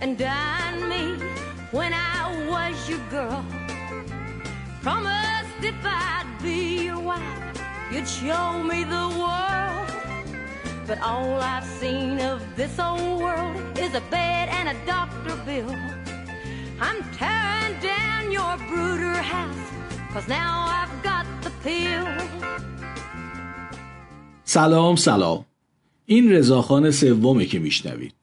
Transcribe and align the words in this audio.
and 0.00 0.18
dine 0.18 0.88
me 0.88 1.04
when 1.70 1.92
I 1.92 2.20
was 2.50 2.88
your 2.88 3.04
girl. 3.10 3.44
Promised 4.82 5.62
if 5.62 5.74
I'd 5.84 6.28
be 6.42 6.84
your 6.84 7.00
wife, 7.00 7.62
you'd 7.92 8.08
show 8.08 8.62
me 8.70 8.84
the 8.84 9.06
world. 9.22 9.88
But 10.86 10.98
all 11.00 11.40
I've 11.40 11.68
seen 11.80 12.20
of 12.20 12.38
this 12.56 12.78
old 12.78 13.20
world 13.20 13.56
is 13.78 13.92
a 13.94 14.04
bed 14.16 14.48
and 14.58 14.66
a 14.74 14.76
doctor 14.86 15.34
bill. 15.48 15.74
I'm 16.86 17.00
tearing 17.18 17.74
down 17.80 18.22
your 18.38 18.54
brooder 18.68 19.18
house, 19.34 19.66
cause 20.12 20.28
now 20.28 20.52
I've 20.78 20.94
got 21.02 21.26
the 21.44 21.52
pill. 21.64 22.06
سلام 24.44 24.96
سلام 24.96 25.44
این 26.06 26.32
رضاخان 26.32 26.90
سومه 26.90 27.46
که 27.46 27.58
میشنوید 27.58 28.14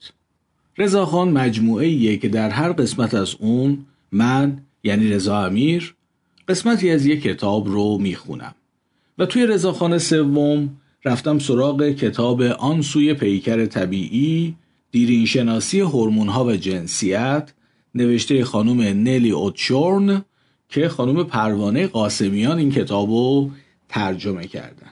رضاخان 0.79 1.29
مجموعه 1.29 1.87
ایه 1.87 2.17
که 2.17 2.29
در 2.29 2.51
هر 2.51 2.73
قسمت 2.73 3.15
از 3.15 3.35
اون 3.39 3.87
من 4.13 4.59
یعنی 4.85 5.09
رضا 5.11 5.45
امیر 5.47 5.95
قسمتی 6.49 6.91
از 6.91 7.07
یک 7.07 7.23
کتاب 7.23 7.69
رو 7.69 7.99
می‌خونم. 7.99 8.55
و 9.19 9.27
توی 9.27 9.47
رضاخان 9.47 9.99
سوم 9.99 10.77
رفتم 11.05 11.39
سراغ 11.39 11.89
کتاب 11.89 12.43
آن 12.43 12.83
سوی 12.83 13.15
پیکر 13.15 13.67
طبیعی 13.67 14.55
دیرین 14.91 15.27
شناسی 15.27 15.81
هورمون 15.81 16.29
ها 16.29 16.45
و 16.45 16.53
جنسیت 16.57 17.53
نوشته 17.95 18.45
خانم 18.45 18.81
نلی 18.81 19.31
اوتشورن 19.31 20.25
که 20.69 20.89
خانم 20.89 21.25
پروانه 21.25 21.87
قاسمیان 21.87 22.59
این 22.59 22.71
کتاب 22.71 23.11
رو 23.11 23.51
ترجمه 23.89 24.47
کردن. 24.47 24.91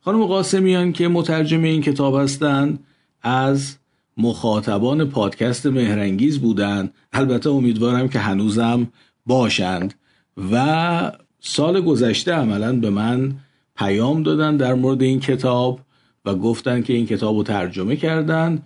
خانم 0.00 0.26
قاسمیان 0.26 0.92
که 0.92 1.08
مترجم 1.08 1.62
این 1.62 1.82
کتاب 1.82 2.16
هستند 2.16 2.78
از 3.22 3.76
مخاطبان 4.16 5.04
پادکست 5.04 5.66
مهرنگیز 5.66 6.38
بودند 6.38 6.94
البته 7.12 7.50
امیدوارم 7.50 8.08
که 8.08 8.18
هنوزم 8.18 8.88
باشند. 9.26 9.94
و 10.52 11.12
سال 11.40 11.80
گذشته 11.80 12.32
عملا 12.32 12.72
به 12.72 12.90
من 12.90 13.32
پیام 13.76 14.22
دادن 14.22 14.56
در 14.56 14.74
مورد 14.74 15.02
این 15.02 15.20
کتاب 15.20 15.80
و 16.24 16.34
گفتن 16.34 16.82
که 16.82 16.92
این 16.92 17.06
کتاب 17.06 17.36
رو 17.36 17.42
ترجمه 17.42 17.96
کردن 17.96 18.62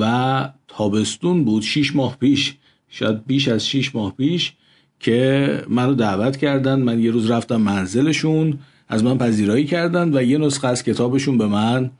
و 0.00 0.48
تابستون 0.68 1.44
بود 1.44 1.62
شیش 1.62 1.96
ماه 1.96 2.16
پیش 2.20 2.54
شاید 2.88 3.26
بیش 3.26 3.48
از 3.48 3.66
شیش 3.66 3.94
ماه 3.94 4.16
پیش 4.16 4.52
که 5.00 5.62
منو 5.68 5.94
دعوت 5.94 6.36
کردن. 6.36 6.74
من 6.74 7.00
یه 7.00 7.10
روز 7.10 7.30
رفتم 7.30 7.56
منزلشون 7.56 8.58
از 8.88 9.04
من 9.04 9.18
پذیرایی 9.18 9.64
کردن 9.64 10.16
و 10.16 10.22
یه 10.22 10.38
نسخه 10.38 10.68
از 10.68 10.82
کتابشون 10.82 11.38
به 11.38 11.46
من 11.46 11.90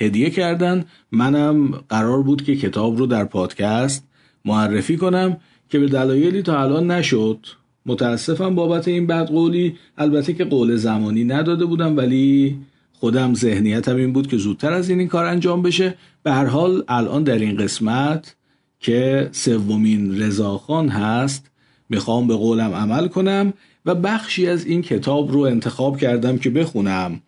هدیه 0.00 0.30
کردن. 0.30 0.84
منم 1.12 1.70
قرار 1.88 2.22
بود 2.22 2.44
که 2.44 2.56
کتاب 2.56 2.98
رو 2.98 3.06
در 3.06 3.24
پادکست 3.24 4.06
معرفی 4.44 4.96
کنم 4.96 5.36
که 5.68 5.78
به 5.78 5.86
دلایلی 5.86 6.42
تا 6.42 6.62
الان 6.62 6.90
نشد. 6.90 7.46
متاسفم 7.86 8.54
بابت 8.54 8.88
این 8.88 9.06
بدقولی 9.06 9.76
البته 9.98 10.32
که 10.32 10.44
قول 10.44 10.76
زمانی 10.76 11.24
نداده 11.24 11.64
بودم 11.64 11.96
ولی 11.96 12.58
خودم 12.92 13.34
ذهنیتم 13.34 13.96
این 13.96 14.12
بود 14.12 14.26
که 14.26 14.36
زودتر 14.36 14.72
از 14.72 14.90
این 14.90 14.98
این 14.98 15.08
کار 15.08 15.24
انجام 15.24 15.62
بشه. 15.62 15.94
به 16.22 16.32
هر 16.32 16.46
حال 16.46 16.84
الان 16.88 17.22
در 17.22 17.38
این 17.38 17.56
قسمت 17.56 18.36
که 18.80 19.28
سومین 19.32 20.22
رضاخان 20.22 20.88
هست 20.88 21.50
می‌خوام 21.88 22.26
به 22.26 22.34
قولم 22.34 22.72
عمل 22.72 23.08
کنم 23.08 23.52
و 23.86 23.94
بخشی 23.94 24.46
از 24.46 24.66
این 24.66 24.82
کتاب 24.82 25.32
رو 25.32 25.40
انتخاب 25.40 25.98
کردم 25.98 26.38
که 26.38 26.50
بخونم. 26.50 27.20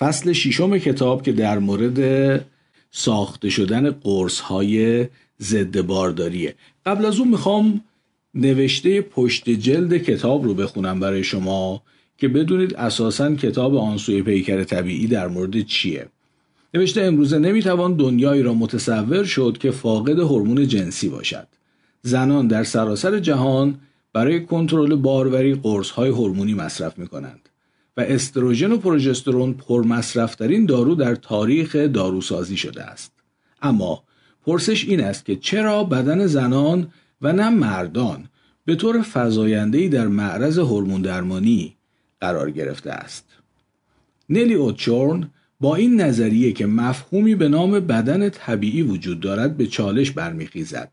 فصل 0.00 0.32
ششم 0.32 0.78
کتاب 0.78 1.22
که 1.22 1.32
در 1.32 1.58
مورد 1.58 2.00
ساخته 2.90 3.50
شدن 3.50 3.90
قرص 3.90 4.40
های 4.40 5.06
ضد 5.42 5.80
بارداریه. 5.80 6.54
قبل 6.86 7.04
از 7.04 7.18
اون 7.18 7.28
می‌خوام 7.28 7.80
نوشته 8.34 9.00
پشت 9.00 9.50
جلد 9.50 9.96
کتاب 9.96 10.44
رو 10.44 10.54
بخونم 10.54 11.00
برای 11.00 11.24
شما 11.24 11.82
که 12.18 12.28
بدونید 12.28 12.74
اساسا 12.74 13.34
کتاب 13.34 13.76
آنسوی 13.76 14.22
پیکر 14.22 14.64
طبیعی 14.64 15.06
در 15.06 15.28
مورد 15.28 15.60
چیه. 15.60 16.06
نوشته 16.74 17.02
امروزه 17.02 17.38
نمی‌توان 17.38 17.94
دنیایی 17.94 18.42
را 18.42 18.54
متصور 18.54 19.24
شد 19.24 19.58
که 19.60 19.70
فاقد 19.70 20.18
هورمون 20.18 20.68
جنسی 20.68 21.08
باشد. 21.08 21.46
زنان 22.02 22.46
در 22.46 22.64
سراسر 22.64 23.18
جهان 23.18 23.78
برای 24.12 24.44
کنترل 24.44 24.94
باروری 24.94 25.54
قرص 25.54 25.90
های 25.90 26.08
هورمونی 26.08 26.54
مصرف 26.54 26.98
می 26.98 27.06
کنند 27.06 27.49
استروژن 28.04 28.72
و 28.72 28.76
پروژسترون 28.76 29.52
پرمصرفترین 29.52 30.66
دارو 30.66 30.94
در 30.94 31.14
تاریخ 31.14 31.76
داروسازی 31.76 32.56
شده 32.56 32.84
است. 32.84 33.12
اما 33.62 34.02
پرسش 34.46 34.84
این 34.84 35.00
است 35.00 35.24
که 35.24 35.36
چرا 35.36 35.84
بدن 35.84 36.26
زنان 36.26 36.88
و 37.22 37.32
نه 37.32 37.50
مردان 37.50 38.28
به 38.64 38.74
طور 38.74 39.02
فزاینده‌ای 39.02 39.88
در 39.88 40.06
معرض 40.06 40.58
هورمون 40.58 41.02
درمانی 41.02 41.76
قرار 42.20 42.50
گرفته 42.50 42.90
است؟ 42.90 43.24
نلی 44.30 44.54
اوتچورن 44.54 45.30
با 45.60 45.76
این 45.76 46.00
نظریه 46.00 46.52
که 46.52 46.66
مفهومی 46.66 47.34
به 47.34 47.48
نام 47.48 47.80
بدن 47.80 48.28
طبیعی 48.28 48.82
وجود 48.82 49.20
دارد 49.20 49.56
به 49.56 49.66
چالش 49.66 50.10
برمیخیزد. 50.10 50.90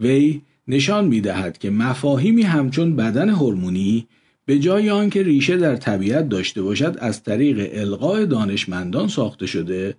وی 0.00 0.42
نشان 0.68 1.04
می 1.04 1.20
دهد 1.20 1.58
که 1.58 1.70
مفاهیمی 1.70 2.42
همچون 2.42 2.96
بدن 2.96 3.28
هورمونی 3.28 4.06
به 4.46 4.58
جای 4.58 4.90
آنکه 4.90 5.22
ریشه 5.22 5.56
در 5.56 5.76
طبیعت 5.76 6.28
داشته 6.28 6.62
باشد 6.62 6.96
از 6.98 7.22
طریق 7.22 7.70
القاء 7.72 8.24
دانشمندان 8.24 9.08
ساخته 9.08 9.46
شده 9.46 9.96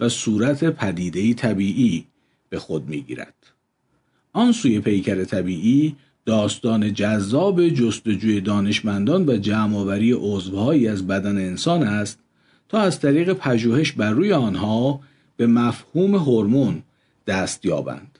و 0.00 0.08
صورت 0.08 0.64
پدیده 0.64 1.34
طبیعی 1.34 2.06
به 2.48 2.58
خود 2.58 2.88
می 2.88 3.00
گیرد. 3.00 3.34
آن 4.32 4.52
سوی 4.52 4.80
پیکر 4.80 5.24
طبیعی 5.24 5.96
داستان 6.26 6.94
جذاب 6.94 7.68
جستجوی 7.68 8.40
دانشمندان 8.40 9.28
و 9.28 9.36
جمعآوری 9.36 10.12
عضوهایی 10.12 10.88
از 10.88 11.06
بدن 11.06 11.36
انسان 11.36 11.82
است 11.82 12.18
تا 12.68 12.78
از 12.80 13.00
طریق 13.00 13.32
پژوهش 13.32 13.92
بر 13.92 14.10
روی 14.10 14.32
آنها 14.32 15.00
به 15.36 15.46
مفهوم 15.46 16.14
هورمون 16.14 16.82
دست 17.26 17.64
یابند. 17.64 18.18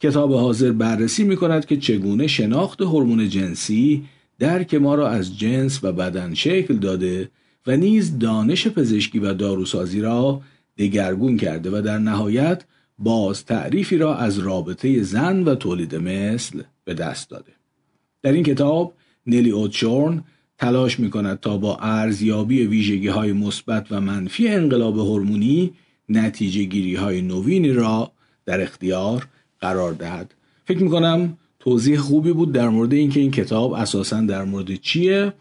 کتاب 0.00 0.32
حاضر 0.32 0.72
بررسی 0.72 1.24
می 1.24 1.36
کند 1.36 1.66
که 1.66 1.76
چگونه 1.76 2.26
شناخت 2.26 2.80
هورمون 2.80 3.28
جنسی 3.28 4.04
درک 4.38 4.74
ما 4.74 4.94
را 4.94 5.08
از 5.08 5.38
جنس 5.38 5.84
و 5.84 5.92
بدن 5.92 6.34
شکل 6.34 6.76
داده 6.76 7.30
و 7.66 7.76
نیز 7.76 8.18
دانش 8.18 8.68
پزشکی 8.68 9.18
و 9.18 9.34
داروسازی 9.34 10.00
را 10.00 10.42
دگرگون 10.78 11.36
کرده 11.36 11.70
و 11.70 11.82
در 11.82 11.98
نهایت 11.98 12.64
باز 12.98 13.44
تعریفی 13.44 13.96
را 13.96 14.16
از 14.16 14.38
رابطه 14.38 15.02
زن 15.02 15.44
و 15.44 15.54
تولید 15.54 15.94
مثل 15.94 16.62
به 16.84 16.94
دست 16.94 17.30
داده. 17.30 17.52
در 18.22 18.32
این 18.32 18.42
کتاب 18.42 18.94
نلی 19.26 19.50
اوتشورن 19.50 20.24
تلاش 20.58 21.00
می 21.00 21.10
کند 21.10 21.40
تا 21.40 21.56
با 21.56 21.76
ارزیابی 21.76 22.66
ویژگی 22.66 23.08
های 23.08 23.32
مثبت 23.32 23.86
و 23.90 24.00
منفی 24.00 24.48
انقلاب 24.48 24.98
هورمونی 24.98 25.72
نتیجه 26.08 26.64
گیری 26.64 26.94
های 26.94 27.22
نوینی 27.22 27.72
را 27.72 28.12
در 28.46 28.60
اختیار 28.60 29.28
قرار 29.60 29.92
دهد 29.92 30.34
فکر 30.64 30.82
می 30.82 30.90
کنم 30.90 31.38
توضیح 31.60 31.98
خوبی 31.98 32.32
بود 32.32 32.52
در 32.52 32.68
مورد 32.68 32.92
اینکه 32.92 33.20
این 33.20 33.30
کتاب 33.30 33.72
اساسا 33.72 34.20
در 34.20 34.44
مورد 34.44 34.74
چیه 34.74 35.32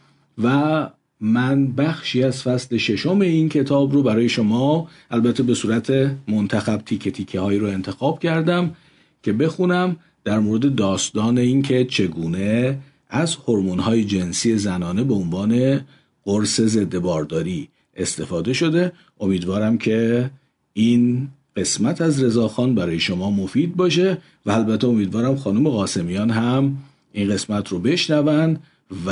و 0.43 0.89
من 1.21 1.67
بخشی 1.67 2.23
از 2.23 2.43
فصل 2.43 2.77
ششم 2.77 3.21
این 3.21 3.49
کتاب 3.49 3.93
رو 3.93 4.03
برای 4.03 4.29
شما 4.29 4.87
البته 5.11 5.43
به 5.43 5.53
صورت 5.53 6.15
منتخب 6.27 6.77
تیکه 6.77 7.11
تیکه 7.11 7.39
هایی 7.39 7.59
رو 7.59 7.67
انتخاب 7.67 8.19
کردم 8.19 8.75
که 9.23 9.33
بخونم 9.33 9.95
در 10.23 10.39
مورد 10.39 10.75
داستان 10.75 11.37
اینکه 11.37 11.85
چگونه 11.85 12.77
از 13.09 13.35
هورمون 13.35 13.79
های 13.79 14.03
جنسی 14.03 14.57
زنانه 14.57 15.03
به 15.03 15.13
عنوان 15.13 15.81
قرص 16.25 16.61
ضد 16.61 16.97
بارداری 16.97 17.69
استفاده 17.95 18.53
شده. 18.53 18.91
امیدوارم 19.19 19.77
که 19.77 20.29
این 20.73 21.27
قسمت 21.57 22.01
از 22.01 22.23
رضاخان 22.23 22.75
برای 22.75 22.99
شما 22.99 23.31
مفید 23.31 23.75
باشه 23.75 24.17
و 24.45 24.51
البته 24.51 24.87
امیدوارم 24.87 25.35
خانم 25.35 25.69
قاسمیان 25.69 26.29
هم 26.29 26.77
این 27.11 27.29
قسمت 27.33 27.67
رو 27.67 27.79
بشنون 27.79 28.57
و 29.05 29.09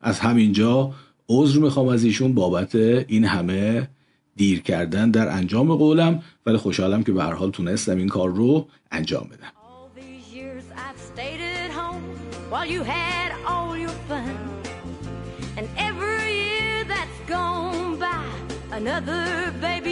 از 0.00 0.18
همینجا 0.18 0.94
عذر 1.28 1.58
می‌خوام 1.60 1.88
از 1.88 2.04
ایشون 2.04 2.34
بابت 2.34 2.74
این 2.74 3.24
همه 3.24 3.88
دیر 4.36 4.60
کردن 4.62 5.10
در 5.10 5.28
انجام 5.28 5.74
قولم. 5.74 6.22
ولی 6.46 6.56
خوشحالم 6.56 7.02
که 7.02 7.12
به 7.12 7.22
هر 7.22 7.32
حال 7.32 7.50
تونستم 7.50 7.96
این 7.96 8.08
کار 8.08 8.30
رو 8.30 8.66
انجام 8.92 9.28
بدم. 9.32 9.52
There's 19.06 19.89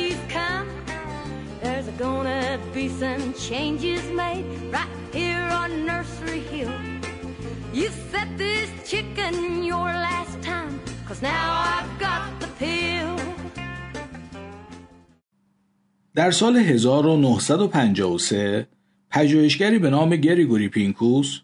gonna 1.99 2.59
be 2.73 2.87
some 3.03 3.25
changes 3.49 4.03
made 4.23 4.45
right 4.77 4.95
here 5.19 5.47
on 5.61 5.69
Nursery 5.91 6.43
Hill. 6.53 6.75
You 7.79 7.89
set 8.11 8.29
this 8.39 8.69
chicken 8.91 9.35
your 9.73 9.91
last 10.07 10.37
time, 10.53 10.75
cause 11.09 11.21
now 11.23 11.47
I've 11.75 11.93
got 12.07 12.25
the 12.43 12.51
pill. 12.61 13.15
در 16.15 16.31
سال 16.31 16.57
1953 16.57 18.69
پژوهشگری 19.11 19.79
به 19.79 19.91
نام 19.91 20.17
گریگوری 20.17 20.69
پینکوس 20.69 21.41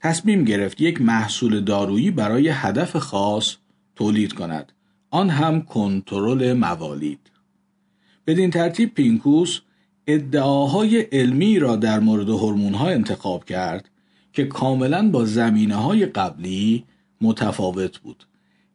تصمیم 0.00 0.44
گرفت 0.44 0.80
یک 0.80 1.00
محصول 1.00 1.60
دارویی 1.60 2.10
برای 2.10 2.48
هدف 2.48 2.96
خاص 2.96 3.56
تولید 3.96 4.32
کند 4.32 4.72
آن 5.10 5.30
هم 5.30 5.62
کنترل 5.62 6.52
موالید 6.52 7.30
بدین 8.26 8.50
ترتیب 8.50 8.94
پینکوس 8.94 9.60
ادعاهای 10.06 11.00
علمی 11.00 11.58
را 11.58 11.76
در 11.76 12.00
مورد 12.00 12.28
ها 12.28 12.88
انتخاب 12.88 13.44
کرد 13.44 13.90
که 14.32 14.44
کاملا 14.44 15.10
با 15.10 15.24
زمینه 15.24 15.74
های 15.74 16.06
قبلی 16.06 16.84
متفاوت 17.20 17.98
بود. 17.98 18.26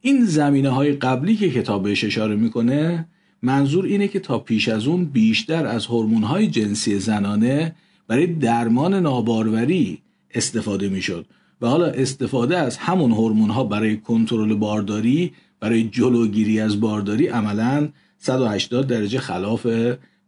این 0.02 0.26
زمینه 0.26 0.70
های 0.70 0.94
قبلی 0.94 1.36
که 1.36 1.52
کتاب 1.52 1.84
بهش 1.84 2.04
اشاره 2.04 2.36
می‌کنه 2.36 3.08
منظور 3.42 3.86
اینه 3.86 4.08
که 4.08 4.20
تا 4.20 4.40
پیش 4.40 4.70
از 4.70 4.88
اون 4.88 5.06
بیشتر 5.06 5.66
از 5.66 5.86
هورمون 5.86 6.24
های 6.24 6.48
جنسی 6.48 7.00
زنانه 7.00 7.76
برای 8.08 8.28
درمان 8.28 8.94
ناباروری 8.94 10.02
استفاده 10.34 10.90
می‌شد 10.90 11.26
و 11.62 11.68
حالا 11.68 11.86
استفاده 11.86 12.58
از 12.58 12.78
همون 12.78 13.12
هورمون 13.12 13.50
ها 13.50 13.64
برای 13.64 13.98
کنترل 13.98 14.56
بارداری 14.56 15.34
برای 15.60 15.84
جلوگیری 15.84 16.60
از 16.60 16.80
بارداری 16.80 17.28
عملا 17.28 17.90
180 18.18 18.88
درجه 18.88 19.20
خلاف 19.20 19.68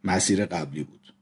مسیر 0.04 0.46
قبلی 0.46 0.82
بود. 0.82 1.14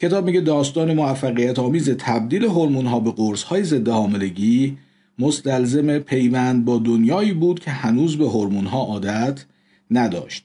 کتاب 0.00 0.24
میگه 0.24 0.40
داستان 0.40 0.94
موفقیت 0.94 1.58
آمیز 1.58 1.90
تبدیل 1.90 2.44
هورمون 2.44 2.86
ها 2.86 3.00
به 3.00 3.10
قرص 3.10 3.42
های 3.42 3.64
ضد 3.64 3.88
حاملگی 3.88 4.78
مستلزم 5.18 5.98
پیوند 5.98 6.64
با 6.64 6.78
دنیایی 6.78 7.32
بود 7.32 7.60
که 7.60 7.70
هنوز 7.70 8.16
به 8.16 8.28
هورمون 8.28 8.66
ها 8.66 8.78
عادت 8.78 9.44
نداشت. 9.90 10.44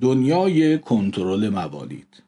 دنیای 0.00 0.78
کنترل 0.78 1.48
موالید. 1.48 2.22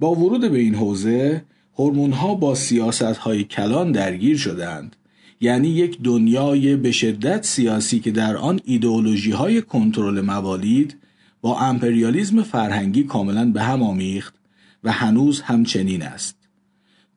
با 0.00 0.14
ورود 0.14 0.50
به 0.50 0.58
این 0.58 0.74
حوزه 0.74 1.44
هورمون 1.78 2.12
ها 2.12 2.34
با 2.34 2.54
سیاست 2.54 3.02
های 3.02 3.44
کلان 3.44 3.92
درگیر 3.92 4.36
شدند. 4.36 4.96
یعنی 5.40 5.68
یک 5.68 6.02
دنیای 6.02 6.76
به 6.76 6.92
شدت 6.92 7.44
سیاسی 7.44 8.00
که 8.00 8.10
در 8.10 8.36
آن 8.36 8.60
ایدئولوژی 8.64 9.30
های 9.30 9.62
کنترل 9.62 10.20
موالید 10.20 10.96
با 11.44 11.58
امپریالیزم 11.58 12.42
فرهنگی 12.42 13.02
کاملا 13.02 13.50
به 13.50 13.62
هم 13.62 13.82
آمیخت 13.82 14.34
و 14.84 14.92
هنوز 14.92 15.40
همچنین 15.40 16.02
است 16.02 16.36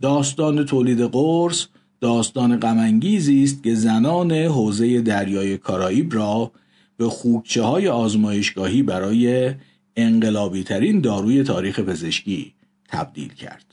داستان 0.01 0.65
تولید 0.65 1.01
قرص 1.01 1.67
داستان 2.01 2.59
غمانگیزی 2.59 3.43
است 3.43 3.63
که 3.63 3.75
زنان 3.75 4.31
حوزه 4.31 5.01
دریای 5.01 5.57
کارائیب 5.57 6.13
را 6.13 6.51
به 6.97 7.09
خوکچه 7.09 7.63
های 7.63 7.87
آزمایشگاهی 7.87 8.83
برای 8.83 9.53
انقلابی 9.95 10.63
ترین 10.63 11.01
داروی 11.01 11.43
تاریخ 11.43 11.79
پزشکی 11.79 12.53
تبدیل 12.89 13.33
کرد. 13.33 13.65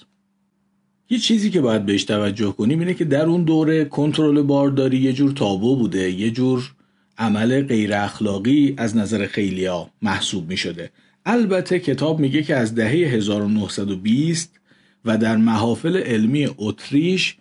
یه 1.11 1.19
چیزی 1.19 1.51
که 1.51 1.61
باید 1.61 1.87
بهش 1.87 2.05
توجه 2.05 2.53
کنیم 2.53 2.81
اینه 2.81 2.95
که 2.95 3.05
در 3.05 3.27
اون 3.27 3.43
دوره 3.43 3.85
کنترل 3.85 4.43
بارداری 4.43 4.99
یه 4.99 5.13
جور 5.13 5.33
تابو 5.33 5.77
بوده 5.77 6.11
یه 6.13 6.31
جور 6.31 6.75
عمل 7.19 7.63
غیر 7.63 7.95
اخلاقی 7.95 8.75
از 8.77 8.97
نظر 8.97 9.27
خیلیا 9.27 9.91
محسوب 10.03 10.49
می 10.49 10.57
شده. 10.57 10.91
البته 11.27 11.79
کتاب 11.79 12.21
میگه 12.21 12.43
که 12.43 12.57
از 12.57 12.75
دهه 12.75 12.91
1920 12.91 14.61
و 15.05 15.19
در 15.19 15.37
محافل 15.37 15.97
علمی 15.97 16.49
اتریش 16.59 17.37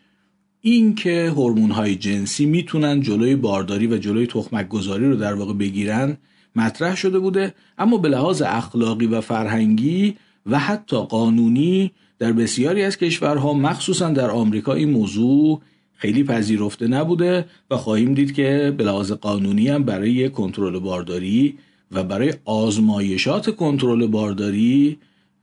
این 0.62 0.96
که 0.96 1.30
هورمون 1.30 1.72
های 1.72 1.96
جنسی 1.96 2.46
می‌تونن 2.46 3.02
جلوی 3.02 3.36
بارداری 3.36 3.88
و 3.88 3.98
جلوی 3.98 4.28
تخمک 4.28 4.68
گذاری 4.68 5.06
رو 5.06 5.16
در 5.16 5.34
واقع 5.34 5.54
بگیرن 5.54 6.18
مطرح 6.56 6.96
شده 6.96 7.20
بوده 7.20 7.54
اما 7.78 7.98
به 7.98 8.10
لحاظ 8.10 8.42
اخلاقی 8.42 9.06
و 9.06 9.22
فرهنگی 9.22 10.16
و 10.46 10.60
حتی 10.60 10.98
قانونی 10.98 11.92
در 12.20 12.32
بسیاری 12.32 12.84
از 12.84 12.98
کشورها 12.98 13.54
مخصوصا 13.54 14.10
در 14.10 14.30
آمریکا 14.30 14.74
این 14.74 14.90
موضوع 14.90 15.62
خیلی 16.04 16.24
پذیرفته 16.24 16.88
نبوده 16.88 17.46
و 17.72 17.78
خواهیم 17.78 18.14
دید 18.14 18.34
که 18.34 18.74
به 18.78 18.84
لحاظ 18.84 19.12
قانونی 19.12 19.68
هم 19.68 19.84
برای 19.84 20.30
کنترل 20.30 20.80
بارداری 20.80 21.58
و 21.92 22.04
برای 22.04 22.34
آزمایشات 22.46 23.56
کنترل 23.56 24.08
بارداری 24.08 24.98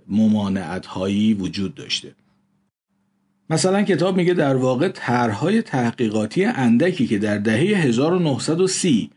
ممانعت 0.09 0.87
هایی 0.87 1.35
وجود 1.35 1.75
داشته. 1.75 2.15
مثلا 3.51 3.83
کتاب 3.83 4.17
میگه 4.17 4.35
در 4.35 4.57
واقع 4.57 4.89
طرحهای 4.89 5.63
تحقیقاتی 5.63 6.45
اندکی 6.45 7.07
که 7.07 7.19
در 7.19 7.39
دهه 7.39 7.79
1930 7.79 9.11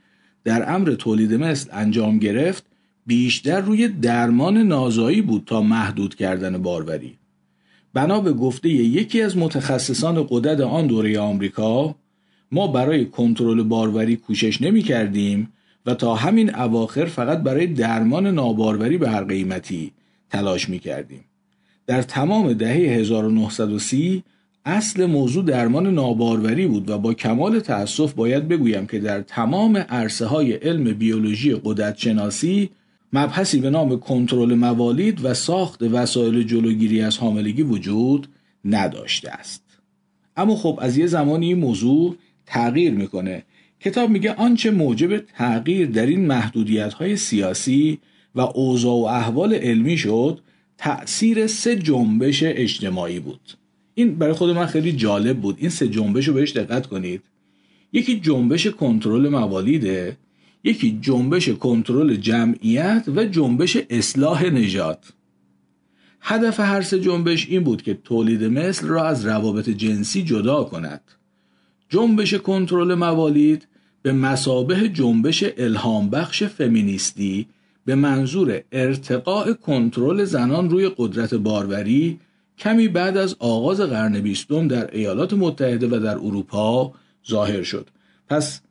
در 0.44 0.75
امر 0.75 0.92
تولید 0.92 1.34
مثل 1.34 1.69
انجام 1.74 2.19
گرفت 2.19 2.66
بیشتر 3.06 3.62
روی 3.62 3.88
درمان 3.88 4.57
نازایی 4.57 5.22
بود 5.22 5.44
تا 5.46 5.62
محدود 5.62 6.16
کردن 6.16 6.57
باروری. 6.57 7.18
بنا 7.94 8.19
به 8.19 8.34
گفته 8.34 8.69
یکی 8.69 9.22
از 9.22 9.38
متخصصان 9.38 10.28
قدرت 10.30 10.60
آن 10.62 10.88
دوره 10.88 11.19
آمریکا 11.19 11.95
ما 12.51 12.68
برای 12.68 13.06
کنترل 13.06 13.63
باروری 13.63 14.16
کوشش 14.16 14.62
نمی 14.62 14.81
کردیم 14.81 15.54
و 15.86 15.94
تا 15.94 16.16
همین 16.16 16.56
اواخر 16.56 17.06
فقط 17.06 17.38
برای 17.38 17.68
درمان 17.68 18.28
ناباروری 18.28 18.98
به 18.98 19.10
هر 19.10 19.24
قیمتی 19.24 19.92
تلاش 20.30 20.69
می 20.69 20.80
کردیم. 20.80 21.24
در 21.88 22.01
تمام 22.01 22.54
دهه 22.54 22.75
1930 22.75 24.24
اصل 24.66 25.06
موضوع 25.06 25.44
درمان 25.44 25.94
ناباروری 25.94 26.68
بود 26.68 26.89
و 26.89 26.98
با 26.98 27.13
کمال 27.13 27.60
تأسف 27.60 28.13
باید 28.13 28.48
بگویم 28.48 28.86
که 28.86 29.00
در 29.00 29.22
تمام 29.22 29.78
عرصه 29.78 30.25
های 30.25 30.54
علم 30.54 30.84
بیولوژی 30.84 31.56
قدرت 31.63 31.98
شناسی 31.98 32.69
مبحثی 33.13 33.60
به 33.60 33.69
نام 33.69 34.00
کنترل 34.00 34.54
موالید 34.54 35.25
و 35.25 35.33
ساخت 35.33 35.83
وسایل 35.83 36.44
جلوگیری 36.44 37.01
از 37.01 37.18
حاملگی 37.18 37.63
وجود 37.63 38.27
نداشته 38.65 39.31
است. 39.31 39.63
اما 40.38 40.56
خب 40.56 40.80
از 40.81 40.98
یه 40.98 41.07
زمانی 41.07 41.48
این 41.48 41.57
موضوع 41.57 42.15
تغییر 42.45 42.94
می‌کنه. 42.94 43.44
کتاب 43.80 44.10
میگه 44.10 44.33
آنچه 44.33 44.71
موجب 44.71 45.18
تغییر 45.18 45.88
در 45.88 46.06
این 46.06 46.25
محدودیت 46.25 46.94
های 46.94 47.18
سیاسی 47.18 48.00
و 48.36 48.42
اوضاع 48.42 48.94
و 48.94 49.04
احوال 49.04 49.54
علمی 49.54 49.98
شد 49.98 50.39
تأثیر 50.77 51.48
سه 51.48 51.75
جنبش 51.75 52.44
اجتماعی 52.44 53.19
بود. 53.19 53.54
این 53.95 54.15
برای 54.15 54.33
خود 54.33 54.50
من 54.50 54.65
خیلی 54.65 54.92
جالب 54.92 55.39
بود. 55.39 55.57
این 55.60 55.69
سه 55.69 55.88
جنبش 55.88 56.27
رو 56.27 56.33
بهش 56.33 56.51
دقت 56.51 56.88
کنید. 56.88 57.21
یکی 57.94 58.19
جنبش 58.19 58.68
کنترل 58.68 59.30
موالیده. 59.30 60.18
یکی 60.63 61.00
جنبش 61.01 61.50
کنترل 61.50 62.15
جمعیت 62.15 63.04
و 63.15 63.25
جنبش 63.25 63.77
اصلاح 63.89 64.45
نژاد. 64.45 65.06
هدف 66.22 66.60
هر 66.60 66.82
سه 66.82 67.00
جنبش 67.00 67.48
این 67.50 67.63
بود 67.63 67.82
که 67.82 67.93
تولید 67.93 68.43
مثل 68.43 68.88
را 68.88 69.05
از 69.08 69.25
روابط 69.25 69.70
جنسی 69.70 70.24
جدا 70.24 70.63
کند. 70.63 71.01
جنبش 71.89 72.34
کنترل 72.34 72.93
موالید 72.93 73.67
به 74.01 74.13
مسابه 74.13 74.89
جنبش 74.89 75.43
الهام 75.58 76.10
بخش 76.10 76.43
فمینیستی 76.43 77.48
به 77.86 77.96
منظور 77.96 78.62
ارتقاء 78.72 79.53
کنترل 79.53 80.24
زنان 80.24 80.70
روی 80.70 80.91
قدرت 80.98 81.34
باروری 81.34 82.20
کمی 82.58 82.88
بعد 82.88 83.17
از 83.17 83.36
آغاز 83.39 83.82
قرن 83.82 84.22
بیستم 84.22 84.67
در 84.67 84.89
ایالات 84.91 85.34
متحده 85.34 85.88
و 85.88 86.00
در 86.00 86.15
اروپا 86.15 86.93
ظاهر 87.29 87.63
شد. 87.63 87.89
پس 88.29 88.62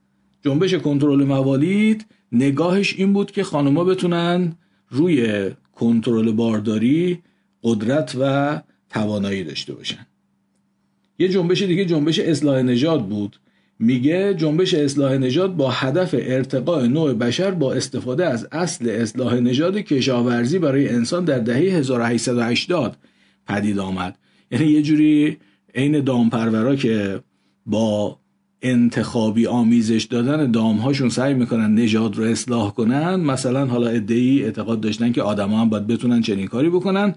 جنبش 0.43 0.75
کنترل 0.75 1.25
موالید 1.25 2.07
نگاهش 2.33 2.95
این 2.99 3.13
بود 3.13 3.31
که 3.31 3.43
خانوما 3.43 3.85
بتونن 3.85 4.57
روی 4.91 5.51
کنترل 5.73 6.33
بارداری 6.33 7.19
قدرت 7.63 8.17
و 8.21 8.61
توانایی 8.91 9.45
داشته 9.45 9.75
باشن. 9.75 10.07
یه 11.19 11.29
جنبش 11.29 11.63
دیگه 11.63 11.85
جنبش 11.85 12.19
اصلاح 12.19 12.63
نژاد 12.63 13.09
بود. 13.09 13.37
میگه 13.79 14.35
جنبش 14.35 14.75
اصلاح 14.75 15.17
نژاد 15.17 15.57
با 15.57 15.71
هدف 15.71 16.15
ارتقاء 16.19 16.87
نوع 16.87 17.13
بشر 17.13 17.51
با 17.51 17.73
استفاده 17.73 18.27
از 18.27 18.49
اصل 18.53 18.89
اصلاح 18.89 19.35
نژاد 19.35 19.77
کشاورزی 19.79 20.59
برای 20.59 20.89
انسان 20.89 21.25
در 21.25 21.39
دهه 21.39 21.57
1880 21.57 22.97
پدید 23.47 23.79
آمد. 23.79 24.19
یعنی 24.51 24.67
یه 24.67 24.83
جوری 24.83 25.37
عین 25.75 26.01
دامپرورا 26.01 26.77
که 26.77 27.21
با 27.67 28.19
انتخابی 28.63 29.47
آمیزش 29.47 30.05
دادن 30.11 30.51
دامهاشون 30.51 31.09
سعی 31.09 31.35
می‌کنن 31.35 31.75
نژاد 31.75 32.17
رو 32.17 32.25
اصلاح 32.25 32.75
کنن. 32.75 33.15
مثلا 33.15 33.67
حالا 33.67 33.89
ادعی 33.89 34.45
اعتقاد 34.45 34.81
داشتن 34.81 35.13
که 35.13 35.23
آدما 35.23 35.61
هم 35.61 35.69
باید 35.69 35.87
بتونن 35.87 36.21
چنین 36.21 36.47
کاری 36.47 36.71
بکنن. 36.71 37.15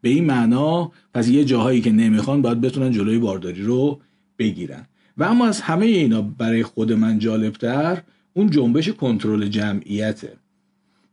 به 0.00 0.08
این 0.08 0.24
معنا 0.24 0.92
پس 1.14 1.28
یه 1.28 1.44
جاهایی 1.44 1.80
که 1.80 1.92
نمی‌خوان 1.92 2.42
باید 2.42 2.60
بتونن 2.60 2.90
جلوی 2.90 3.18
بارداری 3.18 3.62
رو 3.62 4.00
بگیرن. 4.38 4.86
و 5.18 5.24
اما 5.24 5.46
از 5.46 5.60
همه 5.60 5.86
اینا 5.86 6.22
برای 6.22 6.62
خود 6.62 6.92
من 6.92 7.18
جالبتر 7.18 8.02
اون 8.34 8.50
جنبش 8.50 8.88
کنترل 8.88 9.46
جمعیته. 9.46 10.32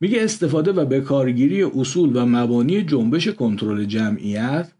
میگه 0.02 0.24
استفاده 0.24 0.72
و 0.72 0.86
بکارگیری 0.86 1.64
اصول 1.64 2.16
و 2.16 2.26
مبانی 2.26 2.82
جنبش 2.82 3.28
کنترل 3.28 3.86
جمعیت 3.86 4.72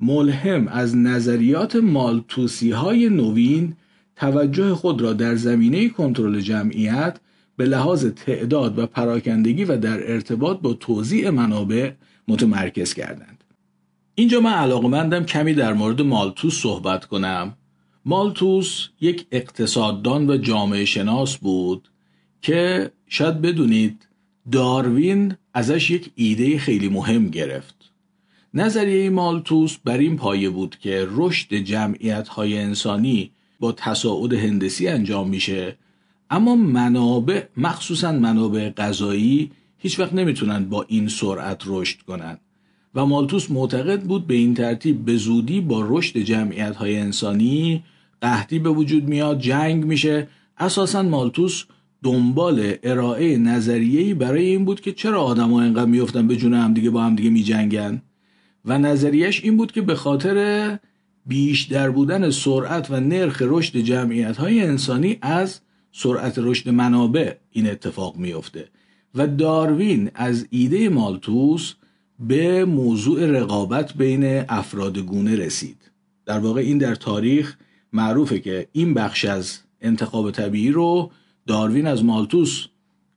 ملهم 0.00 0.68
از 0.68 0.96
نظریات 0.96 1.76
مالتوسی 1.76 2.70
های 2.70 3.08
نوین 3.08 3.74
توجه 4.22 4.74
خود 4.74 5.02
را 5.02 5.12
در 5.12 5.34
زمینه 5.34 5.88
کنترل 5.88 6.40
جمعیت 6.40 7.20
به 7.56 7.64
لحاظ 7.64 8.06
تعداد 8.06 8.78
و 8.78 8.86
پراکندگی 8.86 9.64
و 9.64 9.76
در 9.76 10.12
ارتباط 10.12 10.60
با 10.60 10.72
توزیع 10.72 11.30
منابع 11.30 11.90
متمرکز 12.28 12.94
کردند. 12.94 13.44
اینجا 14.14 14.40
من 14.40 14.52
علاقمندم 14.52 15.24
کمی 15.24 15.54
در 15.54 15.72
مورد 15.72 16.00
مالتوس 16.00 16.62
صحبت 16.62 17.04
کنم 17.04 17.56
مالتوس 18.04 18.88
یک 19.00 19.26
اقتصاددان 19.32 20.30
و 20.30 20.36
جامعه 20.36 20.84
شناس 20.84 21.36
بود 21.36 21.88
که 22.42 22.90
شاید 23.08 23.40
بدونید 23.40 24.08
داروین 24.52 25.34
ازش 25.54 25.90
یک 25.90 26.10
ایده 26.14 26.58
خیلی 26.58 26.88
مهم 26.88 27.28
گرفت 27.28 27.92
نظریه 28.54 29.10
مالتوس 29.10 29.76
بر 29.84 29.98
این 29.98 30.16
پایه 30.16 30.50
بود 30.50 30.76
که 30.78 31.06
رشد 31.10 31.54
جمعیت 31.54 32.28
های 32.28 32.58
انسانی 32.58 33.32
با 33.62 33.72
تصاعد 33.72 34.32
هندسی 34.32 34.88
انجام 34.88 35.28
میشه. 35.28 35.76
اما 36.30 36.56
منابع 36.56 37.42
مخصوصا 37.56 38.12
منابع 38.12 38.70
غذایی 38.70 39.50
هیچ 39.78 40.00
وقت 40.00 40.12
نمی‌تونن 40.12 40.64
با 40.64 40.84
این 40.88 41.08
سرعت 41.08 41.62
رشد 41.66 42.02
کنند 42.02 42.40
و 42.94 43.06
مالتوس 43.06 43.50
معتقد 43.50 44.02
بود 44.02 44.26
به 44.26 44.34
این 44.34 44.54
ترتیب 44.54 45.04
به 45.04 45.16
زودی 45.16 45.60
با 45.60 45.86
رشد 45.88 46.18
جمعیت 46.18 46.76
های 46.76 46.96
انسانی 46.98 47.82
قحطی 48.22 48.58
به 48.58 48.70
وجود 48.70 49.04
میاد 49.04 49.38
جنگ 49.38 49.84
میشه. 49.84 50.28
اساسا 50.58 51.02
مالتوس 51.02 51.64
دنبال 52.02 52.74
ارائه 52.82 53.36
نظریه‌ای 53.36 54.14
برای 54.14 54.46
این 54.46 54.64
بود 54.64 54.80
که 54.80 54.92
چرا 54.92 55.22
آدم‌ها 55.22 55.62
اینقدر 55.62 55.90
میفتن 55.90 56.26
به 56.26 56.36
جون 56.36 56.54
هم 56.54 56.74
دیگه 56.74 56.90
با 56.90 57.02
هم 57.02 57.16
دیگه 57.16 57.30
میجنگن؟ 57.30 58.02
و 58.64 58.78
نظریش 58.78 59.44
این 59.44 59.56
بود 59.56 59.72
که 59.72 59.82
به 59.82 59.94
خاطر 59.94 60.78
بیشتر 61.26 61.90
بودن 61.90 62.30
سرعت 62.30 62.90
و 62.90 63.00
نرخ 63.00 63.42
رشد 63.46 63.78
جمعیت 63.78 64.36
های 64.36 64.62
انسانی 64.62 65.18
از 65.22 65.60
سرعت 65.92 66.34
رشد 66.36 66.68
منابع 66.68 67.34
این 67.50 67.70
اتفاق 67.70 68.16
میفته 68.16 68.68
و 69.14 69.26
داروین 69.26 70.10
از 70.14 70.46
ایده 70.50 70.88
مالتوس 70.88 71.74
به 72.20 72.64
موضوع 72.64 73.26
رقابت 73.26 73.94
بین 73.94 74.44
افراد 74.48 74.98
گونه 74.98 75.36
رسید. 75.36 75.90
در 76.26 76.38
واقع 76.38 76.60
این 76.60 76.78
در 76.78 76.94
تاریخ 76.94 77.56
معروفه 77.92 78.38
که 78.38 78.68
این 78.72 78.94
بخش 78.94 79.24
از 79.24 79.58
انتخاب 79.80 80.30
طبیعی 80.30 80.70
رو 80.70 81.10
داروین 81.46 81.86
از 81.86 82.04
مالتوس 82.04 82.66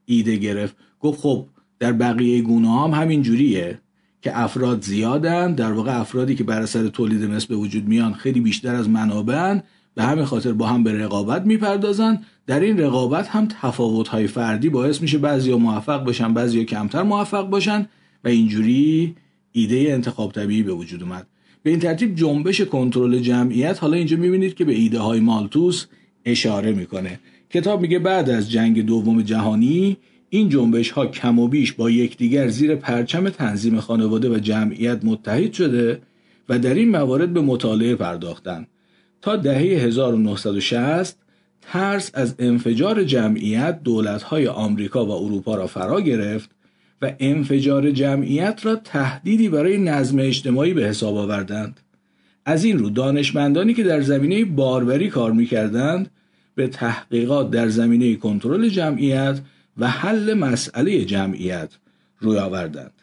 ایده 0.06 0.36
گرفت. 0.36 0.76
گفت 1.00 1.20
خب 1.22 1.46
در 1.80 1.92
بقیه 1.94 2.42
گونه 2.42 2.82
هم 2.82 2.92
همین 3.02 3.22
جوریه. 3.22 3.80
که 4.26 4.40
افراد 4.40 4.82
زیادن 4.82 5.54
در 5.54 5.72
واقع 5.72 6.00
افرادی 6.00 6.36
که 6.36 6.44
بر 6.44 6.62
اثر 6.62 6.88
تولید 6.88 7.24
مثل 7.24 7.48
به 7.48 7.56
وجود 7.56 7.88
میان 7.88 8.14
خیلی 8.14 8.40
بیشتر 8.42 8.76
از 8.76 8.90
منابعن 8.90 9.64
به 9.96 10.04
همین 10.04 10.26
خاطر 10.26 10.54
با 10.54 10.68
هم 10.68 10.84
به 10.84 10.94
رقابت 10.94 11.46
می‌پردازن. 11.46 12.22
در 12.48 12.60
این 12.60 12.80
رقابت 12.80 13.28
هم 13.28 13.48
تفاوت 13.62 14.08
های 14.08 14.28
فردی 14.28 14.70
باعث 14.70 15.02
میشه 15.02 15.18
بعضیا 15.18 15.58
موفق 15.58 16.04
باشن 16.04 16.34
بعضیا 16.34 16.64
کمتر 16.64 17.04
موفق 17.04 17.50
باشن 17.50 17.88
و 18.24 18.28
اینجوری 18.28 19.16
ایده 19.52 19.86
انتخاب 19.90 20.32
طبیعی 20.32 20.64
به 20.64 20.74
وجود 20.74 21.04
اومد. 21.04 21.28
به 21.64 21.70
این 21.70 21.80
ترتیب 21.80 22.16
جنبش 22.16 22.62
کنترل 22.62 23.20
جمعیت 23.20 23.84
حالا 23.84 23.98
اینجا 23.98 24.18
می‌بینید 24.18 24.56
که 24.56 24.66
به 24.66 24.74
ایده 24.74 25.00
های 25.00 25.20
مالتوس 25.20 25.86
اشاره 26.26 26.72
می‌کنه. 26.72 27.20
کتاب 27.50 27.82
میگه 27.82 28.00
بعد 28.00 28.30
از 28.30 28.52
جنگ 28.52 28.86
دوم 28.86 29.22
جهانی 29.22 29.98
این 30.30 30.50
جنبش 30.50 30.92
ها 30.92 31.06
کم 31.06 31.40
و 31.40 31.48
بیش 31.48 31.74
با 31.74 31.90
یکدیگر 31.90 32.48
زیر 32.48 32.76
پرچم 32.76 33.30
تنظیم 33.30 33.80
خانواده 33.80 34.30
و 34.30 34.40
جمعیت 34.40 35.00
متحد 35.04 35.54
شده 35.54 36.02
و 36.50 36.60
در 36.60 36.74
این 36.74 36.90
موارد 36.90 37.34
به 37.34 37.42
مطالعه 37.42 37.96
پرداختند 37.96 38.68
تا 39.22 39.36
دهه 39.36 39.62
1960 39.62 41.18
ترس 41.62 42.12
از 42.14 42.36
انفجار 42.40 43.04
جمعیت 43.04 43.84
دولت‌های 43.84 44.48
آمریکا 44.48 45.06
و 45.06 45.12
اروپا 45.12 45.56
را 45.56 45.68
فرا 45.68 46.02
گرفت 46.02 46.50
و 47.02 47.14
انفجار 47.20 47.92
جمعیت 47.92 48.60
را 48.64 48.76
تهدیدی 48.76 49.50
برای 49.50 49.78
نظم 49.78 50.20
اجتماعی 50.20 50.74
به 50.74 50.86
حساب 50.86 51.18
آوردند. 51.18 51.80
از 52.46 52.64
این 52.64 52.80
رو 52.80 52.90
دانشمندانی 52.90 53.74
که 53.74 53.84
در 53.84 54.02
زمینه 54.02 54.46
باربری 54.46 55.10
کار 55.10 55.32
می‌کردند 55.32 56.12
به 56.56 56.68
تحقیقات 56.68 57.52
در 57.52 57.68
زمینه 57.68 58.16
کنترل 58.16 58.70
جمعیت 58.70 59.40
و 59.78 59.88
حل 59.88 60.34
مسئله 60.34 61.06
جمعیت 61.06 61.70
روی 62.20 62.38
آوردند. 62.38 63.02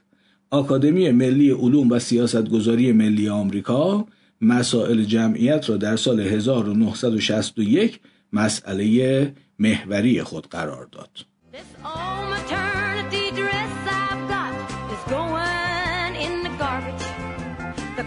آکادمی 0.51 1.11
ملی 1.11 1.51
علوم 1.51 1.91
و 1.91 1.99
سیاستگذاری 1.99 2.93
ملی 2.93 3.29
آمریکا 3.29 4.07
مسائل 4.41 5.05
جمعیت 5.05 5.71
را 5.71 5.77
در 5.77 5.97
سال 5.97 6.21
1961 6.21 8.01
مسئله 8.33 9.35
محوری 9.59 10.23
خود 10.23 10.47
قرار 10.47 10.89
داد. 10.93 11.11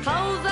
hot 0.05 0.44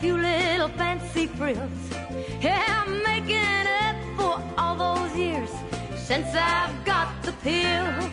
few 0.00 0.16
little 0.16 0.68
fancy 0.68 1.26
frills. 1.26 1.82
Yeah, 2.40 2.62
I'm 2.80 3.02
making 3.02 3.66
up 3.84 3.96
for 4.18 4.34
all 4.60 4.76
those 4.84 5.12
years 5.16 5.50
since 6.08 6.28
I've 6.34 6.76
got 6.84 7.08
the 7.22 7.32
pill. 7.44 8.10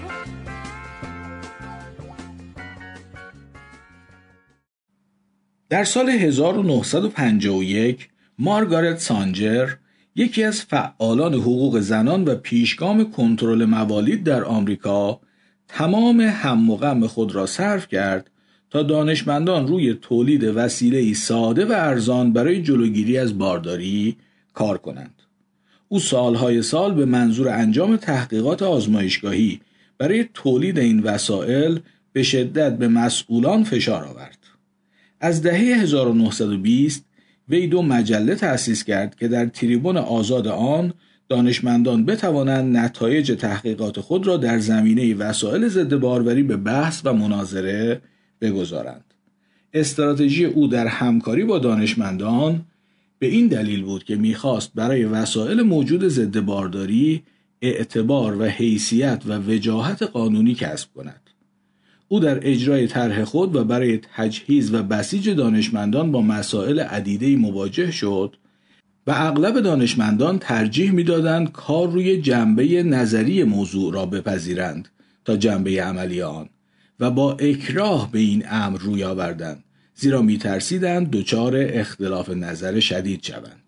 در 5.70 5.84
سال 5.84 6.10
1951 6.10 8.10
مارگارت 8.40 9.00
سانجر 9.00 9.70
یکی 10.16 10.44
از 10.44 10.62
فعالان 10.62 11.34
حقوق 11.34 11.80
زنان 11.80 12.24
و 12.24 12.36
پیشگام 12.36 13.12
کنترل 13.12 13.66
موالید 13.66 14.24
در 14.24 14.44
آمریکا 14.44 15.20
تمام 15.68 16.22
هم 16.22 16.70
و 16.70 16.78
غم 16.78 17.08
خود 17.08 17.36
را 17.36 17.46
صرف 17.46 17.88
کرد 17.88 18.30
تا 18.74 18.84
دانشمندان 18.84 19.68
روی 19.68 19.94
تولید 19.94 20.44
وسیله 20.44 21.14
ساده 21.14 21.66
و 21.66 21.72
ارزان 21.72 22.34
برای 22.34 22.62
جلوگیری 22.62 23.18
از 23.18 23.38
بارداری 23.38 24.18
کار 24.54 24.78
کنند. 24.78 25.22
او 25.88 26.00
سالهای 26.00 26.62
سال 26.62 26.94
به 26.94 27.06
منظور 27.06 27.50
انجام 27.50 27.98
تحقیقات 27.98 28.64
آزمایشگاهی 28.64 29.60
برای 29.98 30.26
تولید 30.34 30.80
این 30.80 31.00
وسایل 31.00 31.80
به 32.14 32.24
شدت 32.24 32.78
به 32.78 32.88
مسئولان 32.88 33.64
فشار 33.64 34.04
آورد. 34.04 34.38
از 35.20 35.42
دهه 35.42 35.60
1920 35.60 37.06
وی 37.50 37.68
دو 37.68 37.82
مجله 37.82 38.36
تأسیس 38.36 38.84
کرد 38.84 39.16
که 39.16 39.28
در 39.28 39.46
تریبون 39.46 39.98
آزاد 39.98 40.48
آن 40.48 40.94
دانشمندان 41.30 42.06
بتوانند 42.06 42.78
نتایج 42.78 43.32
تحقیقات 43.32 44.00
خود 44.00 44.28
را 44.28 44.38
در 44.38 44.60
زمینه 44.60 45.16
وسایل 45.16 45.68
ضد 45.68 45.96
باروری 45.96 46.44
به 46.44 46.58
بحث 46.58 47.02
و 47.04 47.14
مناظره 47.14 48.02
بگذارند. 48.44 49.14
استراتژی 49.74 50.46
او 50.46 50.68
در 50.68 50.88
همکاری 50.88 51.44
با 51.44 51.60
دانشمندان 51.60 52.66
به 53.20 53.28
این 53.28 53.48
دلیل 53.48 53.84
بود 53.84 54.04
که 54.04 54.16
می‌خواست 54.16 54.72
برای 54.76 55.06
وسایل 55.06 55.62
موجود 55.62 56.08
ضد 56.08 56.40
بارداری 56.40 57.24
اعتبار 57.62 58.42
و 58.42 58.44
حیثیت 58.44 59.24
و 59.26 59.40
وجاهت 59.40 60.04
قانونی 60.04 60.56
کسب 60.56 60.94
کند. 60.94 61.30
او 62.08 62.20
در 62.20 62.48
اجرای 62.48 62.88
طرح 62.88 63.24
خود 63.24 63.56
و 63.56 63.64
برای 63.64 64.00
تجهیز 64.16 64.74
و 64.74 64.84
بسیج 64.84 65.30
دانشمندان 65.30 66.12
با 66.12 66.22
مسائل 66.22 66.80
عدیده 66.80 67.36
مواجه 67.36 67.92
شد 67.92 68.36
و 69.08 69.12
اغلب 69.16 69.60
دانشمندان 69.60 70.40
ترجیح 70.40 70.92
می‌دادند 70.92 71.52
کار 71.52 71.92
روی 71.92 72.22
جنبه 72.22 72.84
نظری 72.84 73.44
موضوع 73.44 73.94
را 73.94 74.06
بپذیرند 74.06 74.88
تا 75.26 75.38
جنبه 75.38 75.84
عملی 75.84 76.22
آن 76.22 76.50
و 77.00 77.12
با 77.12 77.34
اکراه 77.34 78.12
به 78.12 78.20
این 78.20 78.44
امر 78.50 78.78
روی 78.78 79.04
آوردند 79.04 79.64
زیرا 79.96 80.22
میترسیدند 80.22 81.12
دچار 81.12 81.54
اختلاف 81.58 82.30
نظر 82.30 82.80
شدید 82.80 83.24
شوند. 83.24 83.64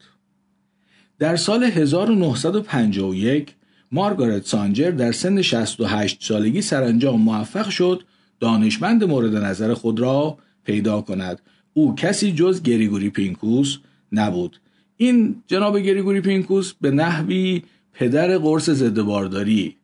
در 1.19 1.35
سال 1.35 1.63
1951 1.63 3.55
مارگارت 3.91 4.45
سانجر 4.45 4.91
در 4.91 5.11
سن 5.11 5.41
68 5.41 6.23
سالگی 6.23 6.61
سرانجام 6.61 7.21
موفق 7.21 7.69
شد 7.69 8.03
دانشمند 8.39 9.03
مورد 9.03 9.35
نظر 9.35 9.73
خود 9.73 9.99
را 9.99 10.37
پیدا 10.63 11.01
کند. 11.01 11.41
او 11.73 11.95
کسی 11.95 12.31
جز 12.31 12.61
گریگوری 12.61 13.09
پینکوس 13.09 13.77
نبود. 14.11 14.59
این 14.97 15.43
جناب 15.47 15.79
گریگوری 15.79 16.21
پینکوس 16.21 16.73
به 16.81 16.91
نحوی 16.91 17.63
پدر 17.93 18.37
قرص 18.37 18.69
ضد 18.69 19.01
بارداری 19.01 19.75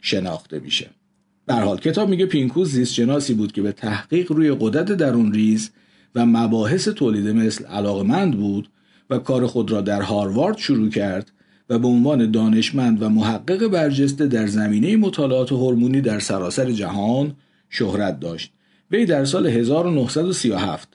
شناخته 0.00 0.58
میشه. 0.58 0.90
در 1.46 1.62
حال 1.62 1.78
کتاب 1.78 2.08
میگه 2.08 2.26
پینکوس 2.26 2.68
زیست 2.68 2.94
شناسی 2.94 3.34
بود 3.34 3.52
که 3.52 3.62
به 3.62 3.72
تحقیق 3.72 4.32
روی 4.32 4.56
قدرت 4.60 4.92
درون 4.92 5.32
ریز 5.32 5.70
و 6.14 6.26
مباحث 6.26 6.88
تولید 6.88 7.28
مثل 7.28 7.64
علاقمند 7.64 8.36
بود 8.36 8.68
و 9.10 9.18
کار 9.18 9.46
خود 9.46 9.70
را 9.70 9.80
در 9.80 10.02
هاروارد 10.02 10.58
شروع 10.58 10.90
کرد 10.90 11.32
و 11.70 11.78
به 11.78 11.88
عنوان 11.88 12.30
دانشمند 12.30 13.02
و 13.02 13.08
محقق 13.08 13.66
برجسته 13.66 14.26
در 14.26 14.46
زمینه 14.46 14.96
مطالعات 14.96 15.52
هورمونی 15.52 16.00
در 16.00 16.18
سراسر 16.18 16.70
جهان 16.70 17.34
شهرت 17.70 18.20
داشت. 18.20 18.52
وی 18.90 19.06
در 19.06 19.24
سال 19.24 19.46
1937 19.46 20.88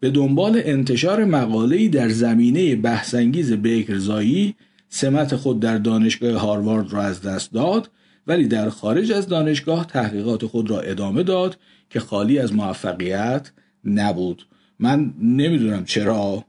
به 0.00 0.10
دنبال 0.10 0.60
انتشار 0.64 1.24
مقاله‌ای 1.24 1.88
در 1.88 2.08
زمینه 2.08 2.76
بحثانگیز 2.76 3.52
بیکرزایی 3.52 4.54
سمت 4.88 5.36
خود 5.36 5.60
در 5.60 5.78
دانشگاه 5.78 6.32
هاروارد 6.32 6.92
را 6.92 7.02
از 7.02 7.22
دست 7.22 7.52
داد 7.52 7.90
ولی 8.26 8.48
در 8.48 8.70
خارج 8.70 9.12
از 9.12 9.28
دانشگاه 9.28 9.86
تحقیقات 9.86 10.46
خود 10.46 10.70
را 10.70 10.80
ادامه 10.80 11.22
داد 11.22 11.58
که 11.90 12.00
خالی 12.00 12.38
از 12.38 12.54
موفقیت 12.54 13.52
نبود. 13.84 14.46
من 14.78 15.14
نمی‌دونم 15.20 15.84
چرا 15.84 16.44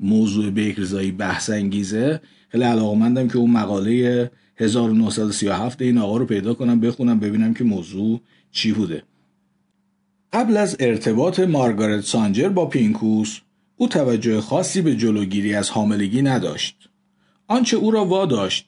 موضوع 0.00 0.50
بیکرزایی 0.50 1.12
بحث 1.12 1.50
انگیزه. 1.50 2.20
خیلی 2.48 2.64
علاقمندم 2.64 3.28
که 3.28 3.38
اون 3.38 3.50
مقاله 3.50 4.30
1937 4.56 5.82
این 5.82 5.98
آقا 5.98 6.16
رو 6.16 6.26
پیدا 6.26 6.54
کنم 6.54 6.80
بخونم 6.80 7.20
ببینم 7.20 7.54
که 7.54 7.64
موضوع 7.64 8.20
چی 8.52 8.72
بوده. 8.72 9.02
قبل 10.32 10.56
از 10.56 10.76
ارتباط 10.80 11.40
مارگارت 11.40 12.04
سانجر 12.04 12.48
با 12.48 12.66
پینکوس 12.66 13.40
او 13.76 13.88
توجه 13.88 14.40
خاصی 14.40 14.82
به 14.82 14.96
جلوگیری 14.96 15.54
از 15.54 15.70
حاملگی 15.70 16.22
نداشت. 16.22 16.88
آنچه 17.48 17.76
او 17.76 17.90
را 17.90 18.04
واداشت 18.04 18.66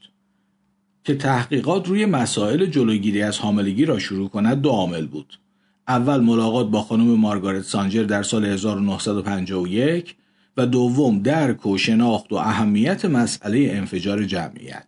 که 1.08 1.14
تحقیقات 1.14 1.88
روی 1.88 2.06
مسائل 2.06 2.66
جلوگیری 2.66 3.22
از 3.22 3.38
حاملگی 3.38 3.84
را 3.84 3.98
شروع 3.98 4.28
کند 4.28 4.60
دو 4.60 4.70
عامل 4.70 5.06
بود 5.06 5.38
اول 5.88 6.20
ملاقات 6.20 6.70
با 6.70 6.82
خانم 6.82 7.04
مارگارت 7.04 7.62
سانجر 7.62 8.02
در 8.02 8.22
سال 8.22 8.44
1951 8.44 10.16
و 10.56 10.66
دوم 10.66 11.18
درک 11.18 11.66
و 11.66 11.78
شناخت 11.78 12.32
و 12.32 12.36
اهمیت 12.36 13.04
مسئله 13.04 13.70
انفجار 13.72 14.24
جمعیت 14.24 14.86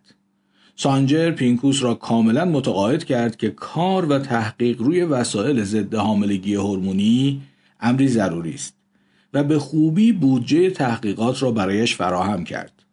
سانجر 0.75 1.31
پینکوس 1.31 1.83
را 1.83 1.93
کاملا 1.93 2.45
متقاعد 2.45 3.03
کرد 3.03 3.37
که 3.37 3.49
کار 3.49 4.05
و 4.05 4.19
تحقیق 4.19 4.81
روی 4.81 5.03
وسایل 5.03 5.63
ضد 5.63 5.95
حاملگی 5.95 6.55
هورمونی 6.55 7.41
امری 7.79 8.07
ضروری 8.07 8.53
است 8.53 8.75
و 9.33 9.43
به 9.43 9.59
خوبی 9.59 10.11
بودجه 10.11 10.69
تحقیقات 10.69 11.43
را 11.43 11.51
برایش 11.51 11.95
فراهم 11.95 12.43
کرد. 12.43 12.83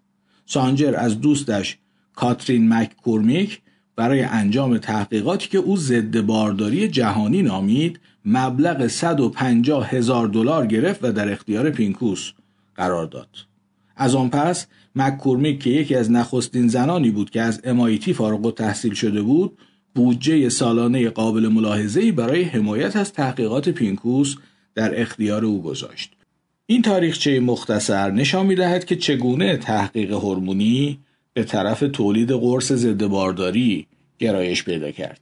سانجر 0.47 0.94
از 0.97 1.20
دوستش 1.20 1.78
کاترین 2.19 2.73
مککورمیک 2.73 3.61
برای 3.97 4.23
انجام 4.23 4.79
تحقیقاتی 4.79 5.49
که 5.49 5.59
او 5.59 5.77
ضد 5.77 6.21
بارداری 6.21 6.89
جهانی 6.89 7.43
نامید 7.43 8.01
مبلغ 8.25 8.87
150 8.87 9.91
هزار 9.91 10.29
دلار 10.29 10.67
گرفت 10.67 11.05
و 11.05 11.13
در 11.13 11.33
اختیار 11.33 11.71
پینکوس 11.71 12.33
قرار 12.77 13.07
داد. 13.07 13.29
از 13.97 14.15
آن 14.15 14.31
پس 14.31 14.67
مککورمیک 14.97 15.63
که 15.63 15.71
یکی 15.71 15.95
از 15.95 16.11
نخستین 16.11 16.69
زنانی 16.69 17.11
بود 17.11 17.31
که 17.31 17.43
از 17.43 17.61
MIT 17.61 18.11
فارغ 18.11 18.47
و 18.47 18.51
تحصیل 18.51 18.95
شده 18.95 19.23
بود 19.23 19.59
بودجه 19.95 20.49
سالانه 20.49 21.11
قابل 21.11 21.49
ملاحظه‌ای 21.49 22.13
برای 22.13 22.43
حمایت 22.43 22.97
از 22.97 23.13
تحقیقات 23.13 23.69
پینکوس 23.69 24.35
در 24.75 25.01
اختیار 25.01 25.45
او 25.45 25.63
گذاشت. 25.63 26.13
این 26.67 26.83
تاریخچه 26.83 27.41
مختصر 27.41 28.11
نشان 28.11 28.47
می‌دهد 28.47 28.85
که 28.85 28.97
چگونه 28.97 29.57
تحقیق 29.57 30.13
هورمونی 30.13 30.99
به 31.38 31.45
طرف 31.45 31.85
تولید 31.92 32.33
قرص 32.33 32.73
ضد 32.73 33.07
بارداری 33.07 33.87
گرایش 34.18 34.64
پیدا 34.64 34.90
کرد. 34.90 35.21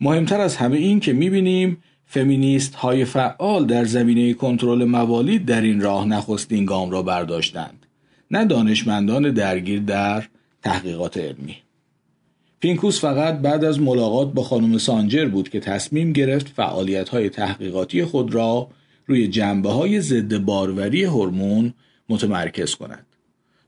مهمتر 0.00 0.40
از 0.40 0.56
همه 0.56 0.76
این 0.76 1.00
که 1.00 1.12
می‌بینیم 1.12 1.78
فمینیست 2.06 2.74
های 2.74 3.04
فعال 3.04 3.66
در 3.66 3.84
زمینه 3.84 4.34
کنترل 4.34 4.84
موالید 4.84 5.44
در 5.44 5.60
این 5.60 5.80
راه 5.80 6.06
نخستین 6.06 6.64
گام 6.64 6.90
را 6.90 7.02
برداشتند. 7.02 7.86
نه 8.30 8.44
دانشمندان 8.44 9.30
درگیر 9.30 9.80
در 9.80 10.24
تحقیقات 10.62 11.16
علمی 11.16 11.56
پینکوس 12.60 13.00
فقط 13.00 13.38
بعد 13.38 13.64
از 13.64 13.80
ملاقات 13.80 14.32
با 14.32 14.42
خانم 14.42 14.78
سانجر 14.78 15.26
بود 15.26 15.48
که 15.48 15.60
تصمیم 15.60 16.12
گرفت 16.12 16.48
فعالیت 16.48 17.08
های 17.08 17.30
تحقیقاتی 17.30 18.04
خود 18.04 18.34
را 18.34 18.68
روی 19.06 19.28
جنبه 19.28 19.70
های 19.70 20.00
ضد 20.00 20.38
باروری 20.38 21.04
هورمون 21.04 21.74
متمرکز 22.08 22.74
کند. 22.74 23.07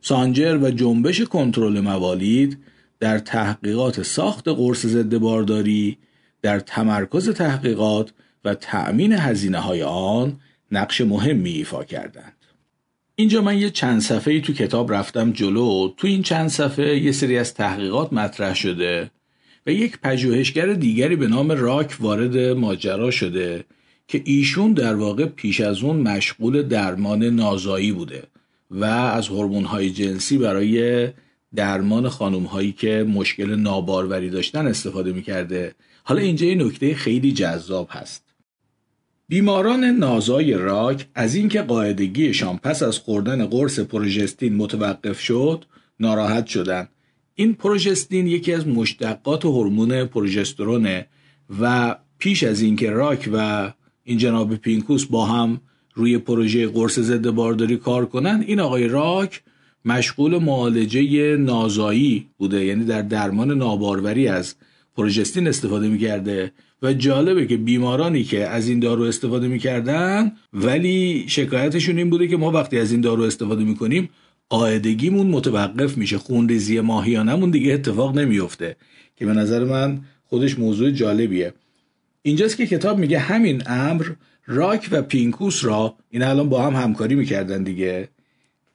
سانجر 0.00 0.58
و 0.62 0.70
جنبش 0.70 1.22
کنترل 1.22 1.80
موالید 1.80 2.58
در 3.00 3.18
تحقیقات 3.18 4.02
ساخت 4.02 4.48
قرص 4.48 4.86
ضد 4.86 5.16
بارداری 5.16 5.98
در 6.42 6.60
تمرکز 6.60 7.30
تحقیقات 7.30 8.12
و 8.44 8.54
تأمین 8.54 9.12
هزینه 9.12 9.58
های 9.58 9.82
آن 9.82 10.40
نقش 10.72 11.00
مهمی 11.00 11.50
ایفا 11.50 11.84
کردند. 11.84 12.36
اینجا 13.14 13.42
من 13.42 13.58
یه 13.58 13.70
چند 13.70 14.00
صفحه 14.00 14.34
ای 14.34 14.40
تو 14.40 14.52
کتاب 14.52 14.92
رفتم 14.92 15.32
جلو 15.32 15.88
تو 15.96 16.06
این 16.06 16.22
چند 16.22 16.48
صفحه 16.48 16.98
یه 16.98 17.12
سری 17.12 17.38
از 17.38 17.54
تحقیقات 17.54 18.12
مطرح 18.12 18.54
شده 18.54 19.10
و 19.66 19.70
یک 19.70 19.98
پژوهشگر 19.98 20.72
دیگری 20.72 21.16
به 21.16 21.26
نام 21.26 21.52
راک 21.52 21.96
وارد 22.00 22.38
ماجرا 22.38 23.10
شده 23.10 23.64
که 24.08 24.22
ایشون 24.24 24.72
در 24.72 24.94
واقع 24.94 25.26
پیش 25.26 25.60
از 25.60 25.82
اون 25.82 25.96
مشغول 25.96 26.62
درمان 26.62 27.24
نازایی 27.24 27.92
بوده 27.92 28.22
و 28.70 28.84
از 28.84 29.28
هورمون 29.28 29.64
های 29.64 29.90
جنسی 29.90 30.38
برای 30.38 31.08
درمان 31.54 32.08
خانم 32.08 32.42
هایی 32.42 32.72
که 32.72 33.06
مشکل 33.08 33.54
ناباروری 33.54 34.30
داشتن 34.30 34.66
استفاده 34.66 35.12
می‌کرده. 35.12 35.74
حالا 36.04 36.20
اینجا 36.20 36.46
یه 36.46 36.54
نکته 36.54 36.94
خیلی 36.94 37.32
جذاب 37.32 37.88
هست. 37.90 38.30
بیماران 39.28 39.84
نازای 39.84 40.54
راک 40.54 41.06
از 41.14 41.34
اینکه 41.34 41.62
قاعدگیشان 41.62 42.58
پس 42.58 42.82
از 42.82 42.98
خوردن 42.98 43.46
قرص 43.46 43.80
پروژستین 43.80 44.56
متوقف 44.56 45.20
شد 45.20 45.64
ناراحت 46.00 46.46
شدند 46.46 46.88
این 47.34 47.54
پروژستین 47.54 48.26
یکی 48.26 48.52
از 48.52 48.66
مشتقات 48.66 49.44
هورمون 49.44 50.04
پروژسترونه 50.04 51.06
و 51.60 51.96
پیش 52.18 52.42
از 52.42 52.60
اینکه 52.60 52.90
راک 52.90 53.30
و 53.32 53.72
این 54.04 54.18
جناب 54.18 54.56
پینکوس 54.56 55.04
با 55.04 55.26
هم 55.26 55.60
روی 56.00 56.18
پروژه 56.18 56.66
قرص 56.66 56.98
ضد 56.98 57.30
بارداری 57.30 57.76
کار 57.76 58.06
کنن. 58.06 58.44
این 58.46 58.60
آقای 58.60 58.88
راک 58.88 59.42
مشغول 59.84 60.38
معالجه 60.38 61.36
نازایی 61.36 62.26
بوده. 62.38 62.64
یعنی 62.64 62.84
در 62.84 63.02
درمان 63.02 63.50
ناباروری 63.50 64.28
از 64.28 64.54
پروژستین 64.96 65.48
استفاده 65.48 65.88
می‌کرده. 65.88 66.52
و 66.82 66.92
جالبه 66.92 67.46
که 67.46 67.56
بیمارانی 67.56 68.24
که 68.24 68.46
از 68.46 68.68
این 68.68 68.80
دارو 68.80 69.02
استفاده 69.02 69.48
می‌کردن 69.48 70.32
ولی 70.52 71.24
شکایتشون 71.28 71.98
این 71.98 72.10
بوده 72.10 72.28
که 72.28 72.36
ما 72.36 72.50
وقتی 72.50 72.78
از 72.78 72.92
این 72.92 73.00
دارو 73.00 73.22
استفاده 73.22 73.64
می‌کنیم 73.64 74.10
قاعدگیمون 74.48 75.26
متوقف 75.26 75.96
میشه. 75.96 76.18
خونریزی 76.18 76.80
ماهیانمون 76.80 77.50
دیگه 77.50 77.72
اتفاق 77.72 78.18
نمیفته 78.18 78.76
که 79.16 79.26
به 79.26 79.32
نظر 79.32 79.64
من 79.64 80.00
خودش 80.24 80.58
موضوع 80.58 80.90
جالبیه. 80.90 81.52
اینجاست 82.22 82.56
که 82.56 82.66
کتاب 82.66 82.98
میگه 82.98 83.18
همین 83.18 83.62
امر 83.66 84.06
راک 84.50 84.88
و 84.92 85.02
پینکوس 85.02 85.64
را 85.64 85.94
این 86.10 86.22
الان 86.22 86.48
با 86.48 86.62
هم 86.62 86.82
همکاری 86.82 87.14
می‌کردن 87.14 87.62
دیگه. 87.62 88.08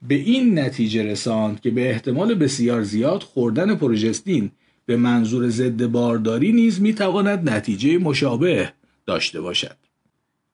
به 0.08 0.16
این 0.16 0.60
نتیجه 0.60 1.04
رساند 1.04 1.62
که 1.62 1.72
به 1.72 1.90
احتمال 1.90 2.34
بسیار 2.34 2.84
زیاد 2.84 3.24
خوردن 3.24 3.76
پروژستین 3.76 4.52
به 4.86 4.98
منظور 4.98 5.50
ضد 5.50 5.86
بارداری 5.86 6.52
نیز 6.52 6.82
می‌تواند 6.82 7.50
نتیجه 7.50 7.98
مشابه 7.98 8.72
داشته 9.06 9.42
باشد. 9.42 9.76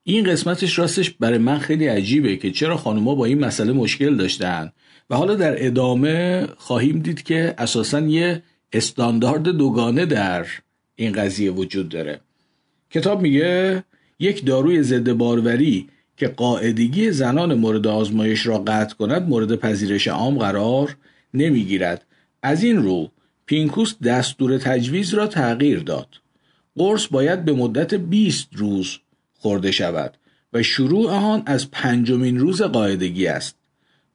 این 0.03 0.23
قسمتش 0.23 0.79
راستش 0.79 1.09
برای 1.09 1.37
من 1.37 1.57
خیلی 1.57 1.87
عجیبه 1.87 2.37
که 2.37 2.51
چرا 2.51 2.77
خانوما 2.77 3.15
با 3.15 3.25
این 3.25 3.39
مسئله 3.39 3.73
مشکل 3.73 4.15
داشتن 4.15 4.71
و 5.09 5.15
حالا 5.15 5.35
در 5.35 5.65
ادامه 5.65 6.47
خواهیم 6.57 6.99
دید 6.99 7.23
که 7.23 7.55
اساسا 7.57 7.99
یه 7.99 8.43
استاندارد 8.73 9.43
دوگانه 9.43 10.05
در 10.05 10.45
این 10.95 11.11
قضیه 11.11 11.51
وجود 11.51 11.89
داره. 11.89 12.21
کتاب 12.91 13.21
میگه 13.21 13.83
یک 14.21 14.45
داروی 14.45 14.83
ضد 14.83 15.11
باروری 15.11 15.87
که 16.17 16.27
قاعدگی 16.27 17.11
زنان 17.11 17.53
مورد 17.53 17.87
آزمایش 17.87 18.47
را 18.47 18.57
قطع 18.57 18.95
کند 18.95 19.29
مورد 19.29 19.55
پذیرش 19.55 20.07
عام 20.07 20.37
قرار 20.37 20.97
نمی‌گیرد 21.33 22.05
از 22.43 22.63
این 22.63 22.77
رو 22.77 23.11
پینکوس 23.45 23.95
دستور 24.03 24.57
تجویز 24.57 25.13
را 25.13 25.27
تغییر 25.27 25.79
داد. 25.79 26.07
قرص 26.77 27.07
باید 27.07 27.45
به 27.45 27.53
مدت 27.53 27.93
20 27.93 28.47
روز 28.51 28.97
خورده 29.33 29.71
شود 29.71 30.13
و 30.53 30.63
شروع 30.63 31.11
آن 31.11 31.43
از 31.45 31.71
پنجمین 31.71 32.39
روز 32.39 32.61
قاعدگی 32.61 33.27
است. 33.27 33.55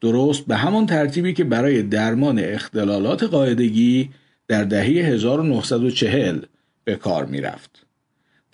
درست 0.00 0.46
به 0.46 0.56
همان 0.56 0.86
ترتیبی 0.86 1.32
که 1.32 1.44
برای 1.44 1.82
درمان 1.82 2.38
اختلالات 2.38 3.22
قاعدگی 3.22 4.10
در 4.48 4.64
دهه 4.64 4.84
1940 4.84 6.38
به 6.84 6.96
کار 6.96 7.24
می 7.24 7.40
رفت. 7.40 7.85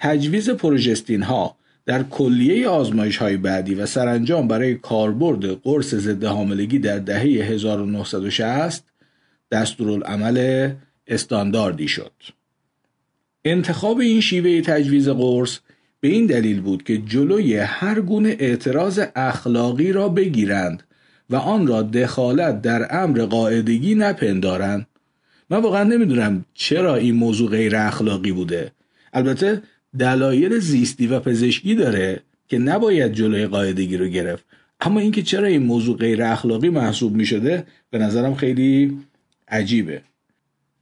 تجویز 0.03 0.51
پروژستین 0.51 1.23
ها 1.23 1.57
در 1.87 2.03
کلیه 2.03 2.69
آزمایش 2.69 3.17
های 3.17 3.37
بعدی 3.37 3.75
و 3.75 3.87
سرانجام 3.87 4.49
برای 4.49 4.75
کاربرد 4.75 5.45
قرص 5.62 5.95
ضد 5.95 6.25
حاملگی 6.25 6.79
در 6.79 6.99
دهه 6.99 7.21
1960 7.21 8.85
دستورالعمل 9.53 10.71
استانداردی 11.07 11.88
شد. 11.88 12.12
انتخاب 13.45 13.99
این 13.99 14.21
شیوه 14.21 14.61
تجویز 14.61 15.09
قرص 15.09 15.59
به 16.01 16.09
این 16.09 16.27
دلیل 16.27 16.61
بود 16.61 16.83
که 16.83 16.99
جلوی 16.99 17.57
هر 17.57 18.01
گونه 18.01 18.37
اعتراض 18.38 19.01
اخلاقی 19.17 19.93
را 19.93 20.09
بگیرند 20.09 20.83
و 21.31 21.37
آن 21.37 21.67
را 21.67 21.83
دخالت 21.83 22.62
در 22.62 23.03
امر 23.03 23.25
قاعدگی 23.25 23.95
نپندارند. 23.95 24.87
من 25.51 25.59
واقعا 25.62 25.85
نمی‌دونم 25.85 26.45
چرا 26.55 26.95
این 26.95 27.15
موضوع 27.15 27.51
غیر 27.51 27.77
اخلاقی 27.77 28.33
بوده. 28.33 28.73
البته 29.12 29.62
دلایل 29.98 30.59
زیستی 30.59 31.07
و 31.07 31.20
پزشکی 31.20 31.74
داره 31.74 32.20
که 32.48 32.59
نباید 32.59 33.12
جلوی 33.12 33.46
قاعدگی 33.46 33.96
رو 33.96 34.07
گرفت. 34.07 34.44
اما 34.81 35.00
اینکه 35.00 35.22
چرا 35.22 35.46
این 35.46 35.62
موضوع 35.62 35.96
غیر 35.96 36.22
اخلاقی 36.22 36.68
محسوب 36.68 37.14
می 37.14 37.26
شده 37.26 37.66
به 37.90 37.98
نظرم 37.98 38.35
خیلی 38.35 38.98
عجیبه. 39.48 40.02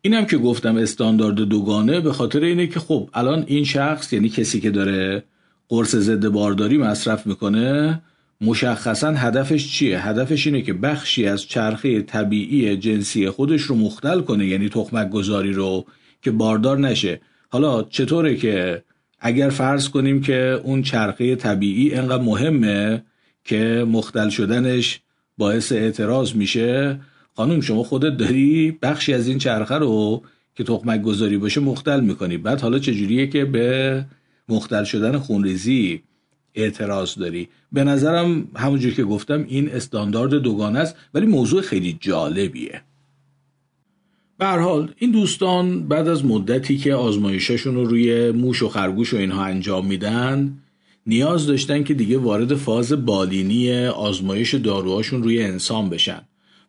اینم 0.02 0.26
که 0.26 0.38
گفتم 0.38 0.76
استاندارد 0.76 1.34
دوگانه 1.34 2.00
به 2.00 2.12
خاطر 2.12 2.40
اینه 2.40 2.66
که 2.66 2.80
خب 2.80 3.10
الان 3.14 3.44
این 3.46 3.64
شخص 3.64 4.12
یعنی 4.12 4.28
کسی 4.28 4.60
که 4.60 4.70
داره 4.70 5.22
قرص 5.68 5.94
ضد 5.96 6.28
بارداری 6.28 6.78
مصرف 6.78 7.26
می‌کنه 7.26 8.00
مشخصا 8.40 9.10
هدفش 9.10 9.72
چیه؟ 9.72 10.06
هدفش 10.06 10.46
اینه 10.46 10.62
که 10.62 10.72
بخشی 10.72 11.26
از 11.26 11.42
چرخه 11.42 12.02
طبیعی 12.02 12.76
جنسی 12.76 13.30
خودش 13.30 13.62
رو 13.62 13.76
مختل 13.76 14.20
کنه 14.20 14.46
یعنی 14.46 14.68
تخمک 14.68 15.10
گذاری 15.10 15.52
رو 15.52 15.84
که 16.22 16.30
باردار 16.30 16.78
نشه. 16.78 17.20
حالا 17.48 17.82
چطوره 17.82 18.36
که 18.36 18.82
اگر 19.20 19.50
فرض 19.50 19.88
کنیم 19.88 20.20
که 20.20 20.60
اون 20.64 20.82
چرخه 20.82 21.36
طبیعی 21.36 21.94
انقدر 21.94 22.22
مهمه 22.22 23.04
که 23.44 23.84
مختل 23.88 24.28
شدنش 24.28 25.00
باعث 25.38 25.72
اعتراض 25.72 26.34
میشه 26.34 27.00
خانم 27.36 27.60
شما 27.60 27.82
خودت 27.82 28.16
داری 28.16 28.78
بخشی 28.82 29.14
از 29.14 29.28
این 29.28 29.38
چرخه 29.38 29.74
رو 29.74 30.22
که 30.54 30.64
تخمک 30.64 31.02
گذاری 31.02 31.38
باشه 31.38 31.60
مختل 31.60 32.00
می‌کنی. 32.00 32.36
بعد 32.36 32.60
حالا 32.60 32.78
چجوریه 32.78 33.26
که 33.26 33.44
به 33.44 34.04
مختل 34.48 34.84
شدن 34.84 35.18
خونریزی 35.18 36.02
اعتراض 36.54 37.14
داری؟ 37.14 37.48
به 37.72 37.84
نظرم 37.84 38.48
همونجور 38.56 38.94
که 38.94 39.04
گفتم 39.04 39.44
این 39.48 39.70
استاندارد 39.70 40.34
دوگانه 40.34 40.78
است 40.78 40.96
ولی 41.14 41.26
موضوع 41.26 41.62
خیلی 41.62 41.98
جالبیه. 42.00 42.82
به 44.40 44.46
حال 44.46 44.92
این 44.98 45.10
دوستان 45.10 45.88
بعد 45.88 46.08
از 46.08 46.24
مدتی 46.24 46.78
که 46.78 46.94
آزمایششون 46.94 47.74
رو 47.74 47.84
روی 47.84 48.30
موش 48.30 48.62
و 48.62 48.68
خرگوش 48.68 49.14
و 49.14 49.16
اینها 49.16 49.44
انجام 49.44 49.86
میدن 49.86 50.58
نیاز 51.06 51.46
داشتن 51.46 51.84
که 51.84 51.94
دیگه 51.94 52.18
وارد 52.18 52.54
فاز 52.54 53.06
بالینی 53.06 53.86
آزمایش 53.86 54.54
داروهاشون 54.54 55.22
روی 55.22 55.42
انسان 55.42 55.90
بشن. 55.90 56.20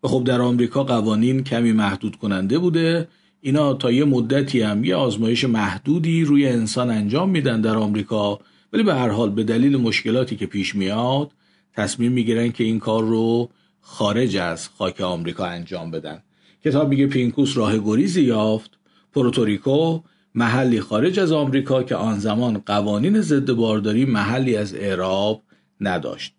و 0.03 0.07
خب 0.07 0.23
در 0.23 0.41
آمریکا 0.41 0.83
قوانین 0.83 1.43
کمی 1.43 1.71
محدود 1.71 2.15
کننده 2.15 2.59
بوده. 2.59 3.07
اینا 3.41 3.73
تا 3.73 3.91
یه 3.91 4.05
مدتی 4.05 4.61
هم 4.61 4.83
یه 4.83 4.95
آزمایش 4.95 5.43
محدودی 5.43 6.23
روی 6.23 6.47
انسان 6.47 6.89
انجام 6.89 7.29
میدن 7.29 7.61
در 7.61 7.75
آمریکا. 7.75 8.39
ولی 8.73 8.83
به 8.83 8.95
هر 8.95 9.09
حال 9.09 9.29
به 9.29 9.43
دلیل 9.43 9.77
مشکلاتی 9.77 10.35
که 10.35 10.45
پیش 10.45 10.75
میاد 10.75 11.31
تصمیم 11.73 12.11
می‌گیرن 12.11 12.51
که 12.51 12.63
این 12.63 12.79
کار 12.79 13.03
رو 13.03 13.49
خارج 13.81 14.37
از 14.37 14.69
خاک 14.69 15.01
آمریکا 15.01 15.45
انجام 15.45 15.91
بدن. 15.91 16.23
کتاب 16.63 16.89
میگه 16.89 17.07
پینکوس 17.07 17.57
راه 17.57 17.77
گریزی 17.77 18.21
یافت 18.21 18.71
پروتوریکو 19.13 20.01
محلی 20.35 20.81
خارج 20.81 21.19
از 21.19 21.31
آمریکا 21.31 21.83
که 21.83 21.95
آن 21.95 22.19
زمان 22.19 22.57
قوانین 22.57 23.21
ضد 23.21 23.51
بارداری 23.51 24.05
محلی 24.05 24.55
از 24.55 24.75
اعراب 24.75 25.41
نداشت 25.81 26.33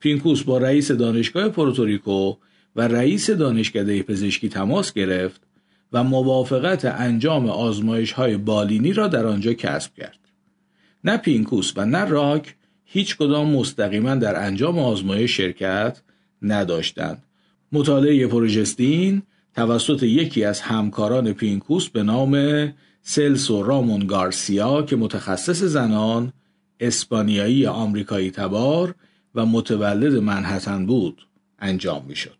پینکوس 0.00 0.42
با 0.42 0.58
رئیس 0.58 0.90
دانشگاه 0.90 1.48
پروتوریکو 1.48 2.34
و 2.76 2.88
رئیس 2.88 3.30
دانشکده 3.30 4.02
پزشکی 4.02 4.48
تماس 4.48 4.92
گرفت 4.92 5.40
و 5.92 6.04
موافقت 6.04 6.84
انجام 6.84 7.48
آزمایش 7.48 8.12
های 8.12 8.36
بالینی 8.36 8.92
را 8.92 9.08
در 9.08 9.26
آنجا 9.26 9.52
کسب 9.52 9.94
کرد. 9.94 10.18
نه 11.04 11.16
پینکوس 11.16 11.72
و 11.76 11.86
نه 11.86 12.04
راک 12.04 12.54
هیچ 12.84 13.16
کدام 13.16 13.50
مستقیما 13.50 14.14
در 14.14 14.46
انجام 14.46 14.78
آزمایش 14.78 15.36
شرکت 15.36 16.02
نداشتند. 16.42 17.22
مطالعه 17.72 18.26
پروژستین 18.26 19.22
توسط 19.58 20.02
یکی 20.02 20.44
از 20.44 20.60
همکاران 20.60 21.32
پینکوس 21.32 21.88
به 21.88 22.02
نام 22.02 22.34
سلسو 23.02 23.62
رامون 23.62 24.06
گارسیا 24.06 24.82
که 24.82 24.96
متخصص 24.96 25.62
زنان 25.62 26.32
اسپانیایی 26.80 27.66
آمریکایی 27.66 28.30
تبار 28.30 28.94
و 29.34 29.46
متولد 29.46 30.14
منحتن 30.14 30.86
بود 30.86 31.26
انجام 31.58 32.04
می 32.08 32.16
شد. 32.16 32.38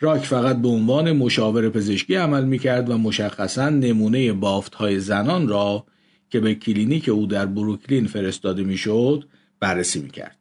راک 0.00 0.24
فقط 0.24 0.56
به 0.56 0.68
عنوان 0.68 1.12
مشاور 1.12 1.68
پزشکی 1.68 2.14
عمل 2.14 2.44
می 2.44 2.58
کرد 2.58 2.90
و 2.90 2.98
مشخصا 2.98 3.68
نمونه 3.68 4.32
بافت 4.32 4.74
های 4.74 5.00
زنان 5.00 5.48
را 5.48 5.86
که 6.30 6.40
به 6.40 6.54
کلینیک 6.54 7.08
او 7.08 7.26
در 7.26 7.46
بروکلین 7.46 8.06
فرستاده 8.06 8.62
می 8.62 8.76
شد 8.76 9.24
بررسی 9.60 10.02
می 10.02 10.10
کرد. 10.10 10.38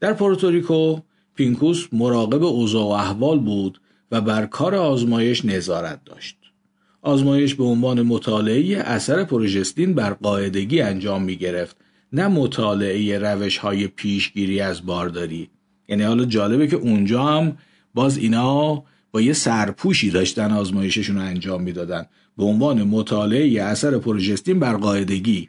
در 0.00 0.12
پورتوریکو 0.12 0.98
پینکوس 1.34 1.86
مراقب 1.92 2.44
اوضاع 2.44 2.84
و 2.84 2.88
احوال 2.88 3.38
بود 3.38 3.80
و 4.10 4.20
بر 4.20 4.46
کار 4.46 4.74
آزمایش 4.74 5.44
نظارت 5.44 6.04
داشت. 6.04 6.36
آزمایش 7.02 7.54
به 7.54 7.64
عنوان 7.64 8.02
مطالعه 8.02 8.78
اثر 8.78 9.24
پروژستین 9.24 9.94
بر 9.94 10.12
قاعدگی 10.12 10.80
انجام 10.80 11.22
می 11.22 11.36
گرفت 11.36 11.76
نه 12.12 12.28
مطالعه 12.28 13.18
روش 13.18 13.58
های 13.58 13.86
پیشگیری 13.86 14.60
از 14.60 14.86
بارداری. 14.86 15.50
یعنی 15.88 16.02
حالا 16.02 16.24
جالبه 16.24 16.66
که 16.66 16.76
اونجا 16.76 17.24
هم 17.24 17.56
باز 17.94 18.18
اینا 18.18 18.84
با 19.12 19.20
یه 19.20 19.32
سرپوشی 19.32 20.10
داشتن 20.10 20.52
آزمایششون 20.52 21.16
رو 21.16 21.22
انجام 21.22 21.62
می‌دادن. 21.62 22.06
به 22.36 22.44
عنوان 22.44 22.82
مطالعه 22.82 23.62
اثر 23.62 23.98
پروژستین 23.98 24.60
بر 24.60 24.76
قاعدگی. 24.76 25.48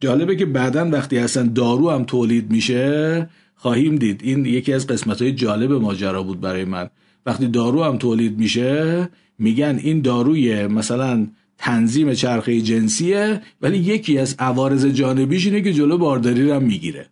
جالبه 0.00 0.36
که 0.36 0.46
بعدا 0.46 0.90
وقتی 0.90 1.18
اصلا 1.18 1.42
دارو 1.54 1.90
هم 1.90 2.04
تولید 2.04 2.50
میشه 2.50 3.28
خواهیم 3.54 3.96
دید. 3.96 4.20
این 4.24 4.46
یکی 4.46 4.72
از 4.72 4.86
قسمت 4.86 5.22
های 5.22 5.32
جالب 5.32 5.72
ماجرا 5.72 6.22
بود 6.22 6.40
برای 6.40 6.64
من. 6.64 6.90
وقتی 7.26 7.48
دارو 7.48 7.82
هم 7.82 7.98
تولید 7.98 8.38
میشه 8.38 9.08
میگن 9.38 9.80
این 9.82 10.00
داروی 10.00 10.66
مثلا 10.66 11.26
تنظیم 11.58 12.14
چرخه 12.14 12.60
جنسیه 12.60 13.40
ولی 13.62 13.78
یکی 13.78 14.18
از 14.18 14.36
عوارض 14.38 14.86
جانبیش 14.86 15.46
اینه 15.46 15.62
که 15.62 15.72
جلو 15.72 15.98
بارداری 15.98 16.48
رو 16.48 16.54
هم 16.54 16.62
می‌گیره. 16.62 17.06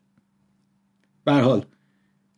حال 1.27 1.64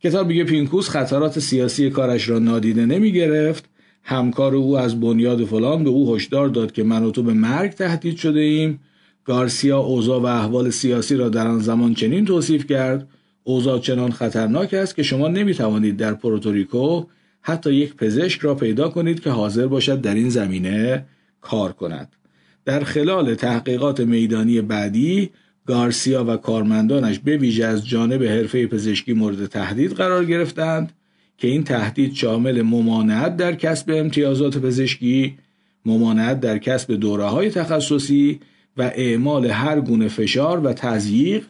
کتاب 0.01 0.27
میگه 0.27 0.45
پینکوس 0.45 0.89
خطرات 0.89 1.39
سیاسی 1.39 1.91
کارش 1.91 2.29
را 2.29 2.39
نادیده 2.39 2.87
نمی 2.87 3.13
گرفت 3.13 3.69
همکار 4.03 4.55
او 4.55 4.79
از 4.79 5.01
بنیاد 5.01 5.45
فلان 5.45 5.85
به 5.85 5.91
او 5.91 6.15
هشدار 6.15 6.49
داد 6.49 6.73
که 6.73 6.83
من 6.83 7.03
و 7.03 7.11
تو 7.11 7.23
به 7.23 7.33
مرگ 7.33 7.71
تهدید 7.71 8.17
شده 8.17 8.41
ایم. 8.41 8.81
گارسیا 9.25 9.79
اوضاع 9.79 10.21
و 10.21 10.27
احوال 10.27 10.71
سیاسی 10.71 11.17
را 11.17 11.29
در 11.29 11.47
آن 11.47 11.59
زمان 11.59 11.95
چنین 11.95 12.25
توصیف 12.25 12.67
کرد 12.67 13.09
اوضاع 13.45 13.79
چنان 13.79 14.13
خطرناک 14.13 14.75
است 14.75 14.97
که 14.97 15.03
شما 15.03 15.29
نمی 15.29 15.55
توانید 15.55 15.97
در 15.97 16.15
پروتوریکو 16.15 17.05
حتی 17.47 17.75
یک 17.75 17.95
پزشک 17.95 18.41
را 18.41 18.55
پیدا 18.55 18.89
کنید 18.89 19.21
که 19.21 19.31
حاضر 19.31 19.67
باشد 19.67 20.01
در 20.01 20.15
این 20.15 20.29
زمینه 20.29 21.05
کار 21.41 21.73
کند 21.73 22.17
در 22.65 22.85
خلال 22.85 23.35
تحقیقات 23.35 24.01
میدانی 24.01 24.61
بعدی 24.61 25.31
گارسیا 25.67 26.25
و 26.25 26.37
کارمندانش 26.37 27.19
به 27.19 27.37
ویژه 27.37 27.65
از 27.65 27.89
جانب 27.89 28.23
حرفه 28.23 28.67
پزشکی 28.67 29.13
مورد 29.13 29.47
تهدید 29.47 29.93
قرار 29.93 30.25
گرفتند 30.25 30.93
که 31.39 31.49
این 31.49 31.65
تهدید 31.65 32.15
شامل 32.15 32.63
ممانعت 32.63 33.37
در 33.37 33.55
کسب 33.55 33.91
امتیازات 33.91 34.59
پزشکی، 34.59 35.39
ممانعت 35.87 36.41
در 36.41 36.59
کسب 36.59 36.93
دوره 36.93 37.25
های 37.25 37.51
تخصصی 37.51 38.41
و 38.77 38.83
اعمال 38.95 39.47
هر 39.47 39.81
گونه 39.81 40.09
فشار 40.09 40.61
و 40.61 40.73
تضییق 40.73 41.45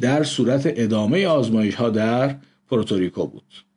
در 0.00 0.22
صورت 0.22 0.62
ادامه 0.66 1.26
آزمایش 1.26 1.74
ها 1.74 1.90
در 1.90 2.36
پروتوریکو 2.70 3.26
بود. 3.26 3.71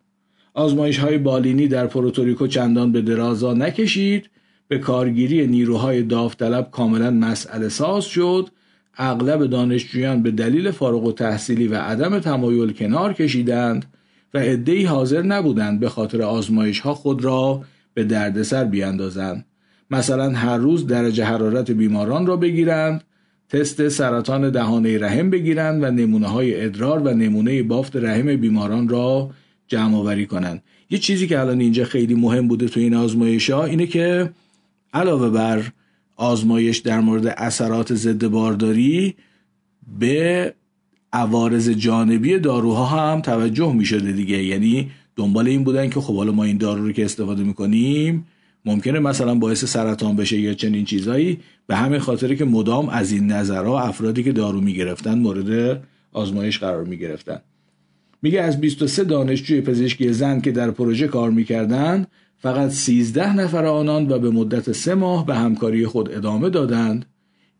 آزمایش 0.55 0.97
های 0.97 1.17
بالینی 1.17 1.67
در 1.67 1.87
پروتوریکو 1.87 2.47
چندان 2.47 2.91
به 2.91 3.01
درازا 3.01 3.53
نکشید. 3.53 4.29
به 4.67 4.77
کارگیری 4.77 5.47
نیروهای 5.47 6.03
داوطلب 6.03 6.71
کاملا 6.71 7.11
مسئله 7.11 7.69
ساز 7.69 8.05
شد. 8.05 8.49
اغلب 8.97 9.45
دانشجویان 9.45 10.23
به 10.23 10.31
دلیل 10.31 10.71
فارغ‌التحصیلی 10.71 11.67
و 11.67 11.75
عدم 11.75 12.19
تمایل 12.19 12.71
کنار 12.73 13.13
کشیدند 13.13 13.85
و 14.33 14.37
عدهای 14.37 14.83
حاضر 14.83 15.21
نبودند 15.21 15.79
به 15.79 15.89
خاطر 15.89 16.21
آزمایش 16.21 16.79
ها 16.79 16.93
خود 16.93 17.23
را 17.23 17.61
به 17.93 18.03
دردسر 18.03 18.63
بیاندازند. 18.63 19.45
مثلا 19.91 20.29
هر 20.29 20.57
روز 20.57 20.87
درجه 20.87 21.23
حرارت 21.25 21.71
بیماران 21.71 22.25
را 22.25 22.37
بگیرند 22.37 23.03
تست 23.49 23.89
سرطان 23.89 24.49
دهانه 24.49 24.97
رحم 24.97 25.29
بگیرند 25.29 25.83
و 25.83 25.91
نمونه 25.91 26.27
های 26.27 26.65
ادرار 26.65 26.99
و 26.99 27.09
نمونه 27.09 27.63
بافت 27.63 27.95
رحم 27.95 28.35
بیماران 28.35 28.89
را 28.89 29.29
جمع 29.67 29.97
آوری 29.97 30.25
کنند 30.25 30.63
یه 30.89 30.97
چیزی 30.97 31.27
که 31.27 31.39
الان 31.39 31.59
اینجا 31.59 31.85
خیلی 31.85 32.15
مهم 32.15 32.47
بوده 32.47 32.67
تو 32.67 32.79
این 32.79 32.93
آزمایش 32.93 33.49
ها 33.49 33.65
اینه 33.65 33.87
که 33.87 34.29
علاوه 34.93 35.29
بر 35.29 35.63
آزمایش 36.15 36.77
در 36.77 36.99
مورد 36.99 37.27
اثرات 37.27 37.93
ضد 37.93 38.27
بارداری 38.27 39.15
به 39.99 40.53
عوارض 41.13 41.69
جانبی 41.69 42.39
داروها 42.39 42.85
هم 42.85 43.21
توجه 43.21 43.73
می 43.73 43.85
شده 43.85 44.11
دیگه. 44.11 44.43
یعنی 44.43 44.91
دنبال 45.15 45.47
این 45.47 45.63
بودن 45.63 45.89
که 45.89 46.01
خب 46.01 46.15
حالا 46.15 46.31
ما 46.31 46.43
این 46.43 46.57
دارو 46.57 46.85
رو 46.85 46.91
که 46.91 47.05
استفاده 47.05 47.43
می‌کنیم 47.43 48.25
ممکنه 48.65 48.99
مثلا 48.99 49.35
باعث 49.35 49.65
سرطان 49.65 50.15
بشه 50.15 50.39
یا 50.39 50.53
چنین 50.53 50.85
چیزایی. 50.85 51.39
به 51.67 51.75
همین 51.75 51.99
خاطر 51.99 52.35
که 52.35 52.45
مدام 52.45 52.89
از 52.89 53.11
این 53.11 53.27
نظرها 53.27 53.81
افرادی 53.81 54.23
که 54.23 54.31
دارو 54.31 54.61
می‌گرفتن 54.61 55.19
مورد 55.19 55.81
آزمایش 56.11 56.59
قرار 56.59 56.83
می‌گرفتن. 56.83 57.41
میگه 58.21 58.41
از 58.41 58.61
23 58.61 59.03
دانشجوی 59.03 59.61
پزشکی 59.61 60.13
زن 60.13 60.41
که 60.41 60.51
در 60.51 60.71
پروژه 60.71 61.07
کار 61.07 61.31
می‌کردن 61.31 62.05
فقط 62.37 62.69
13 62.69 63.35
نفر 63.35 63.65
آنان 63.65 64.11
و 64.11 64.19
به 64.19 64.29
مدت 64.29 64.71
سه 64.71 64.95
ماه 64.95 65.25
به 65.25 65.35
همکاری 65.35 65.85
خود 65.85 66.11
ادامه 66.11 66.49
دادند 66.49 67.05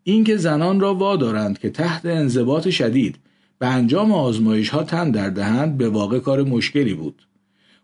اینکه 0.04 0.38
زنان 0.38 0.80
را 0.80 0.96
وادارند 0.96 1.60
که 1.60 1.70
تحت 1.70 2.06
انضباط 2.06 2.70
شدید 2.70 3.16
به 3.60 3.68
انجام 3.68 4.12
آزمایش 4.12 4.70
ها 4.70 4.84
تن 4.84 5.12
در 5.12 5.30
دهند 5.30 5.78
به 5.78 5.90
واقع 5.90 6.20
کار 6.20 6.44
مشکلی 6.44 6.94
بود 6.94 7.28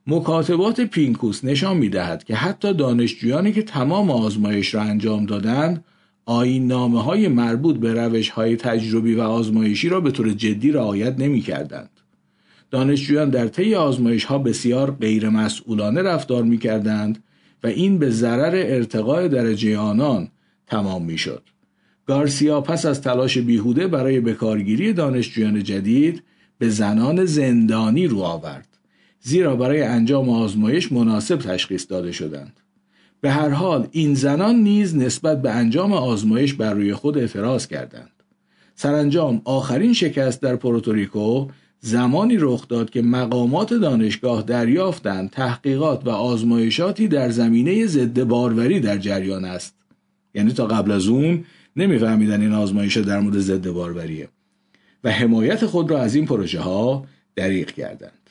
مکاتبات 0.08 0.82
پینکوس 0.82 1.44
نشان 1.44 1.78
می 1.78 1.90
دهد 1.90 2.24
که 2.24 2.36
حتی 2.36 2.74
دانشجویانی 2.74 3.52
که 3.52 3.64
تمام 3.64 4.12
آزمایش 4.12 4.74
را 4.74 4.82
انجام 4.82 5.26
دادند 5.26 5.84
آین 6.26 6.68
نامه 6.68 7.04
های 7.04 7.28
مربوط 7.28 7.78
به 7.78 7.94
روش 7.94 8.30
های 8.30 8.56
تجربی 8.56 9.16
و 9.16 9.22
آزمایشی 9.22 9.90
را 9.90 10.02
به 10.02 10.12
طور 10.12 10.34
جدی 10.34 10.72
رعایت 10.72 11.20
نمی 11.20 11.42
کردند. 11.42 12.01
دانشجویان 12.72 13.30
در 13.30 13.48
طی 13.48 13.76
آزمایش 13.76 14.26
ها 14.26 14.38
بسیار 14.38 14.92
غیر 14.92 15.30
مسئولانه 15.30 16.02
رفتار 16.02 16.44
می 16.44 16.58
کردند 16.58 17.24
و 17.64 17.68
این 17.68 17.98
به 17.98 18.10
ضرر 18.10 18.56
ارتقاء 18.56 19.28
درجه 19.28 19.78
آنان 19.78 20.28
تمام 20.68 21.06
می 21.06 21.18
شد. 21.18 21.44
گارسیا 22.06 22.62
پس 22.62 22.86
از 22.86 23.02
تلاش 23.02 23.38
بیهوده 23.38 23.88
برای 23.88 24.20
بکارگیری 24.20 24.94
دانشجویان 24.94 25.64
جدید 25.64 26.24
به 26.58 26.70
زنان 26.70 27.26
زندانی 27.26 28.08
رو 28.08 28.20
آورد. 28.22 28.68
زیرا 29.22 29.56
برای 29.56 29.82
انجام 29.82 30.30
آزمایش 30.30 30.92
مناسب 30.92 31.38
تشخیص 31.38 31.86
داده 31.90 32.12
شدند. 32.12 32.60
به 33.22 33.32
هر 33.32 33.50
حال 33.50 33.88
این 33.92 34.14
زنان 34.14 34.56
نیز 34.56 34.98
نسبت 34.98 35.42
به 35.42 35.52
انجام 35.52 35.94
آزمایش 35.94 36.54
بر 36.54 36.74
روی 36.74 36.94
خود 36.94 37.18
اعتراض 37.18 37.68
کردند. 37.68 38.12
سرانجام 38.76 39.42
آخرین 39.46 39.94
شکست 39.94 40.42
در 40.42 40.56
پروتوریکو 40.56 41.48
زمانی 41.82 42.38
رخ 42.40 42.68
داد 42.68 42.90
که 42.90 43.02
مقامات 43.02 43.74
دانشگاه 43.74 44.42
دریافتند 44.42 45.30
تحقیقات 45.30 46.08
و 46.08 46.10
آزمایشاتی 46.10 47.08
در 47.08 47.30
زمینه 47.30 47.86
ضد 47.86 48.24
باروری 48.24 48.80
در 48.80 48.98
جریان 48.98 49.46
است. 49.46 49.76
یعنی 50.34 50.54
تا 50.54 50.68
قبل 50.68 50.92
از 50.92 51.08
اون 51.08 51.46
نمیفهمیدن 51.76 52.42
این 52.42 52.54
آزمایش 52.54 52.98
در 52.98 53.20
مورد 53.20 53.40
ضد 53.40 53.70
باروریه 53.70 54.30
و 55.04 55.12
حمایت 55.12 55.66
خود 55.66 55.92
را 55.92 56.02
از 56.02 56.16
این 56.16 56.26
پروژه 56.26 56.60
ها 56.60 57.06
دریغ 57.36 57.68
کردند. 57.68 58.30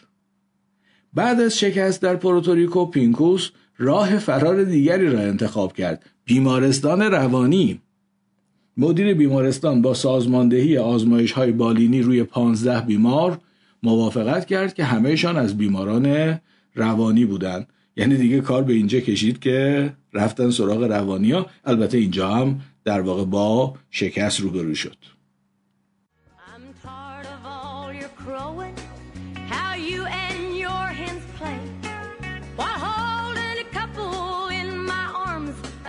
بعد 1.15 1.41
از 1.41 1.59
شکست 1.59 2.03
در 2.03 2.17
پروتوریکو 2.17 2.87
پینکوس 2.87 3.51
راه 3.79 4.19
فرار 4.19 4.65
دیگری 4.65 5.11
را 5.11 5.21
انتخاب 5.21 5.73
کرد 5.73 6.05
بیمارستان 6.25 7.03
روانی 7.03 7.81
مدیر 8.81 9.15
بیمارستان 9.15 9.83
با 9.83 9.95
سازماندهی 9.95 10.79
آزمایش 10.79 11.33
های 11.33 11.53
بالینی 11.53 12.03
روی 12.03 12.23
15 12.23 12.81
بیمار 12.81 13.39
موافقت 13.83 14.47
کرد 14.47 14.75
که 14.75 14.85
همهشان 14.85 15.37
از 15.37 15.57
بیماران 15.57 16.39
روانی 16.75 17.25
بودند. 17.25 17.67
یعنی 17.97 18.17
دیگه 18.17 18.41
کار 18.41 18.63
به 18.63 18.73
اینجا 18.73 19.01
کشید 19.01 19.39
که 19.39 19.93
رفتن 20.13 20.51
سراغ 20.51 20.83
روانی 20.83 21.33
ها 21.33 21.47
البته 21.65 21.99
اینجا 21.99 22.29
هم 22.29 22.61
در 22.85 23.01
واقع 23.01 23.25
با 23.25 23.75
شکست 23.91 24.41
روبرو 24.41 24.75
شد. 24.75 24.97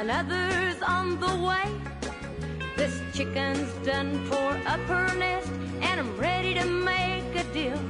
Another's 0.01 0.40
chicken's 3.21 3.71
done 3.91 4.12
for 4.29 4.49
up 4.73 4.84
her 4.93 5.10
nest, 5.23 5.51
and 5.88 5.95
I'm 6.01 6.12
ready 6.27 6.51
to 6.60 6.65
make 6.91 7.29
a 7.43 7.45
deal. 7.57 7.81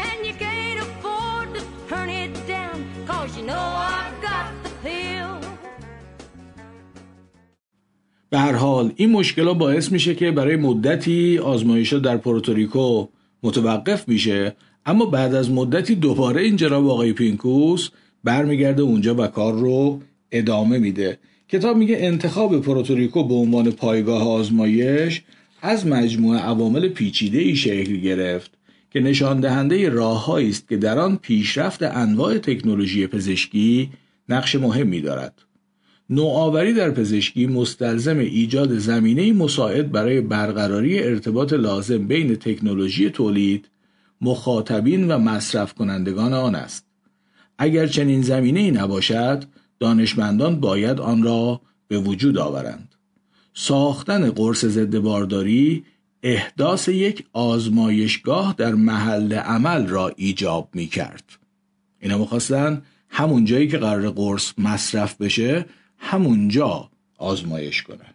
And 0.00 0.18
you 0.28 0.34
can't 0.44 0.80
afford 0.86 1.46
to 1.56 1.60
turn 1.90 2.08
it 2.22 2.32
down, 2.54 2.76
cause 3.10 3.30
you 3.38 3.44
know 3.50 3.66
I've 3.96 4.18
got 4.28 4.50
the 4.64 4.72
pill. 4.84 5.32
به 8.30 8.38
هر 8.38 8.52
حال 8.52 8.92
این 8.96 9.10
مشکل 9.10 9.54
باعث 9.54 9.92
میشه 9.92 10.14
که 10.14 10.30
برای 10.30 10.56
مدتی 10.56 11.38
آزمایش 11.38 11.92
در 11.92 12.16
پورتوریکو 12.16 13.06
متوقف 13.42 14.08
میشه 14.08 14.56
اما 14.86 15.06
بعد 15.06 15.34
از 15.34 15.50
مدتی 15.50 15.94
دوباره 15.94 16.42
این 16.42 16.56
جناب 16.56 16.88
آقای 16.88 17.12
پینکوس 17.12 17.88
برمیگرده 18.24 18.82
اونجا 18.82 19.14
و 19.14 19.26
کار 19.26 19.52
رو 19.52 20.00
ادامه 20.32 20.78
میده 20.78 21.18
کتاب 21.48 21.76
میگه 21.76 21.96
انتخاب 21.98 22.60
پروتوریکو 22.60 23.24
به 23.24 23.34
عنوان 23.34 23.70
پایگاه 23.70 24.28
آزمایش 24.28 25.22
از 25.62 25.86
مجموعه 25.86 26.40
عوامل 26.40 26.88
پیچیده 26.88 27.38
ای 27.38 27.56
شکل 27.56 27.96
گرفت 27.96 28.50
که 28.90 29.00
نشان 29.00 29.40
دهنده 29.40 29.88
راههایی 29.88 30.48
است 30.48 30.68
که 30.68 30.76
در 30.76 30.98
آن 30.98 31.16
پیشرفت 31.16 31.82
انواع 31.82 32.38
تکنولوژی 32.38 33.06
پزشکی 33.06 33.90
نقش 34.28 34.54
مهمی 34.54 35.00
دارد. 35.00 35.42
نوآوری 36.10 36.72
در 36.72 36.90
پزشکی 36.90 37.46
مستلزم 37.46 38.18
ایجاد 38.18 38.78
زمینه 38.78 39.32
مساعد 39.32 39.92
برای 39.92 40.20
برقراری 40.20 41.02
ارتباط 41.02 41.52
لازم 41.52 42.06
بین 42.06 42.34
تکنولوژی 42.34 43.10
تولید، 43.10 43.68
مخاطبین 44.20 45.08
و 45.08 45.18
مصرف 45.18 45.74
کنندگان 45.74 46.32
آن 46.32 46.54
است. 46.54 46.86
اگر 47.58 47.86
چنین 47.86 48.22
زمینه 48.22 48.60
ای 48.60 48.70
نباشد، 48.70 49.44
دانشمندان 49.84 50.60
باید 50.60 51.00
آن 51.00 51.22
را 51.22 51.60
به 51.88 51.98
وجود 51.98 52.38
آورند. 52.38 52.94
ساختن 53.54 54.30
قرص 54.30 54.64
ضد 54.64 54.98
بارداری 54.98 55.84
احداث 56.22 56.88
یک 56.88 57.24
آزمایشگاه 57.32 58.54
در 58.58 58.74
محل 58.74 59.32
عمل 59.32 59.86
را 59.86 60.12
ایجاب 60.16 60.68
می 60.74 60.86
کرد 60.86 61.24
اینا 62.00 62.18
می‌خواستن 62.18 62.82
همون 63.08 63.44
جایی 63.44 63.68
که 63.68 63.78
قرار 63.78 64.10
قرص 64.10 64.52
مصرف 64.58 65.16
بشه 65.20 65.66
همونجا 65.98 66.90
آزمایش 67.18 67.82
کنن. 67.82 68.14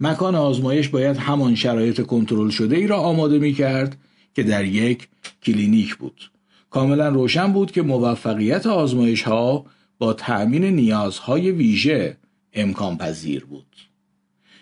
مکان 0.00 0.34
آزمایش 0.34 0.88
باید 0.88 1.16
همان 1.16 1.54
شرایط 1.54 2.00
کنترل 2.06 2.50
شده 2.50 2.76
ای 2.76 2.86
را 2.86 2.96
آماده 2.96 3.38
می 3.38 3.52
کرد 3.52 3.96
که 4.34 4.42
در 4.42 4.64
یک 4.64 5.08
کلینیک 5.42 5.96
بود. 5.96 6.30
کاملا 6.70 7.08
روشن 7.08 7.52
بود 7.52 7.72
که 7.72 7.82
موفقیت 7.82 8.66
آزمایش 8.66 9.22
ها 9.22 9.66
با 9.98 10.12
تأمین 10.12 10.64
نیازهای 10.64 11.50
ویژه 11.50 12.16
امکان 12.52 12.98
پذیر 12.98 13.44
بود. 13.44 13.66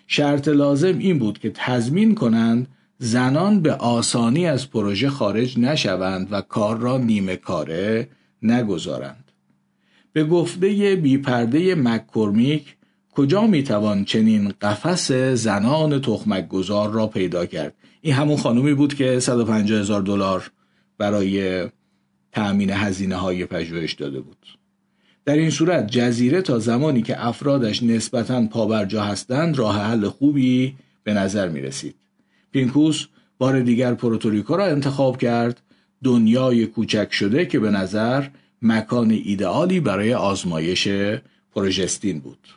شرط 0.07 0.47
لازم 0.47 0.97
این 0.97 1.19
بود 1.19 1.39
که 1.39 1.51
تضمین 1.53 2.15
کنند 2.15 2.67
زنان 2.97 3.61
به 3.61 3.73
آسانی 3.73 4.47
از 4.47 4.69
پروژه 4.69 5.09
خارج 5.09 5.59
نشوند 5.59 6.27
و 6.31 6.41
کار 6.41 6.77
را 6.77 6.97
نیمه 6.97 7.35
کاره 7.35 8.09
نگذارند. 8.41 9.31
به 10.13 10.23
گفته 10.23 10.95
بیپرده 10.95 11.75
مککرمیک 11.75 12.75
کجا 13.11 13.47
می‌توان 13.47 14.05
چنین 14.05 14.53
قفس 14.61 15.11
زنان 15.11 16.01
تخمک 16.01 16.47
گذار 16.47 16.91
را 16.91 17.07
پیدا 17.07 17.45
کرد 17.45 17.73
این 18.01 18.13
همون 18.13 18.37
خانومی 18.37 18.73
بود 18.73 18.93
که 18.93 19.19
150 19.19 19.79
هزار 19.79 20.01
دلار 20.01 20.51
برای 20.97 21.67
تأمین 22.31 22.69
هزینه 22.69 23.15
های 23.15 23.45
پژوهش 23.45 23.93
داده 23.93 24.21
بود 24.21 24.37
در 25.25 25.37
این 25.37 25.49
صورت 25.49 25.87
جزیره 25.87 26.41
تا 26.41 26.59
زمانی 26.59 27.01
که 27.01 27.27
افرادش 27.27 27.83
نسبتا 27.83 28.47
پابرجا 28.47 29.03
هستند 29.03 29.57
راه 29.57 29.81
حل 29.81 30.07
خوبی 30.07 30.75
به 31.03 31.13
نظر 31.13 31.49
می 31.49 31.61
رسید. 31.61 31.95
پینکوس 32.51 33.05
بار 33.37 33.59
دیگر 33.59 33.93
پروتوریکو 33.93 34.55
را 34.55 34.65
انتخاب 34.65 35.17
کرد 35.17 35.61
دنیای 36.03 36.65
کوچک 36.65 37.07
شده 37.11 37.45
که 37.45 37.59
به 37.59 37.71
نظر 37.71 38.27
مکان 38.61 39.11
ایدئالی 39.11 39.79
برای 39.79 40.13
آزمایش 40.13 40.87
پروژستین 41.55 42.19
بود. 42.19 42.47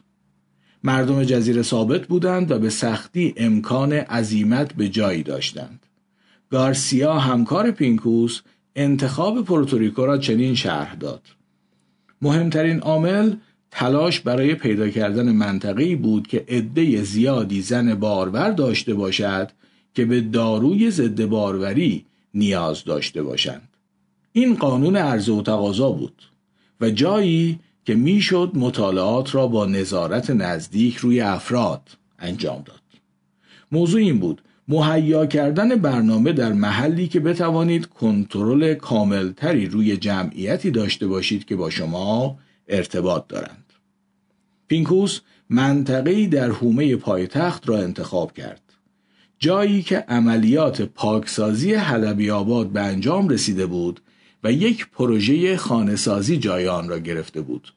مردم 0.83 1.24
جزیره 1.24 1.62
ثابت 1.62 2.07
بودند 2.07 2.50
و 2.50 2.59
به 2.59 2.70
سختی 2.70 3.35
امکان 3.37 3.92
عزیمت 3.92 4.72
به 4.72 4.88
جایی 4.88 5.22
داشتند. 5.22 5.87
گارسیا 6.50 7.18
همکار 7.18 7.70
پینکوس 7.70 8.40
انتخاب 8.76 9.44
پروتوریکو 9.44 10.07
را 10.07 10.18
چنین 10.18 10.55
شرح 10.55 10.94
داد. 10.94 11.22
مهمترین 12.22 12.81
عامل 12.81 13.35
تلاش 13.70 14.20
برای 14.20 14.55
پیدا 14.55 14.88
کردن 14.88 15.33
منطقه‌ای 15.33 15.96
بود 15.96 16.26
که 16.26 16.44
عده 16.48 17.02
زیادی 17.02 17.62
زن 17.62 17.94
بارور 17.94 18.50
داشته 18.50 18.94
باشد 18.94 19.50
که 19.94 20.05
به 20.05 20.20
داروی 20.20 20.90
ضد 20.90 21.24
باروری 21.24 22.05
نیاز 22.35 22.85
داشته 22.85 23.22
باشند. 23.22 23.68
این 24.33 24.55
قانون 24.55 24.96
عرضه 24.96 25.33
و 25.33 25.42
تقاضا 25.42 25.90
بود 25.90 26.22
و 26.81 26.90
جایی 26.90 27.59
که 27.85 27.94
می‌شد 27.94 28.50
مطالعات 28.55 29.35
را 29.35 29.46
با 29.46 29.66
نظارت 29.66 30.31
نزدیک 30.31 30.96
روی 30.96 31.20
افراد 31.20 31.88
انجام 32.18 32.62
داد. 32.62 32.81
موضوع 33.72 34.00
این 34.00 34.18
بود 34.18 34.42
مهیا 34.68 35.26
کردن 35.26 35.76
برنامه 35.76 36.33
در 36.33 36.52
محلی 36.52 37.09
که 37.09 37.20
بتوانید 37.20 37.87
کنترل 37.87 38.74
کاملتری 38.74 39.66
روی 39.66 39.96
جمعیتی 39.96 40.70
داشته 40.70 41.07
باشید 41.07 41.44
که 41.44 41.57
با 41.57 41.70
شما 41.70 42.38
ارتباط 42.68 43.26
دارند. 43.29 43.72
پینکوس 44.68 45.20
منطقه‌ای 45.50 46.26
در 46.26 46.50
حومه 46.50 46.96
پایتخت 46.96 47.68
را 47.68 47.79
انتخاب 47.79 48.33
کرد. 48.33 48.62
جایی 49.38 49.83
که 49.83 49.98
عملیات 50.09 50.83
پاکسازی 50.83 51.74
حلبی 51.74 52.31
آباد 52.31 52.68
به 52.68 52.81
انجام 52.81 53.29
رسیده 53.29 53.66
بود 53.66 54.00
و 54.44 54.52
یک 54.52 54.88
پروژه 54.90 55.57
خانهسازی 55.57 56.38
جای 56.38 56.68
آن 56.68 56.88
را 56.88 56.98
گرفته 56.98 57.40
بود. 57.40 57.72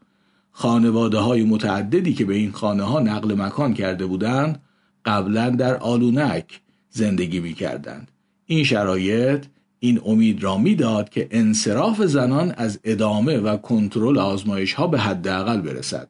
خانواده 0.51 1.17
های 1.17 1.43
متعددی 1.43 2.13
که 2.13 2.25
به 2.25 2.35
این 2.35 2.51
خانه 2.51 2.83
ها 2.83 2.99
نقل 2.99 3.41
مکان 3.41 3.73
کرده 3.73 4.05
بودند 4.05 4.61
قبلا 5.05 5.49
در 5.49 5.77
آلونک 5.77 6.61
زندگی 6.89 7.39
می 7.39 7.53
کردند. 7.53 8.11
این 8.45 8.63
شرایط 8.63 9.45
این 9.79 10.01
امید 10.05 10.43
را 10.43 10.57
می‌داد 10.57 11.09
که 11.09 11.27
انصراف 11.31 12.01
زنان 12.01 12.53
از 12.57 12.79
ادامه 12.83 13.37
و 13.37 13.57
کنترل 13.57 14.17
آزمایش 14.17 14.73
ها 14.73 14.87
به 14.87 14.99
حداقل 14.99 15.61
برسد 15.61 16.09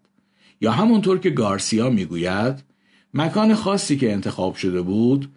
یا 0.62 0.72
همونطور 0.72 1.20
که 1.20 1.30
گارسیا 1.30 1.90
می‌گوید 1.90 2.64
مکان 3.14 3.56
خاصی 3.56 3.98
که 3.98 4.12
انتخاب 4.12 4.56
شده 4.56 4.82
بود 4.82 5.30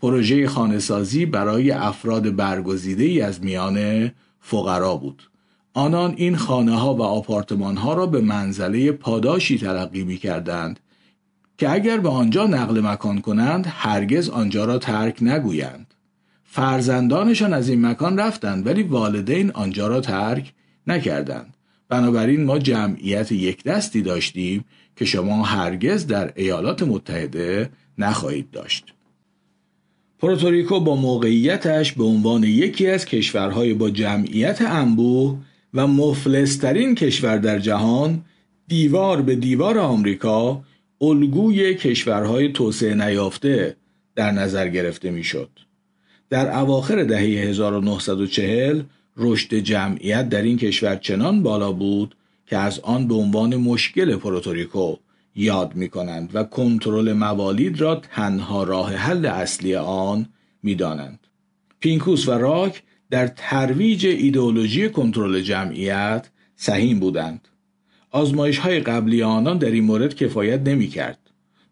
پروژه 0.00 0.48
خانهسازی 0.48 1.26
برای 1.26 1.70
افراد 1.70 2.36
برگزیده 2.36 3.04
ای 3.04 3.20
از 3.20 3.44
میان 3.44 4.10
فقرا 4.40 4.96
بود 4.96 5.30
آنان 5.74 6.14
این 6.16 6.36
خانه 6.36 6.76
ها 6.76 6.94
و 6.94 7.02
آپارتمان 7.02 7.76
ها 7.76 7.94
را 7.94 8.06
به 8.06 8.20
منزله 8.20 8.92
پاداشی 8.92 9.58
تلقی 9.58 10.04
می 10.04 10.16
کردند 10.16 10.80
که 11.58 11.70
اگر 11.70 11.98
به 11.98 12.08
آنجا 12.08 12.46
نقل 12.46 12.80
مکان 12.80 13.20
کنند 13.20 13.66
هرگز 13.68 14.28
آنجا 14.28 14.64
را 14.64 14.78
ترک 14.78 15.22
نگویند. 15.22 15.94
فرزندانشان 16.44 17.52
از 17.52 17.68
این 17.68 17.86
مکان 17.86 18.18
رفتند 18.18 18.66
ولی 18.66 18.82
والدین 18.82 19.50
آنجا 19.50 19.88
را 19.88 20.00
ترک 20.00 20.52
نکردند. 20.86 21.54
بنابراین 21.88 22.44
ما 22.44 22.58
جمعیت 22.58 23.32
یک 23.32 23.64
دستی 23.64 24.02
داشتیم 24.02 24.64
که 24.96 25.04
شما 25.04 25.44
هرگز 25.44 26.06
در 26.06 26.32
ایالات 26.36 26.82
متحده 26.82 27.70
نخواهید 27.98 28.50
داشت. 28.50 28.92
پروتوریکو 30.18 30.80
با 30.80 30.96
موقعیتش 30.96 31.92
به 31.92 32.04
عنوان 32.04 32.44
یکی 32.44 32.86
از 32.86 33.04
کشورهای 33.04 33.74
با 33.74 33.90
جمعیت 33.90 34.62
انبوه 34.62 35.38
و 35.74 35.86
مفلسترین 35.86 36.94
کشور 36.94 37.36
در 37.36 37.58
جهان 37.58 38.24
دیوار 38.68 39.22
به 39.22 39.36
دیوار 39.36 39.78
آمریکا 39.78 40.62
الگوی 41.00 41.74
کشورهای 41.74 42.52
توسعه 42.52 42.94
نیافته 42.94 43.76
در 44.14 44.30
نظر 44.30 44.68
گرفته 44.68 45.10
می‌شد. 45.10 45.50
در 46.30 46.58
اواخر 46.58 47.02
دهه 47.02 47.20
1940 47.20 48.82
رشد 49.16 49.54
جمعیت 49.54 50.28
در 50.28 50.42
این 50.42 50.56
کشور 50.56 50.96
چنان 50.96 51.42
بالا 51.42 51.72
بود 51.72 52.16
که 52.46 52.56
از 52.56 52.80
آن 52.80 53.08
به 53.08 53.14
عنوان 53.14 53.56
مشکل 53.56 54.16
پروتوریکو 54.16 54.96
یاد 55.34 55.74
می 55.74 55.88
کنند 55.88 56.30
و 56.34 56.44
کنترل 56.44 57.12
موالید 57.12 57.80
را 57.80 57.94
تنها 57.94 58.64
راه 58.64 58.94
حل 58.94 59.26
اصلی 59.26 59.74
آن 59.76 60.28
می 60.62 60.74
دانند. 60.74 61.26
پینکوس 61.80 62.28
و 62.28 62.32
راک 62.32 62.82
در 63.10 63.26
ترویج 63.26 64.06
ایدئولوژی 64.06 64.88
کنترل 64.88 65.40
جمعیت 65.40 66.30
سهیم 66.56 67.00
بودند. 67.00 67.48
آزمایش 68.10 68.58
های 68.58 68.80
قبلی 68.80 69.22
آنان 69.22 69.58
در 69.58 69.70
این 69.70 69.84
مورد 69.84 70.14
کفایت 70.14 70.60
نمی 70.60 70.88
کرد. 70.88 71.18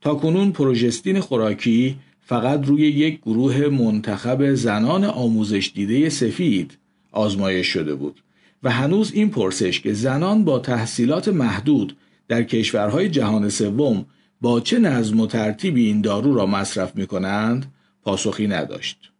تا 0.00 0.14
کنون 0.14 0.52
پروژستین 0.52 1.20
خوراکی 1.20 1.96
فقط 2.20 2.66
روی 2.66 2.82
یک 2.82 3.20
گروه 3.20 3.68
منتخب 3.68 4.54
زنان 4.54 5.04
آموزش 5.04 5.72
دیده 5.74 6.08
سفید 6.08 6.78
آزمایش 7.12 7.66
شده 7.66 7.94
بود 7.94 8.22
و 8.62 8.70
هنوز 8.70 9.12
این 9.12 9.30
پرسش 9.30 9.80
که 9.80 9.92
زنان 9.92 10.44
با 10.44 10.58
تحصیلات 10.58 11.28
محدود 11.28 11.96
در 12.28 12.42
کشورهای 12.42 13.08
جهان 13.08 13.48
سوم 13.48 14.06
با 14.40 14.60
چه 14.60 14.78
نظم 14.78 15.20
و 15.20 15.26
ترتیبی 15.26 15.86
این 15.86 16.00
دارو 16.00 16.34
را 16.34 16.46
مصرف 16.46 16.96
می 16.96 17.06
کنند 17.06 17.72
پاسخی 18.02 18.46
نداشت. 18.46 19.10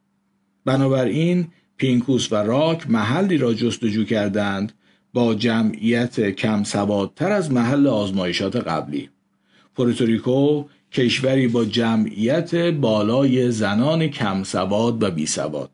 بنابراین 0.65 1.49
پینکوس 1.77 2.33
و 2.33 2.37
راک 2.37 2.91
محلی 2.91 3.39
را 3.39 3.55
جستجو 3.55 4.05
کردند 4.05 4.73
با 5.15 5.35
جمعیت 5.35 6.31
کم 6.31 6.65
سوادتر 6.65 7.33
از 7.33 7.53
محل 7.53 7.87
آزمایشات 7.87 8.57
قبلی. 8.57 9.11
پورتوریکو 9.75 10.65
کشوری 10.93 11.49
با 11.49 11.65
جمعیت 11.65 12.55
بالای 12.55 13.51
زنان 13.51 14.09
کم 14.09 14.43
سواد 14.43 15.03
و 15.03 15.11
بی 15.11 15.27
سواد. 15.27 15.71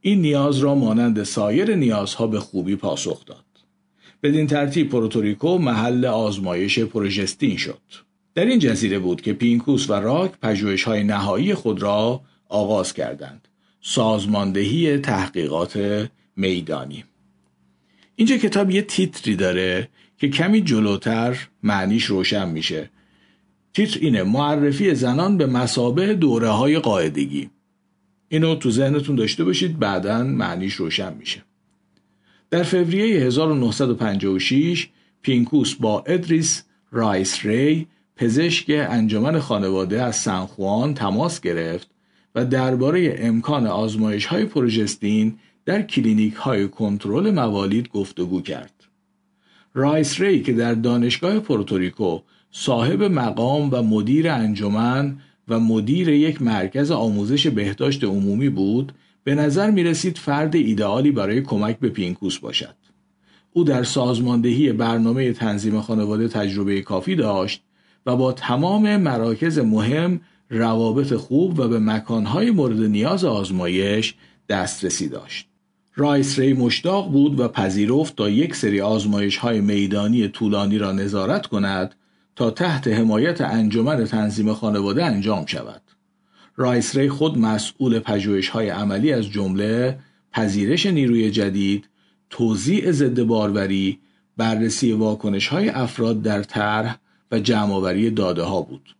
این 0.00 0.22
نیاز 0.22 0.58
را 0.58 0.74
مانند 0.74 1.22
سایر 1.22 1.74
نیازها 1.74 2.26
به 2.26 2.40
خوبی 2.40 2.76
پاسخ 2.76 3.24
داد. 3.24 3.44
بدین 4.22 4.46
ترتیب 4.46 4.88
پروتوریکو 4.88 5.58
محل 5.58 6.04
آزمایش 6.04 6.78
پروژستین 6.78 7.56
شد. 7.56 7.82
در 8.34 8.44
این 8.44 8.58
جزیره 8.58 8.98
بود 8.98 9.20
که 9.20 9.32
پینکوس 9.32 9.90
و 9.90 9.92
راک 9.92 10.32
پژوهش 10.42 10.82
های 10.82 11.04
نهایی 11.04 11.54
خود 11.54 11.82
را 11.82 12.20
آغاز 12.48 12.92
کردند. 12.92 13.48
سازماندهی 13.80 14.98
تحقیقات 14.98 16.08
میدانی. 16.36 17.04
اینجا 18.16 18.36
کتاب 18.36 18.70
یه 18.70 18.82
تیتری 18.82 19.36
داره 19.36 19.88
که 20.18 20.28
کمی 20.28 20.60
جلوتر 20.60 21.48
معنیش 21.62 22.04
روشن 22.04 22.48
میشه. 22.48 22.90
تیتر 23.74 24.00
اینه 24.00 24.22
معرفی 24.22 24.94
زنان 24.94 25.36
به 25.38 25.46
مثابه 25.46 26.14
دوره 26.14 26.48
های 26.48 26.78
قاعدگی. 26.78 27.50
اینو 28.28 28.54
تو 28.54 28.70
ذهنتون 28.70 29.16
داشته 29.16 29.44
باشید 29.44 29.78
بعدا 29.78 30.22
معنیش 30.22 30.74
روشن 30.74 31.14
میشه. 31.14 31.42
در 32.50 32.62
فوریه 32.62 33.26
1956 33.26 34.88
پینکوس 35.22 35.74
با 35.74 36.04
ادریس 36.06 36.64
رایس 36.90 37.46
ری 37.46 37.86
پزشک 38.16 38.66
انجمن 38.68 39.38
خانواده 39.38 40.02
از 40.02 40.16
سن 40.16 40.42
خوان 40.42 40.94
تماس 40.94 41.40
گرفت 41.40 41.90
و 42.34 42.44
درباره 42.44 43.14
امکان 43.18 43.66
آزمایش 43.66 44.26
های 44.26 44.44
پروژستین 44.44 45.38
در 45.64 45.82
کلینیک 45.82 46.34
های 46.34 46.68
کنترل 46.68 47.30
موالید 47.30 47.88
گفتگو 47.88 48.40
کرد. 48.40 48.72
رایس 49.74 50.20
ری 50.20 50.42
که 50.42 50.52
در 50.52 50.74
دانشگاه 50.74 51.38
پورتوریکو 51.38 52.18
صاحب 52.50 53.02
مقام 53.02 53.68
و 53.72 53.82
مدیر 53.82 54.28
انجمن 54.28 55.18
و 55.48 55.60
مدیر 55.60 56.08
یک 56.08 56.42
مرکز 56.42 56.90
آموزش 56.90 57.46
بهداشت 57.46 58.04
عمومی 58.04 58.48
بود 58.48 58.92
به 59.24 59.34
نظر 59.34 59.70
می 59.70 59.84
رسید 59.84 60.18
فرد 60.18 60.56
ایدئالی 60.56 61.10
برای 61.10 61.42
کمک 61.42 61.78
به 61.78 61.88
پینکوس 61.88 62.38
باشد. 62.38 62.74
او 63.52 63.64
در 63.64 63.82
سازماندهی 63.82 64.72
برنامه 64.72 65.32
تنظیم 65.32 65.80
خانواده 65.80 66.28
تجربه 66.28 66.82
کافی 66.82 67.14
داشت 67.14 67.62
و 68.06 68.16
با 68.16 68.32
تمام 68.32 68.96
مراکز 68.96 69.58
مهم 69.58 70.20
روابط 70.50 71.14
خوب 71.14 71.58
و 71.58 71.68
به 71.68 71.78
مکانهای 71.78 72.50
مورد 72.50 72.80
نیاز 72.80 73.24
آزمایش 73.24 74.14
دسترسی 74.48 75.08
داشت. 75.08 75.51
رایس 75.96 76.38
ری 76.38 76.52
مشتاق 76.52 77.12
بود 77.12 77.40
و 77.40 77.48
پذیرفت 77.48 78.16
تا 78.16 78.28
یک 78.28 78.56
سری 78.56 78.80
آزمایش 78.80 79.36
های 79.36 79.60
میدانی 79.60 80.28
طولانی 80.28 80.78
را 80.78 80.92
نظارت 80.92 81.46
کند 81.46 81.94
تا 82.36 82.50
تحت 82.50 82.88
حمایت 82.88 83.40
انجمن 83.40 84.04
تنظیم 84.04 84.54
خانواده 84.54 85.04
انجام 85.04 85.46
شود. 85.46 85.82
رایس 86.56 86.96
ری 86.96 87.08
خود 87.08 87.38
مسئول 87.38 87.98
پژوهش 87.98 88.48
های 88.48 88.68
عملی 88.68 89.12
از 89.12 89.24
جمله 89.24 89.98
پذیرش 90.32 90.86
نیروی 90.86 91.30
جدید، 91.30 91.88
توزیع 92.30 92.92
ضد 92.92 93.22
باروری، 93.22 93.98
بررسی 94.36 94.92
واکنش 94.92 95.48
های 95.48 95.68
افراد 95.68 96.22
در 96.22 96.42
طرح 96.42 96.98
و 97.30 97.38
جمعآوری 97.38 98.10
داده 98.10 98.42
ها 98.42 98.62
بود. 98.62 98.96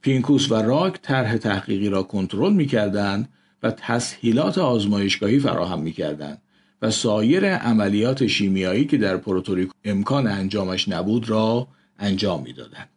پینکوس 0.00 0.52
و 0.52 0.54
راک 0.54 0.98
طرح 1.02 1.36
تحقیقی 1.36 1.88
را 1.88 2.02
کنترل 2.02 2.52
می 2.52 2.66
کردند 2.66 3.28
و 3.62 3.70
تسهیلات 3.70 4.58
آزمایشگاهی 4.58 5.38
فراهم 5.38 5.80
می 5.82 5.92
کردند 5.92 6.42
و 6.82 6.90
سایر 6.90 7.54
عملیات 7.54 8.26
شیمیایی 8.26 8.84
که 8.84 8.96
در 8.96 9.16
پروتوریکو 9.16 9.70
امکان 9.84 10.26
انجامش 10.26 10.88
نبود 10.88 11.28
را 11.28 11.68
انجام 11.98 12.42
می 12.42 12.52
دادند. 12.52 12.88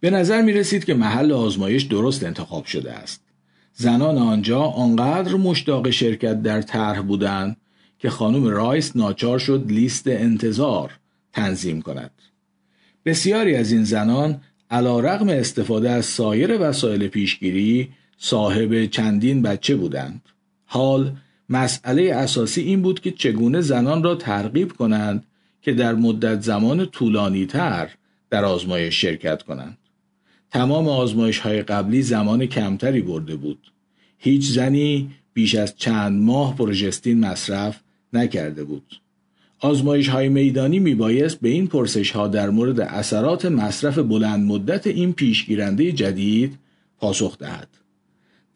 به 0.00 0.10
نظر 0.10 0.42
می 0.42 0.52
رسید 0.52 0.84
که 0.84 0.94
محل 0.94 1.32
آزمایش 1.32 1.82
درست 1.82 2.24
انتخاب 2.24 2.64
شده 2.64 2.92
است. 2.92 3.24
زنان 3.72 4.18
آنجا 4.18 4.60
آنقدر 4.60 5.34
مشتاق 5.34 5.90
شرکت 5.90 6.42
در 6.42 6.62
طرح 6.62 7.00
بودند 7.02 7.56
که 7.98 8.10
خانم 8.10 8.44
رایس 8.44 8.96
ناچار 8.96 9.38
شد 9.38 9.64
لیست 9.68 10.06
انتظار 10.06 10.90
تنظیم 11.32 11.82
کند. 11.82 12.10
بسیاری 13.04 13.56
از 13.56 13.72
این 13.72 13.84
زنان 13.84 14.40
علا 14.70 15.00
رغم 15.00 15.28
استفاده 15.28 15.90
از 15.90 16.04
سایر 16.04 16.58
وسایل 16.60 17.08
پیشگیری 17.08 17.88
صاحب 18.18 18.86
چندین 18.86 19.42
بچه 19.42 19.76
بودند. 19.76 20.22
حال 20.64 21.16
مسئله 21.48 22.14
اساسی 22.14 22.60
این 22.60 22.82
بود 22.82 23.00
که 23.00 23.10
چگونه 23.10 23.60
زنان 23.60 24.02
را 24.02 24.14
ترغیب 24.14 24.72
کنند 24.72 25.24
که 25.62 25.72
در 25.72 25.94
مدت 25.94 26.40
زمان 26.40 26.86
طولانی 26.86 27.46
تر 27.46 27.90
در 28.30 28.44
آزمایش 28.44 29.00
شرکت 29.00 29.42
کنند. 29.42 29.78
تمام 30.50 30.88
آزمایش 30.88 31.38
های 31.38 31.62
قبلی 31.62 32.02
زمان 32.02 32.46
کمتری 32.46 33.02
برده 33.02 33.36
بود. 33.36 33.72
هیچ 34.18 34.50
زنی 34.50 35.10
بیش 35.34 35.54
از 35.54 35.76
چند 35.76 36.22
ماه 36.22 36.56
پروژستین 36.56 37.20
مصرف 37.20 37.80
نکرده 38.12 38.64
بود. 38.64 39.00
آزمایش 39.60 40.08
های 40.08 40.28
میدانی 40.28 40.78
می 40.78 40.94
بایست 40.94 41.40
به 41.40 41.48
این 41.48 41.66
پرسش 41.66 42.10
ها 42.10 42.28
در 42.28 42.50
مورد 42.50 42.80
اثرات 42.80 43.44
مصرف 43.44 43.98
بلند 43.98 44.46
مدت 44.46 44.86
این 44.86 45.12
پیشگیرنده 45.12 45.92
جدید 45.92 46.58
پاسخ 46.98 47.38
دهد. 47.38 47.68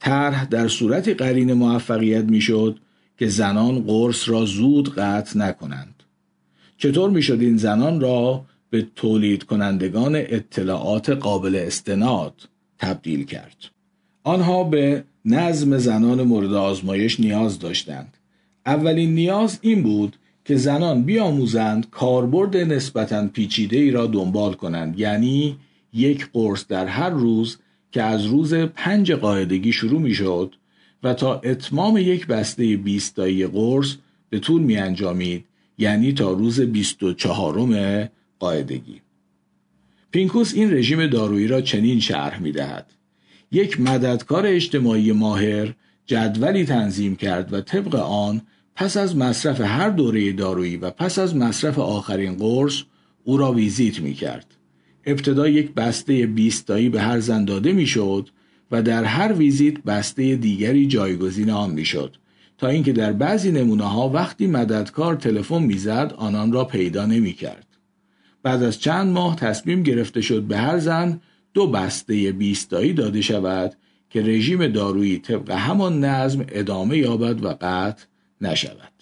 طرح 0.01 0.44
در 0.44 0.68
صورت 0.68 1.09
قرین 1.09 1.53
موفقیت 1.53 2.24
می‌شد 2.24 2.78
که 3.18 3.28
زنان 3.28 3.82
قرص 3.82 4.28
را 4.28 4.44
زود 4.44 4.94
قطع 4.94 5.38
نکنند. 5.38 6.03
چطور 6.78 7.11
می‌شد 7.11 7.40
این 7.40 7.57
زنان 7.57 8.01
را 8.01 8.44
به 8.70 8.86
تولید 8.96 9.44
کنندگان 9.44 10.16
اطلاعات 10.16 11.11
قابل 11.11 11.57
استناد 11.57 12.49
تبدیل 12.78 13.24
کرد؟ 13.24 13.57
آنها 14.24 14.64
به 14.64 15.05
نظم 15.24 15.78
زنان 15.78 16.22
مورد 16.22 16.53
آزمایش 16.53 17.20
نیاز 17.20 17.59
داشتند 17.59 18.16
اولین 18.66 19.14
نیاز 19.14 19.59
این 19.62 19.82
بود 19.82 20.16
که 20.44 20.57
زنان 20.57 21.03
بیاموزند 21.03 21.90
کاربرد 21.90 22.57
نسبتا 22.57 23.28
پیچیده 23.28 23.76
ای 23.76 23.90
را 23.90 24.07
دنبال 24.07 24.55
کنند 24.55 24.99
یعنی 24.99 25.57
یک 25.92 26.28
قرص 26.32 26.66
در 26.66 26.86
هر 26.86 27.11
روز 27.11 27.59
که 27.93 28.03
از 28.03 28.24
روز 28.26 28.55
پنج 28.55 29.12
قاعدگی 29.12 29.72
شروع 29.72 30.01
می 30.01 30.14
شد 30.14 30.55
و 31.03 31.14
تا 31.14 31.41
اتمام 31.41 31.97
یک 31.97 32.26
بسته 32.26 32.76
بیستایی 32.76 33.47
قرص 33.47 33.95
به 34.30 34.39
طول 34.39 34.62
می 34.62 34.76
انجامید 34.76 35.45
یعنی 35.78 36.12
تا 36.12 36.32
روز 36.32 36.61
بیست 36.61 37.03
و 37.03 37.12
چهارم 37.12 38.09
قاعدگی 38.39 39.01
پینکوس 40.11 40.55
این 40.55 40.72
رژیم 40.72 41.07
دارویی 41.07 41.47
را 41.47 41.61
چنین 41.61 42.01
شرح 42.01 42.43
می 42.43 42.53
دهد. 42.53 42.93
یک 43.53 43.80
مددکار 43.80 44.47
اجتماعی 44.47 45.12
ماهر 45.12 45.74
جدولی 46.07 46.64
تنظیم 46.64 47.16
کرد 47.16 47.53
و 47.53 47.61
طبق 47.61 47.95
آن 47.95 48.43
پس 48.74 48.97
از 48.97 49.16
مصرف 49.16 49.61
هر 49.61 49.91
دوره 49.91 50.32
دارویی 50.32 50.76
و 50.76 50.91
پس 50.91 51.18
از 51.18 51.36
مصرف 51.36 51.78
آخرین 51.78 52.36
قرص 52.36 52.82
او 53.24 53.36
را 53.36 53.53
ویزیت 53.53 54.01
می 54.01 54.14
کرد. 54.14 54.58
ابتدا 55.07 55.49
یک 55.49 55.74
بسته 55.74 56.26
بیستایی 56.26 56.88
به 56.88 57.01
هر 57.01 57.20
زن 57.20 57.44
داده 57.44 57.72
می 57.72 57.86
شد 57.86 58.28
و 58.70 58.82
در 58.82 59.05
هر 59.05 59.32
ویزیت 59.32 59.82
بسته 59.82 60.36
دیگری 60.36 60.86
جایگزین 60.86 61.51
آن 61.51 61.70
می 61.70 61.84
شد 61.84 62.16
تا 62.59 62.68
اینکه 62.68 62.92
در 62.92 63.12
بعضی 63.12 63.53
نمونه 63.53 63.84
ها 63.84 64.09
وقتی 64.09 64.46
مددکار 64.46 65.14
تلفن 65.14 65.62
می‌زد 65.62 66.14
آنان 66.16 66.53
را 66.53 66.64
پیدا 66.64 67.07
نمی 67.07 67.32
کرد. 67.32 67.66
بعد 68.42 68.62
از 68.62 68.80
چند 68.80 69.12
ماه 69.12 69.36
تصمیم 69.36 69.82
گرفته 69.82 70.20
شد 70.20 70.42
به 70.42 70.57
هر 70.57 70.78
زن 70.78 71.20
دو 71.55 71.66
بسته 71.66 72.32
بیستایی 72.32 72.92
داده 72.92 73.20
شود 73.20 73.74
که 74.11 74.22
رژیم 74.22 74.66
دارویی 74.66 75.18
طبق 75.18 75.51
همان 75.51 76.05
نظم 76.05 76.44
ادامه 76.49 76.99
یابد 76.99 77.44
و 77.44 77.49
قطع 77.61 78.05
نشود. 78.40 78.92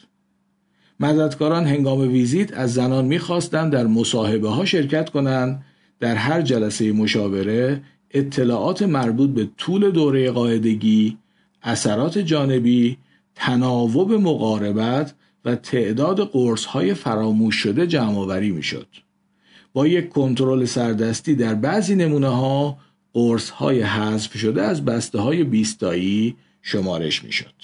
مددکاران 1.01 1.67
هنگام 1.67 2.01
ویزیت 2.01 2.53
از 2.53 2.75
زنان 2.75 3.05
می‌خواستند 3.05 3.73
در 3.73 3.87
مصاحبه 3.87 4.49
ها 4.49 4.65
شرکت 4.65 5.11
کنند 5.11 5.65
در 6.01 6.15
هر 6.15 6.43
جلسه 6.43 6.93
مشاوره 6.93 7.83
اطلاعات 8.11 8.83
مربوط 8.83 9.31
به 9.31 9.49
طول 9.57 9.91
دوره 9.91 10.31
قاعدگی، 10.31 11.19
اثرات 11.63 12.19
جانبی، 12.19 12.99
تناوب 13.35 14.13
مقاربت 14.13 15.15
و 15.45 15.55
تعداد 15.55 16.21
قرص 16.31 16.65
های 16.65 16.95
فراموش 16.95 17.55
شده 17.55 17.87
جمع 17.87 18.19
آوری 18.19 18.51
می‌شد. 18.51 18.87
با 19.73 19.87
یک 19.87 20.09
کنترل 20.09 20.65
سردستی 20.65 21.35
در 21.35 21.55
بعضی 21.55 21.95
نمونه 21.95 22.29
ها 22.29 22.79
قرص 23.13 23.51
های 23.51 23.81
حذف 23.81 24.39
شده 24.39 24.63
از 24.63 24.85
بسته 24.85 25.19
های 25.19 25.45
بیستایی 25.45 26.37
شمارش 26.63 27.25
می 27.25 27.33
شد. 27.33 27.55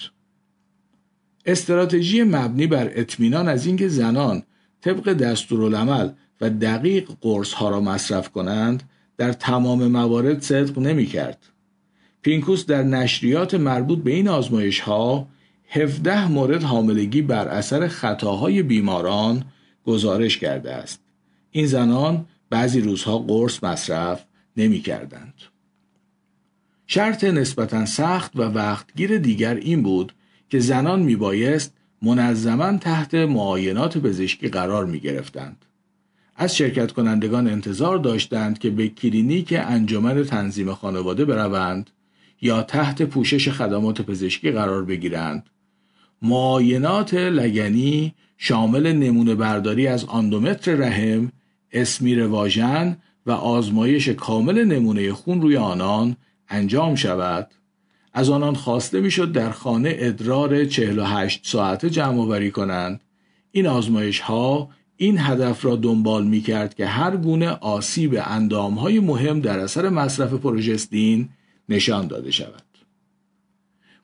استراتژی 1.45 2.23
مبنی 2.23 2.67
بر 2.67 2.91
اطمینان 2.95 3.47
از 3.47 3.65
اینکه 3.65 3.87
زنان 3.87 4.43
طبق 4.81 5.13
دستورالعمل 5.13 6.09
و 6.43 6.49
دقیق 6.49 7.09
قرص 7.21 7.53
ها 7.53 7.69
را 7.69 7.81
مصرف 7.81 8.29
کنند 8.29 8.83
در 9.17 9.33
تمام 9.33 9.87
موارد 9.87 10.41
صدق 10.41 10.79
نمی 10.79 11.05
کرد. 11.05 11.45
پینکوس 12.21 12.65
در 12.65 12.83
نشریات 12.83 13.53
مربوط 13.53 13.99
به 13.99 14.11
این 14.11 14.27
آزمایش 14.27 14.79
ها 14.79 15.27
17 15.69 16.27
مورد 16.27 16.63
حاملگی 16.63 17.21
بر 17.21 17.47
اثر 17.47 17.87
خطاهای 17.87 18.63
بیماران 18.63 19.43
گزارش 19.85 20.37
کرده 20.37 20.73
است. 20.73 20.99
این 21.51 21.67
زنان 21.67 22.25
بعضی 22.49 22.81
روزها 22.81 23.19
قرص 23.19 23.63
مصرف 23.63 24.25
نمی 24.57 24.79
کردند. 24.79 25.33
شرط 26.87 27.23
نسبتا 27.23 27.85
سخت 27.85 28.35
و 28.35 28.41
وقتگیر 28.41 29.17
دیگر 29.17 29.55
این 29.55 29.83
بود 29.83 30.13
که 30.49 30.59
زنان 30.59 31.01
می 31.01 31.15
بایست 31.15 31.73
منظما 32.01 32.77
تحت 32.77 33.15
معاینات 33.15 33.97
پزشکی 33.97 34.47
قرار 34.47 34.85
می 34.85 34.99
گرفتند. 34.99 35.65
از 36.35 36.57
شرکت 36.57 36.91
کنندگان 36.91 37.47
انتظار 37.47 37.97
داشتند 37.97 38.59
که 38.59 38.69
به 38.69 38.87
کلینیک 38.87 39.53
انجمن 39.57 40.23
تنظیم 40.23 40.73
خانواده 40.73 41.25
بروند 41.25 41.89
یا 42.41 42.61
تحت 42.61 43.01
پوشش 43.01 43.49
خدمات 43.49 44.01
پزشکی 44.01 44.51
قرار 44.51 44.85
بگیرند. 44.85 45.49
معاینات 46.21 47.13
لگنی 47.13 48.13
شامل 48.37 48.93
نمونه 48.93 49.35
برداری 49.35 49.87
از 49.87 50.05
آندومتر 50.05 50.75
رحم 50.75 51.31
اسمیر 51.71 52.27
واژن 52.27 52.97
و 53.25 53.31
آزمایش 53.31 54.09
کامل 54.09 54.63
نمونه 54.63 55.13
خون 55.13 55.41
روی 55.41 55.57
آنان 55.57 56.15
انجام 56.49 56.95
شود 56.95 57.47
از 58.13 58.29
آنان 58.29 58.55
خواسته 58.55 59.01
می‌شد 59.01 59.31
در 59.31 59.49
خانه 59.51 59.95
ادرار 59.97 60.65
48 60.65 61.41
ساعته 61.43 61.89
جمع 61.89 62.21
آوری 62.21 62.51
کنند 62.51 63.01
این 63.51 63.67
آزمایش 63.67 64.19
ها 64.19 64.69
این 64.97 65.17
هدف 65.19 65.65
را 65.65 65.75
دنبال 65.75 66.27
می 66.27 66.41
کرد 66.41 66.75
که 66.75 66.85
هر 66.85 67.17
گونه 67.17 67.49
آسیب 67.49 68.21
اندام 68.25 68.73
های 68.73 68.99
مهم 68.99 69.39
در 69.39 69.59
اثر 69.59 69.89
مصرف 69.89 70.33
پروژستین 70.33 71.29
نشان 71.69 72.07
داده 72.07 72.31
شود. 72.31 72.63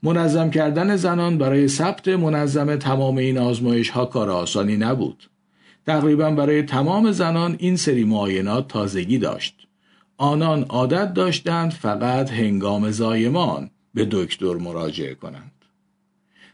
منظم 0.04 0.50
کردن 0.50 0.96
زنان 0.96 1.38
برای 1.38 1.68
ثبت 1.68 2.08
منظم 2.08 2.76
تمام 2.76 3.18
این 3.18 3.38
آزمایش 3.38 3.90
ها 3.90 4.06
کار 4.06 4.30
آسانی 4.30 4.78
نبود. 4.78 5.30
تقریبا 5.86 6.32
برای 6.32 6.64
تمام 6.64 7.12
زنان 7.12 7.56
این 7.60 7.76
سری 7.76 8.04
معاینات 8.04 8.68
تازگی 8.68 9.18
داشت. 9.18 9.68
آنان 10.18 10.64
عادت 10.64 11.14
داشتند 11.14 11.72
فقط 11.72 12.32
هنگام 12.32 12.92
زایمان 12.92 13.70
به 13.94 14.08
دکتر 14.12 14.54
مراجعه 14.54 15.16
کنند. 15.16 15.59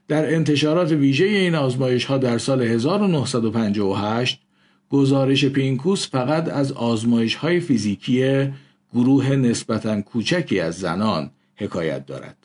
در 0.08 0.34
انتشارات 0.34 0.92
ویژه 0.92 1.26
این 1.26 1.56
آزمایش 1.56 2.06
ها 2.06 2.18
در 2.18 2.38
سال 2.38 2.62
1958 2.62 4.42
گزارش 4.90 5.46
پینکوس 5.46 6.10
فقط 6.10 6.50
از 6.50 6.72
آزمایش 6.72 7.36
های 7.36 7.60
فیزیکی 7.60 8.50
گروه 8.94 9.36
نسبتا 9.36 10.02
کوچکی 10.02 10.60
از 10.60 10.76
زنان 10.76 11.32
حکایت 11.56 12.06
دارد. 12.06 12.38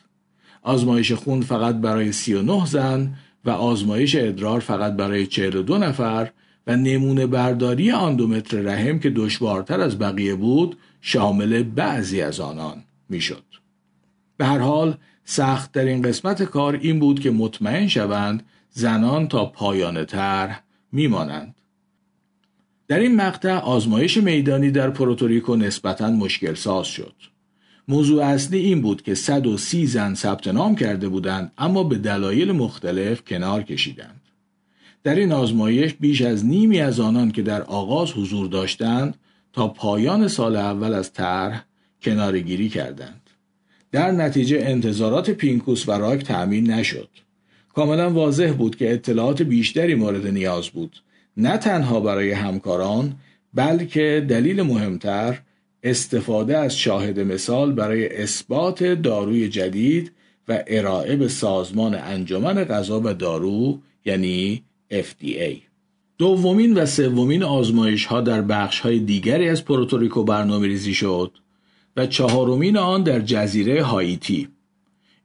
آزمایش 0.63 1.13
خون 1.13 1.41
فقط 1.41 1.75
برای 1.75 2.13
39 2.13 2.67
زن 2.67 3.15
و 3.45 3.51
آزمایش 3.51 4.17
ادرار 4.17 4.61
فقط 4.61 4.93
برای 4.93 5.27
42 5.27 5.79
نفر 5.79 6.31
و 6.67 6.77
نمونه 6.77 7.27
برداری 7.27 7.91
آندومتر 7.91 8.61
رحم 8.61 8.99
که 8.99 9.11
دشوارتر 9.11 9.81
از 9.81 9.99
بقیه 9.99 10.35
بود 10.35 10.77
شامل 11.01 11.63
بعضی 11.63 12.23
از 12.23 12.41
آنان 12.41 12.85
می‌شد. 13.09 13.45
به 14.37 14.47
هر 14.47 14.59
حال 14.59 14.97
سخت 15.31 15.73
در 15.73 15.85
این 15.85 16.03
قسمت 16.03 16.43
کار 16.43 16.79
این 16.83 16.99
بود 16.99 17.21
که 17.21 17.31
مطمئن 17.31 17.89
شوند 17.89 18.43
زنان 18.71 19.29
تا 19.29 19.47
پایان 19.47 20.05
طرح 20.05 20.63
میمانند. 20.93 21.55
در 22.89 22.99
این 22.99 23.17
مقطع 23.17 23.53
آزمایش 23.53 24.17
میدانی 24.17 24.71
در 24.71 24.91
پروتوریکو 24.91 25.57
نسبتا 25.57 26.11
مشکل 26.11 26.55
ساز 26.55 26.87
شد. 26.87 27.15
موضوع 27.89 28.25
اصلی 28.25 28.59
این 28.59 28.83
بود 28.83 29.03
که 29.03 29.15
130 29.15 29.87
زن 29.87 30.15
ثبت 30.15 30.49
نام 30.49 30.77
کرده 30.77 31.09
بودند 31.09 31.53
اما 31.59 31.85
به 31.85 31.99
دلایل 31.99 32.53
مختلف 32.53 33.25
کنار 33.25 33.63
کشیدند. 33.63 34.21
در 35.03 35.15
این 35.15 35.33
آزمایش 35.33 35.95
بیش 35.95 36.23
از 36.23 36.47
نیمی 36.47 36.81
از 36.81 37.01
آنان 37.01 37.31
که 37.31 37.43
در 37.43 37.63
آغاز 37.63 38.13
حضور 38.13 38.49
داشتند 38.49 39.17
تا 39.53 39.69
پایان 39.69 40.29
سال 40.29 40.57
اول 40.57 40.95
از 40.95 41.13
طرح 41.13 41.65
کنارگیری 42.03 42.69
کردند. 42.69 43.20
در 43.93 44.11
نتیجه 44.11 44.59
انتظارات 44.61 45.31
پینکوس 45.31 45.89
و 45.89 45.93
راک 45.93 46.25
تأمین 46.25 46.71
نشد. 46.71 47.09
کاملا 47.75 48.11
واضح 48.11 48.53
بود 48.59 48.77
که 48.77 48.93
اطلاعات 48.93 49.43
بیشتری 49.43 49.95
مورد 49.95 50.27
نیاز 50.27 50.69
بود. 50.69 50.97
نه 51.37 51.57
تنها 51.57 52.01
برای 52.01 52.33
همکاران 52.33 53.15
بلکه 53.55 54.27
دلیل 54.29 54.63
مهمتر 54.63 55.41
استفاده 55.83 56.59
از 56.59 56.77
شاهد 56.77 57.21
مثال 57.21 57.73
برای 57.73 58.17
اثبات 58.17 58.85
داروی 58.85 59.49
جدید 59.49 60.13
و 60.49 60.65
ارائه 60.67 61.17
به 61.17 61.29
سازمان 61.29 61.95
انجمن 61.95 62.65
غذا 62.65 63.01
و 63.05 63.15
دارو 63.15 63.79
یعنی 64.05 64.63
FDA 64.93 65.71
دومین 66.19 66.75
و 66.75 66.87
سومین 66.87 67.43
آزمایش 67.43 68.07
ها 68.07 68.21
در 68.21 68.43
بخش 68.43 68.81
های 68.81 68.99
دیگری 68.99 69.49
از 69.49 69.65
پروتوریکو 69.65 70.25
برنامه 70.25 70.67
ریزی 70.67 70.95
شد. 70.95 71.33
و 71.97 72.07
چهارمین 72.07 72.77
آن 72.77 73.03
در 73.03 73.21
جزیره 73.21 73.83
هایتی 73.83 74.49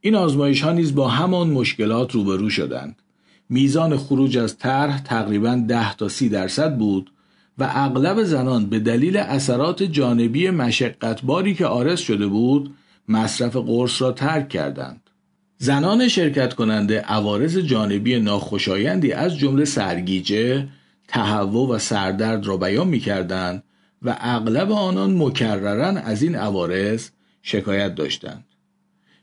این 0.01 0.15
آزمایش 0.15 0.61
ها 0.61 0.71
نیز 0.71 0.95
با 0.95 1.07
همان 1.07 1.49
مشکلات 1.49 2.11
روبرو 2.11 2.49
شدند 2.49 3.01
میزان 3.49 3.97
خروج 3.97 4.37
از 4.37 4.57
طرح 4.57 5.01
تقریبا 5.01 5.63
10 5.67 5.95
تا 5.95 6.07
30 6.07 6.29
درصد 6.29 6.77
بود 6.77 7.11
و 7.57 7.71
اغلب 7.73 8.23
زنان 8.23 8.65
به 8.65 8.79
دلیل 8.79 9.17
اثرات 9.17 9.83
جانبی 9.83 10.49
مشقتباری 10.49 11.53
که 11.53 11.65
آرز 11.65 11.99
شده 11.99 12.27
بود 12.27 12.75
مصرف 13.07 13.55
قرص 13.55 14.01
را 14.01 14.11
ترک 14.11 14.49
کردند. 14.49 15.09
زنان 15.57 16.07
شرکت 16.07 16.53
کننده 16.53 17.01
عوارض 17.01 17.57
جانبی 17.57 18.19
ناخوشایندی 18.19 19.11
از 19.11 19.37
جمله 19.37 19.65
سرگیجه، 19.65 20.67
تهوع 21.07 21.69
و 21.69 21.79
سردرد 21.79 22.45
را 22.45 22.57
بیان 22.57 22.87
می 22.87 22.99
کردند 22.99 23.63
و 24.05 24.15
اغلب 24.19 24.71
آنان 24.71 25.17
مکررن 25.17 25.97
از 25.97 26.23
این 26.23 26.35
عوارض 26.35 27.09
شکایت 27.41 27.95
داشتند. 27.95 28.45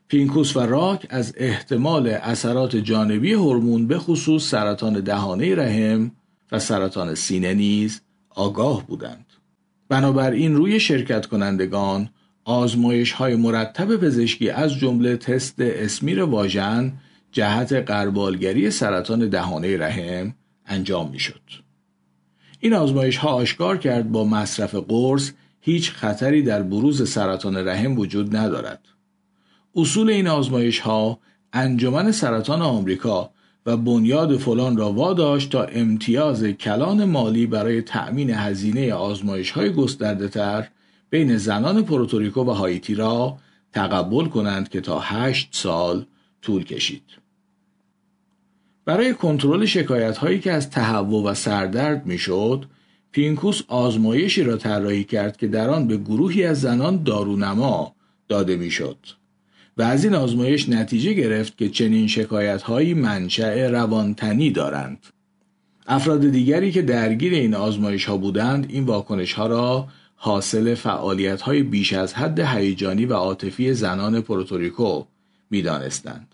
پینکوس 0.08 0.56
و 0.56 0.60
راک 0.60 1.06
از 1.10 1.34
احتمال 1.36 2.08
اثرات 2.08 2.76
جانبی 2.76 3.32
هورمون 3.32 3.86
به 3.86 3.98
خصوص 3.98 4.50
سرطان 4.50 5.00
دهانه 5.00 5.54
رحم 5.54 6.10
و 6.52 6.58
سرطان 6.58 7.14
سینه 7.14 7.54
نیز 7.54 8.00
آگاه 8.30 8.86
بودند. 8.86 9.26
بنابراین 9.88 10.54
روی 10.54 10.80
شرکت 10.80 11.26
کنندگان 11.26 12.08
آزمایش 12.44 13.12
های 13.12 13.36
مرتب 13.36 13.96
پزشکی 13.96 14.50
از 14.50 14.74
جمله 14.74 15.16
تست 15.16 15.60
اسمیر 15.60 16.22
واژن 16.22 16.92
جهت 17.32 17.72
قربالگری 17.72 18.70
سرطان 18.70 19.28
دهانه 19.28 19.76
رحم 19.76 20.34
انجام 20.66 21.10
می 21.10 21.18
شد. 21.18 21.42
این 22.64 22.74
آزمایش 22.74 23.16
ها 23.16 23.28
آشکار 23.28 23.78
کرد 23.78 24.12
با 24.12 24.24
مصرف 24.24 24.74
قرص 24.74 25.30
هیچ 25.60 25.90
خطری 25.90 26.42
در 26.42 26.62
بروز 26.62 27.10
سرطان 27.10 27.56
رحم 27.68 27.98
وجود 27.98 28.36
ندارد. 28.36 28.80
اصول 29.76 30.10
این 30.10 30.28
آزمایش 30.28 30.80
ها 30.80 31.18
انجمن 31.52 32.12
سرطان 32.12 32.62
آمریکا 32.62 33.30
و 33.66 33.76
بنیاد 33.76 34.36
فلان 34.36 34.76
را 34.76 34.92
واداشت 34.92 35.50
تا 35.50 35.62
امتیاز 35.64 36.44
کلان 36.44 37.04
مالی 37.04 37.46
برای 37.46 37.82
تأمین 37.82 38.30
هزینه 38.30 38.94
آزمایش 38.94 39.50
های 39.50 39.72
گسترده 39.72 40.28
تر 40.28 40.68
بین 41.10 41.36
زنان 41.36 41.82
پروتوریکو 41.82 42.44
و 42.44 42.50
هایتی 42.50 42.94
را 42.94 43.38
تقبل 43.72 44.24
کنند 44.24 44.68
که 44.68 44.80
تا 44.80 45.00
هشت 45.00 45.48
سال 45.52 46.06
طول 46.42 46.64
کشید. 46.64 47.21
برای 48.84 49.14
کنترل 49.14 49.64
شکایت 49.64 50.16
هایی 50.16 50.38
که 50.38 50.52
از 50.52 50.70
تهوع 50.70 51.30
و 51.30 51.34
سردرد 51.34 52.06
می‌شد، 52.06 52.64
پینکوس 53.12 53.62
آزمایشی 53.68 54.42
را 54.42 54.56
طراحی 54.56 55.04
کرد 55.04 55.36
که 55.36 55.46
در 55.46 55.70
آن 55.70 55.86
به 55.86 55.96
گروهی 55.96 56.44
از 56.44 56.60
زنان 56.60 57.02
دارونما 57.02 57.94
داده 58.28 58.56
می‌شد. 58.56 58.96
و 59.76 59.82
از 59.82 60.04
این 60.04 60.14
آزمایش 60.14 60.68
نتیجه 60.68 61.12
گرفت 61.12 61.58
که 61.58 61.68
چنین 61.68 62.06
شکایت 62.06 62.62
هایی 62.62 62.94
منشأ 62.94 63.70
روانتنی 63.70 64.50
دارند. 64.50 65.06
افراد 65.86 66.30
دیگری 66.30 66.72
که 66.72 66.82
درگیر 66.82 67.32
این 67.32 67.54
آزمایش 67.54 68.04
ها 68.04 68.16
بودند 68.16 68.66
این 68.68 68.84
واکنش 68.84 69.32
ها 69.32 69.46
را 69.46 69.88
حاصل 70.14 70.74
فعالیت 70.74 71.40
های 71.40 71.62
بیش 71.62 71.92
از 71.92 72.14
حد 72.14 72.40
هیجانی 72.40 73.06
و 73.06 73.14
عاطفی 73.14 73.74
زنان 73.74 74.20
پروتوریکو 74.20 75.04
می 75.50 75.62
دانستند. 75.62 76.31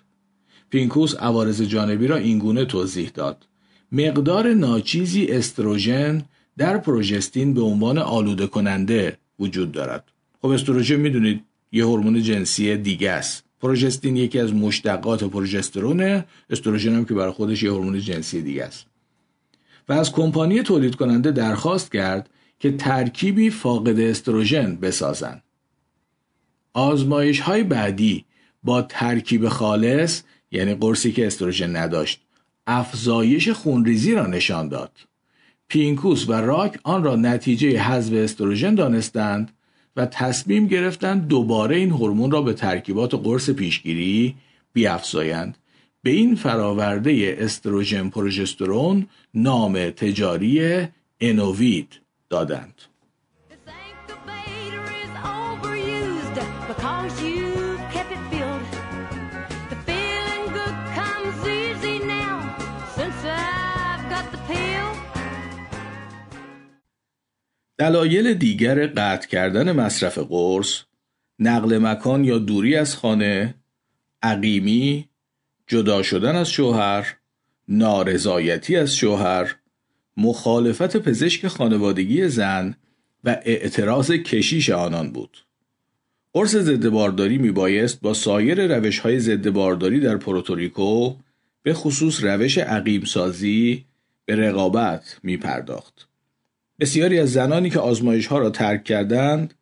پینکوس 0.70 1.14
عوارض 1.14 1.62
جانبی 1.62 2.06
را 2.06 2.16
اینگونه 2.16 2.64
توضیح 2.64 3.10
داد. 3.14 3.46
مقدار 3.92 4.54
ناچیزی 4.54 5.26
استروژن 5.26 6.22
در 6.58 6.78
پروژستین 6.78 7.54
به 7.54 7.60
عنوان 7.60 7.98
آلوده 7.98 8.46
کننده 8.46 9.18
وجود 9.38 9.72
دارد. 9.72 10.04
خب 10.42 10.48
استروژن 10.48 10.96
می‌دونید 10.96 11.44
یه 11.72 11.84
هورمون 11.84 12.22
جنسی 12.22 12.76
دیگه 12.76 13.10
است 13.10 13.44
پروژستین 13.60 14.16
یکی 14.16 14.38
از 14.38 14.54
مشتقات 14.54 15.24
پروژسترونه 15.24 16.24
استروژن 16.50 16.94
هم 16.94 17.04
که 17.04 17.14
برای 17.14 17.32
خودش 17.32 17.62
یه 17.62 17.70
هورمون 17.70 18.00
جنسی 18.00 18.42
دیگه 18.42 18.64
است 18.64 18.86
و 19.88 19.92
از 19.92 20.12
کمپانی 20.12 20.62
تولید 20.62 20.94
کننده 20.94 21.30
درخواست 21.30 21.92
کرد 21.92 22.30
که 22.58 22.72
ترکیبی 22.72 23.50
فاقد 23.50 24.00
استروژن 24.00 24.76
بسازند 24.76 25.42
آزمایش 26.72 27.40
های 27.40 27.62
بعدی 27.62 28.24
با 28.62 28.82
ترکیب 28.82 29.48
خالص 29.48 30.22
یعنی 30.50 30.74
قرصی 30.74 31.12
که 31.12 31.26
استروژن 31.26 31.76
نداشت 31.76 32.20
افزایش 32.66 33.48
خونریزی 33.48 34.14
را 34.14 34.26
نشان 34.26 34.68
داد. 34.68 34.92
پینکوس 35.68 36.28
و 36.28 36.32
راک 36.32 36.78
آن 36.82 37.04
را 37.04 37.16
نتیجه 37.16 37.78
حذف 37.78 38.12
استروژن 38.12 38.74
دانستند 38.74 39.52
و 39.96 40.06
تصمیم 40.06 40.66
گرفتند 40.66 41.28
دوباره 41.28 41.76
این 41.76 41.90
هورمون 41.90 42.30
را 42.30 42.42
به 42.42 42.52
ترکیبات 42.52 43.14
قرص 43.14 43.50
پیشگیری 43.50 44.34
بیافزایند. 44.72 45.58
به 46.02 46.10
این 46.10 46.34
فراورده 46.34 47.36
استروژن 47.38 48.08
پروژسترون 48.08 49.06
نام 49.34 49.90
تجاری 49.90 50.88
انووید 51.20 52.00
دادند. 52.28 52.74
دلایل 67.78 68.34
دیگر 68.34 68.86
قطع 68.86 69.28
کردن 69.28 69.72
مصرف 69.72 70.18
قرص 70.18 70.82
نقل 71.38 71.78
مکان 71.78 72.24
یا 72.24 72.38
دوری 72.38 72.76
از 72.76 72.96
خانه 72.96 73.54
عقیمی 74.22 75.08
جدا 75.66 76.02
شدن 76.02 76.36
از 76.36 76.50
شوهر 76.50 77.16
نارضایتی 77.68 78.76
از 78.76 78.96
شوهر 78.96 79.54
مخالفت 80.16 80.96
پزشک 80.96 81.48
خانوادگی 81.48 82.28
زن 82.28 82.74
و 83.24 83.36
اعتراض 83.44 84.10
کشیش 84.10 84.70
آنان 84.70 85.12
بود 85.12 85.38
قرص 86.32 86.56
ضد 86.56 86.88
بارداری 86.88 87.38
می 87.38 87.50
بایست 87.50 88.00
با 88.00 88.14
سایر 88.14 88.76
روش 88.76 88.98
های 88.98 89.20
ضد 89.20 89.50
بارداری 89.50 90.00
در 90.00 90.16
پروتوریکو 90.16 91.14
به 91.62 91.74
خصوص 91.74 92.24
روش 92.24 92.58
عقیم 92.58 93.04
سازی 93.04 93.84
به 94.24 94.36
رقابت 94.36 95.20
می 95.22 95.36
پرداخت. 95.36 96.07
بسیاری 96.80 97.18
از 97.18 97.32
زنانی 97.32 97.70
که 97.70 97.80
آزمایش 97.80 98.26
ها 98.26 98.38
را 98.38 98.50
ترک 98.50 98.84
کردند 98.84 99.54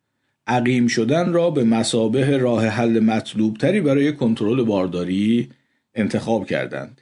عقیم 0.47 0.87
شدن 0.87 1.33
را 1.33 1.49
به 1.49 1.63
مسابه 1.63 2.37
راه 2.37 2.65
حل 2.65 2.99
مطلوب 2.99 3.57
تری 3.57 3.81
برای 3.81 4.13
کنترل 4.13 4.63
بارداری 4.63 5.49
انتخاب 5.95 6.45
کردند. 6.45 7.01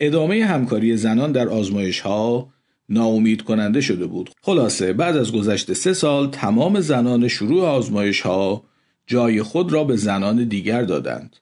ادامه 0.00 0.44
همکاری 0.44 0.96
زنان 0.96 1.32
در 1.32 1.48
آزمایش 1.48 2.00
ها 2.00 2.52
ناامید 2.88 3.42
کننده 3.42 3.80
شده 3.80 4.06
بود. 4.06 4.30
خلاصه 4.42 4.92
بعد 4.92 5.16
از 5.16 5.32
گذشت 5.32 5.72
سه 5.72 5.92
سال 5.92 6.30
تمام 6.30 6.80
زنان 6.80 7.28
شروع 7.28 7.64
آزمایش 7.64 8.20
ها 8.20 8.64
جای 9.06 9.42
خود 9.42 9.72
را 9.72 9.84
به 9.84 9.96
زنان 9.96 10.44
دیگر 10.44 10.82
دادند. 10.82 11.36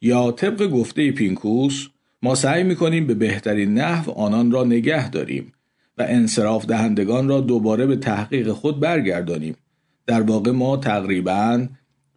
یا 0.00 0.32
طبق 0.32 0.66
گفته 0.66 1.10
پینکوس 1.10 1.88
ما 2.22 2.34
سعی 2.34 2.62
می‌کنیم 2.62 3.06
به 3.06 3.14
بهترین 3.14 3.74
نحو 3.74 4.10
آنان 4.10 4.50
را 4.50 4.64
نگه 4.64 5.10
داریم 5.10 5.52
و 5.98 6.06
انصراف 6.08 6.66
دهندگان 6.66 7.28
را 7.28 7.40
دوباره 7.40 7.86
به 7.86 7.96
تحقیق 7.96 8.52
خود 8.52 8.80
برگردانیم. 8.80 9.56
در 10.06 10.22
واقع 10.22 10.50
ما 10.50 10.76
تقریبا 10.76 11.66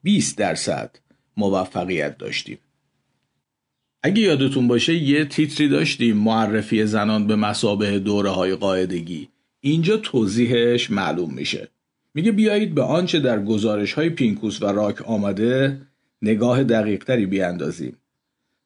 20 0.03 0.37
درصد 0.37 0.95
موفقیت 1.37 2.17
داشتیم. 2.17 2.57
اگه 4.03 4.21
یادتون 4.21 4.67
باشه 4.67 4.95
یه 4.95 5.25
تیتری 5.25 5.69
داشتیم 5.69 6.17
معرفی 6.17 6.85
زنان 6.85 7.27
به 7.27 7.35
مسابه 7.35 7.99
دوره 7.99 8.29
های 8.29 8.55
قاعدگی. 8.55 9.29
اینجا 9.61 9.97
توضیحش 9.97 10.91
معلوم 10.91 11.33
میشه. 11.33 11.67
میگه 12.13 12.31
بیایید 12.31 12.75
به 12.75 12.81
آنچه 12.81 13.19
در 13.19 13.43
گزارش 13.43 13.93
های 13.93 14.09
پینکوس 14.09 14.61
و 14.61 14.65
راک 14.65 15.01
آمده 15.01 15.81
نگاه 16.21 16.63
دقیق 16.63 17.03
تری 17.03 17.25
بیاندازیم. 17.25 17.97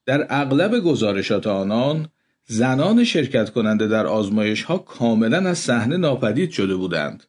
در 0.06 0.28
اغلب 0.30 0.80
گزارشات 0.80 1.48
آنان 1.48 2.08
زنان 2.52 3.04
شرکت 3.04 3.50
کننده 3.50 3.88
در 3.88 4.08
آزمایش 4.08 4.64
ها 4.64 4.78
کاملا 4.78 5.38
از 5.38 5.58
صحنه 5.58 5.98
ناپدید 5.98 6.52
شده 6.52 6.76
بودند. 6.76 7.24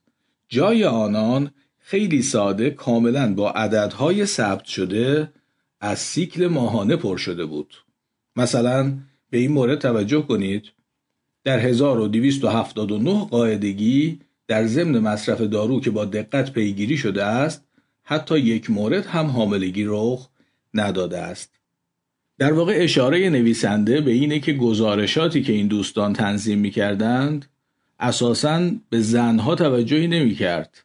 جای 0.49 0.85
آنان 0.85 1.51
خیلی 1.79 2.23
ساده 2.23 2.71
کاملا 2.71 3.35
با 3.35 3.51
عددهای 3.51 4.27
ثبت 4.27 4.65
شده 4.65 5.33
از 5.81 5.99
سیکل 5.99 6.47
ماهانه 6.47 6.97
پر 6.97 7.17
شده 7.17 7.45
بود. 7.45 7.75
مثلا 8.37 8.99
به 9.31 9.39
این 9.39 9.53
مورد 9.53 9.79
توجه 9.79 10.23
کنید 10.23 10.65
در 11.45 11.59
1279 11.59 13.25
قاعدگی 13.25 14.21
در 14.47 14.67
ضمن 14.67 14.99
مصرف 14.99 15.41
دارو 15.41 15.81
که 15.81 15.91
با 15.91 16.05
دقت 16.05 16.53
پیگیری 16.53 16.97
شده 16.97 17.25
است 17.25 17.65
حتی 18.03 18.39
یک 18.39 18.71
مورد 18.71 19.07
هم 19.07 19.27
حاملگی 19.27 19.85
رخ 19.87 20.29
نداده 20.75 21.19
است. 21.19 21.60
در 22.41 22.53
واقع 22.53 22.75
اشاره 22.77 23.31
نویسنده 23.31 24.01
به 24.01 24.11
اینه 24.11 24.41
که 24.41 24.53
گزارشاتی 24.53 25.43
که 25.43 25.53
این 25.53 25.67
دوستان 25.67 26.13
تنظیم 26.13 26.59
می 26.59 26.71
کردند 26.71 27.47
اساساً 27.99 28.71
به 28.91 29.01
زنها 29.01 29.55
توجهی 29.55 30.07
نمی 30.07 30.35
کرد. 30.35 30.85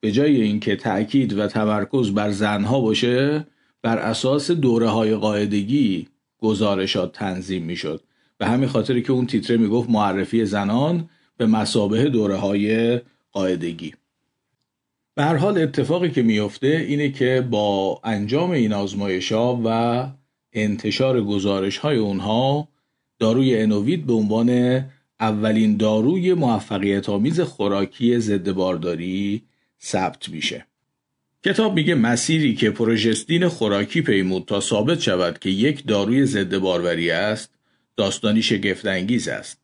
به 0.00 0.12
جای 0.12 0.42
اینکه 0.42 0.76
تأکید 0.76 1.38
و 1.38 1.46
تمرکز 1.46 2.10
بر 2.10 2.30
زنها 2.30 2.80
باشه 2.80 3.46
بر 3.82 3.98
اساس 3.98 4.50
دوره 4.50 4.88
های 4.88 5.14
قاعدگی 5.14 6.08
گزارشات 6.38 7.12
تنظیم 7.12 7.62
می 7.62 7.76
شد. 7.76 8.00
به 8.38 8.46
همین 8.46 8.68
خاطری 8.68 9.02
که 9.02 9.12
اون 9.12 9.26
تیتره 9.26 9.56
می 9.56 9.68
گفت 9.68 9.90
معرفی 9.90 10.44
زنان 10.44 11.08
به 11.36 11.46
مسابه 11.46 12.04
دوره 12.04 12.36
های 12.36 13.00
قاعدگی. 13.32 13.94
به 15.14 15.24
هر 15.24 15.36
حال 15.36 15.58
اتفاقی 15.58 16.10
که 16.10 16.22
میفته 16.22 16.84
اینه 16.88 17.10
که 17.10 17.46
با 17.50 18.00
انجام 18.04 18.50
این 18.50 18.72
آزمایش 18.72 19.32
و 19.32 20.06
انتشار 20.52 21.24
گزارش 21.24 21.78
های 21.78 21.96
اونها 21.96 22.68
داروی 23.18 23.58
انووید 23.58 24.06
به 24.06 24.12
عنوان 24.12 24.80
اولین 25.20 25.76
داروی 25.76 26.34
موفقیت 26.34 27.08
آمیز 27.08 27.40
خوراکی 27.40 28.18
ضد 28.18 28.52
بارداری 28.52 29.42
ثبت 29.80 30.28
میشه. 30.28 30.66
کتاب 31.44 31.74
میگه 31.74 31.94
مسیری 31.94 32.54
که 32.54 32.70
پروژستین 32.70 33.48
خوراکی 33.48 34.02
پیمود 34.02 34.44
تا 34.44 34.60
ثابت 34.60 35.00
شود 35.00 35.38
که 35.38 35.50
یک 35.50 35.86
داروی 35.86 36.26
ضد 36.26 36.58
باروری 36.58 37.10
است 37.10 37.50
داستانی 37.96 38.42
شگفتانگیز 38.42 39.28
است 39.28 39.58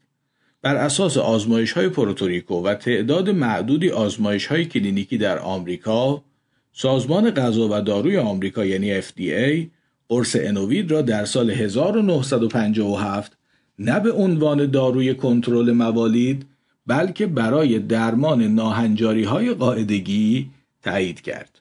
بر 0.63 0.77
اساس 0.77 1.17
آزمایش 1.17 1.73
های 1.73 1.89
پروتوریکو 1.89 2.63
و 2.63 2.75
تعداد 2.75 3.31
معدودی 3.31 3.91
آزمایش 3.91 4.47
های 4.47 4.65
کلینیکی 4.65 5.19
در 5.19 5.39
آمریکا 5.39 6.25
سازمان 6.73 7.31
غذا 7.31 7.69
و 7.69 7.81
داروی 7.81 8.17
آمریکا 8.17 8.65
یعنی 8.65 9.03
FDA 9.03 9.78
قرص 10.09 10.37
انووید 10.41 10.91
را 10.91 11.03
در 11.03 11.25
سال 11.25 11.51
1957 11.51 13.33
نه 13.79 14.01
به 14.01 14.13
عنوان 14.13 14.67
داروی 14.67 15.15
کنترل 15.15 15.73
موالید 15.73 16.47
بلکه 16.87 17.27
برای 17.27 17.79
درمان 17.79 18.43
ناهنجاری 18.43 19.25
های 19.25 19.55
قاعدگی 19.55 20.51
تایید 20.83 21.21
کرد. 21.21 21.61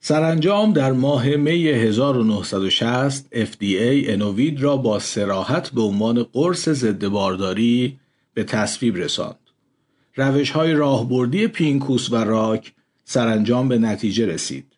سرانجام 0.00 0.72
در 0.72 0.92
ماه 0.92 1.36
می 1.36 1.68
1960 1.68 3.26
FDA 3.32 4.08
انووید 4.08 4.62
را 4.62 4.76
با 4.76 4.98
سراحت 4.98 5.70
به 5.70 5.82
عنوان 5.82 6.22
قرص 6.22 6.68
ضد 6.68 7.06
بارداری 7.06 7.98
به 8.34 8.44
تصویب 8.44 8.96
رساند. 8.96 9.38
روش 10.16 10.50
های 10.50 10.72
راهبردی 10.72 11.48
پینکوس 11.48 12.12
و 12.12 12.16
راک 12.16 12.72
سرانجام 13.04 13.68
به 13.68 13.78
نتیجه 13.78 14.26
رسید. 14.26 14.77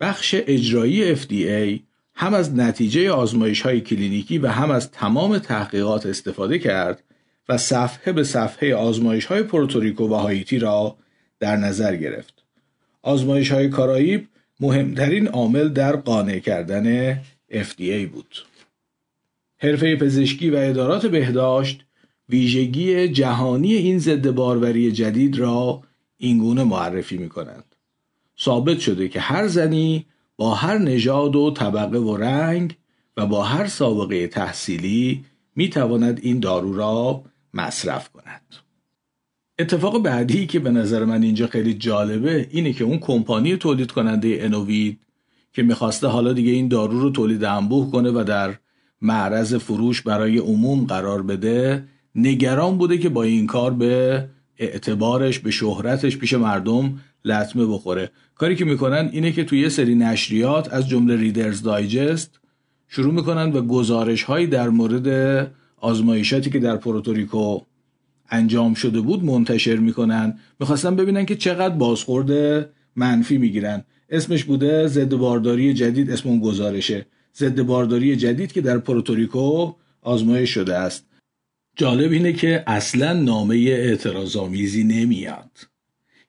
بخش 0.00 0.34
اجرایی 0.38 1.16
FDA 1.16 1.80
هم 2.14 2.34
از 2.34 2.54
نتیجه 2.54 3.10
آزمایش 3.10 3.60
های 3.60 3.80
کلینیکی 3.80 4.38
و 4.38 4.46
هم 4.46 4.70
از 4.70 4.90
تمام 4.90 5.38
تحقیقات 5.38 6.06
استفاده 6.06 6.58
کرد 6.58 7.02
و 7.48 7.58
صفحه 7.58 8.12
به 8.12 8.24
صفحه 8.24 8.74
آزمایش 8.74 9.26
های 9.26 9.42
پروتوریکو 9.42 10.08
و 10.08 10.14
هایتی 10.14 10.58
را 10.58 10.96
در 11.40 11.56
نظر 11.56 11.96
گرفت. 11.96 12.44
آزمایش 13.02 13.52
های 13.52 13.68
کارائیب 13.68 14.28
مهمترین 14.60 15.28
عامل 15.28 15.68
در 15.68 15.96
قانع 15.96 16.38
کردن 16.38 17.14
FDA 17.50 18.06
بود. 18.12 18.36
حرفه 19.58 19.96
پزشکی 19.96 20.50
و 20.50 20.56
ادارات 20.56 21.06
بهداشت 21.06 21.84
ویژگی 22.28 23.08
جهانی 23.08 23.74
این 23.74 23.98
ضد 23.98 24.30
باروری 24.30 24.92
جدید 24.92 25.38
را 25.38 25.82
اینگونه 26.16 26.64
معرفی 26.64 27.16
می 27.16 27.28
کنند. 27.28 27.67
ثابت 28.40 28.78
شده 28.78 29.08
که 29.08 29.20
هر 29.20 29.46
زنی 29.46 30.06
با 30.36 30.54
هر 30.54 30.78
نژاد 30.78 31.36
و 31.36 31.50
طبقه 31.50 31.98
و 31.98 32.16
رنگ 32.16 32.76
و 33.16 33.26
با 33.26 33.42
هر 33.42 33.66
سابقه 33.66 34.26
تحصیلی 34.26 35.24
می 35.56 35.68
تواند 35.68 36.20
این 36.22 36.40
دارو 36.40 36.76
را 36.76 37.22
مصرف 37.54 38.08
کند. 38.08 38.42
اتفاق 39.58 40.02
بعدی 40.02 40.46
که 40.46 40.58
به 40.58 40.70
نظر 40.70 41.04
من 41.04 41.22
اینجا 41.22 41.46
خیلی 41.46 41.74
جالبه 41.74 42.48
اینه 42.50 42.72
که 42.72 42.84
اون 42.84 42.98
کمپانی 42.98 43.56
تولید 43.56 43.92
کننده 43.92 44.38
انووید 44.40 44.98
که 45.52 45.62
می‌خواسته 45.62 46.06
حالا 46.06 46.32
دیگه 46.32 46.52
این 46.52 46.68
دارو 46.68 47.00
رو 47.00 47.10
تولید 47.10 47.44
انبوه 47.44 47.90
کنه 47.90 48.10
و 48.10 48.24
در 48.24 48.54
معرض 49.02 49.54
فروش 49.54 50.02
برای 50.02 50.38
عموم 50.38 50.84
قرار 50.84 51.22
بده 51.22 51.84
نگران 52.14 52.78
بوده 52.78 52.98
که 52.98 53.08
با 53.08 53.22
این 53.22 53.46
کار 53.46 53.74
به 53.74 54.24
اعتبارش 54.58 55.38
به 55.38 55.50
شهرتش 55.50 56.16
پیش 56.16 56.34
مردم 56.34 57.00
لطمه 57.24 57.66
بخوره 57.66 58.10
کاری 58.38 58.56
که 58.56 58.64
می‌کنن 58.64 59.10
اینه 59.12 59.32
که 59.32 59.44
توی 59.44 59.60
یه 59.60 59.68
سری 59.68 59.94
نشریات 59.94 60.72
از 60.72 60.88
جمله 60.88 61.16
ریدرز 61.16 61.62
دایجست 61.62 62.40
شروع 62.88 63.14
می‌کنن 63.14 63.52
و 63.52 63.62
گزارش 63.62 64.22
هایی 64.22 64.46
در 64.46 64.68
مورد 64.68 65.08
آزمایشاتی 65.76 66.50
که 66.50 66.58
در 66.58 66.76
پروتوریکو 66.76 67.60
انجام 68.30 68.74
شده 68.74 69.00
بود 69.00 69.24
منتشر 69.24 69.76
می‌کنن. 69.76 70.38
می‌خواستن 70.60 70.96
ببینن 70.96 71.26
که 71.26 71.36
چقدر 71.36 71.74
بازخورد 71.74 72.30
منفی 72.96 73.38
می‌گیرن. 73.38 73.84
اسمش 74.10 74.44
بوده 74.44 74.86
ضد 74.86 75.14
بارداری 75.14 75.74
جدید 75.74 76.10
اسم 76.10 76.28
اون 76.28 76.40
گزارشه. 76.40 77.06
ضد 77.36 77.62
بارداری 77.62 78.16
جدید 78.16 78.52
که 78.52 78.60
در 78.60 78.78
پروتوریکو 78.78 79.72
آزمایش 80.02 80.50
شده 80.50 80.74
است. 80.76 81.06
جالب 81.76 82.12
اینه 82.12 82.32
که 82.32 82.64
اصلا 82.66 83.12
نامه 83.12 83.56
اعتراضآمیزی 83.56 84.84
نمیاد. 84.84 85.50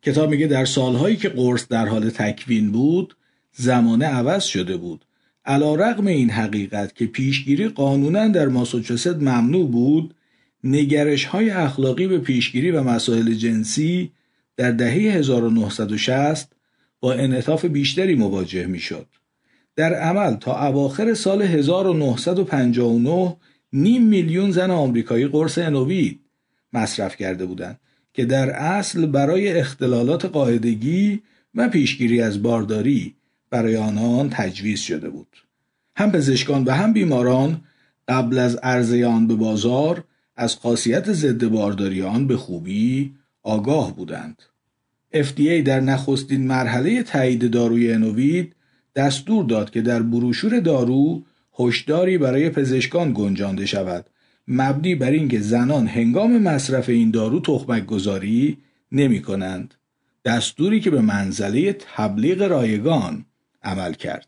کتاب 0.04 0.30
میگه 0.30 0.48
در 0.48 0.66
سالهایی 0.66 1.16
که 1.16 1.30
قرص 1.30 1.68
در 1.68 1.88
حال 1.88 2.10
تکوین 2.10 2.72
بود 2.72 3.16
زمانه 3.54 4.06
عوض 4.06 4.44
شده 4.44 4.78
بود 4.78 5.06
علا 5.46 5.76
رقم 5.76 6.08
این 6.08 6.30
حقیقت 6.30 6.96
که 6.96 7.06
پیشگیری 7.06 7.68
قانونا 7.68 8.28
در 8.28 8.48
ماساچوست 8.48 9.08
ممنوع 9.08 9.72
بود 9.72 10.16
نگرش 10.64 11.26
های 11.26 11.50
اخلاقی 11.50 12.08
به 12.08 12.20
پیشگیری 12.20 12.72
و 12.72 12.84
مسائل 12.84 13.34
جنسی 13.34 14.12
در 14.58 14.72
دهه 14.72 14.94
1960 14.94 16.52
با 17.00 17.14
انعطاف 17.14 17.66
بیشتری 17.66 18.16
مواجه 18.16 18.66
می‌شد. 18.66 19.08
در 19.76 19.94
عمل 19.94 20.36
تا 20.36 20.68
اواخر 20.68 21.14
سال 21.14 21.42
1959 21.42 23.36
نیم 23.74 24.04
میلیون 24.04 24.52
زن 24.52 24.72
آمریکایی 24.72 25.28
قرص 25.28 25.58
انووید 25.58 26.20
مصرف 26.74 27.16
کرده 27.16 27.46
بودند 27.46 27.80
که 28.20 28.26
در 28.26 28.50
اصل 28.50 29.06
برای 29.06 29.60
اختلالات 29.60 30.26
قاعدگی 30.26 31.22
و 31.56 31.70
پیشگیری 31.70 32.22
از 32.22 32.44
بارداری 32.44 33.16
برای 33.50 33.78
آنان 33.78 34.30
تجویز 34.30 34.80
شده 34.80 35.10
بود. 35.10 35.38
هم 35.96 36.12
پزشکان 36.12 36.64
و 36.64 36.72
هم 36.72 36.94
بیماران 36.94 37.62
قبل 38.08 38.38
از 38.38 38.56
عرضه 38.56 39.06
آن 39.06 39.28
به 39.28 39.36
بازار 39.36 40.04
از 40.36 40.56
خاصیت 40.56 41.12
ضد 41.12 41.46
بارداری 41.46 42.02
آن 42.02 42.28
به 42.28 42.38
خوبی 42.38 43.14
آگاه 43.44 43.96
بودند. 43.96 44.42
FDA 45.14 45.64
در 45.66 45.80
نخستین 45.80 46.48
مرحله 46.48 47.04
تایید 47.04 47.52
داروی 47.52 47.94
انووید 47.94 48.56
دستور 48.96 49.46
داد 49.46 49.70
که 49.70 49.82
در 49.82 50.02
بروشور 50.02 50.60
دارو 50.60 51.24
هشداری 51.60 52.18
برای 52.18 52.50
پزشکان 52.50 53.14
گنجانده 53.14 53.66
شود 53.66 54.06
مبنی 54.50 54.96
بر 54.96 55.12
اینکه 55.12 55.40
زنان 55.40 55.88
هنگام 55.88 56.38
مصرف 56.38 56.90
این 56.90 57.12
دارو 57.12 57.40
تخمک 57.40 57.86
گذاری 57.86 58.58
نمی 58.92 59.22
کنند. 59.22 59.74
دستوری 60.26 60.80
که 60.80 60.90
به 60.90 61.02
منزله 61.02 61.74
تبلیغ 61.74 62.42
رایگان 62.42 63.26
عمل 63.64 63.94
کرد. 63.94 64.28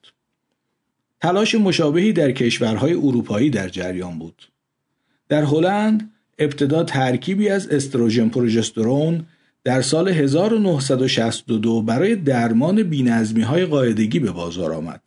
تلاش 1.22 1.56
مشابهی 1.56 2.14
در 2.14 2.32
کشورهای 2.32 2.94
اروپایی 2.94 3.50
در 3.50 3.70
جریان 3.70 4.20
بود. 4.20 4.52
در 5.30 5.44
هلند 5.44 6.12
ابتدا 6.40 6.84
ترکیبی 6.84 7.50
از 7.50 7.68
استروژن 7.68 8.30
پروژسترون 8.30 9.26
در 9.64 9.82
سال 9.82 10.10
1962 10.10 11.82
برای 11.82 12.16
درمان 12.16 12.84
بینظمی 12.84 13.66
قاعدگی 13.66 14.20
به 14.20 14.32
بازار 14.32 14.74
آمد. 14.74 15.02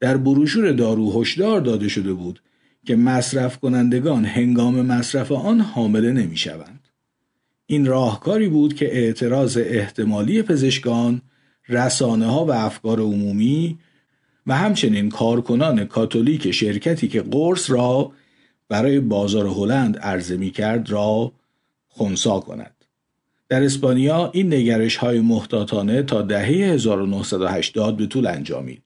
در 0.00 0.16
بروشور 0.16 0.72
دارو 0.72 1.20
هشدار 1.20 1.60
داده 1.60 1.88
شده 1.88 2.12
بود 2.12 2.40
که 2.86 2.96
مصرف 2.96 3.58
کنندگان 3.58 4.24
هنگام 4.24 4.86
مصرف 4.86 5.32
آن 5.32 5.60
حامله 5.60 6.12
نمی 6.12 6.36
شوند. 6.36 6.88
این 7.66 7.86
راهکاری 7.86 8.48
بود 8.48 8.74
که 8.74 8.96
اعتراض 8.96 9.58
احتمالی 9.60 10.42
پزشکان، 10.42 11.22
رسانه 11.68 12.26
ها 12.26 12.44
و 12.44 12.50
افکار 12.50 13.00
عمومی 13.00 13.78
و 14.46 14.56
همچنین 14.56 15.10
کارکنان 15.10 15.84
کاتولیک 15.84 16.50
شرکتی 16.50 17.08
که 17.08 17.22
قرص 17.22 17.70
را 17.70 18.12
برای 18.68 19.00
بازار 19.00 19.46
هلند 19.46 19.98
عرضه 19.98 20.36
می 20.36 20.50
کرد 20.50 20.90
را 20.90 21.32
خونسا 21.88 22.40
کند. 22.40 22.74
در 23.48 23.62
اسپانیا 23.62 24.30
این 24.34 24.54
نگرش 24.54 24.96
های 24.96 25.20
محتاطانه 25.20 26.02
تا 26.02 26.22
دهه 26.22 26.46
1980 26.46 27.96
به 27.96 28.06
طول 28.06 28.26
انجامید. 28.26 28.82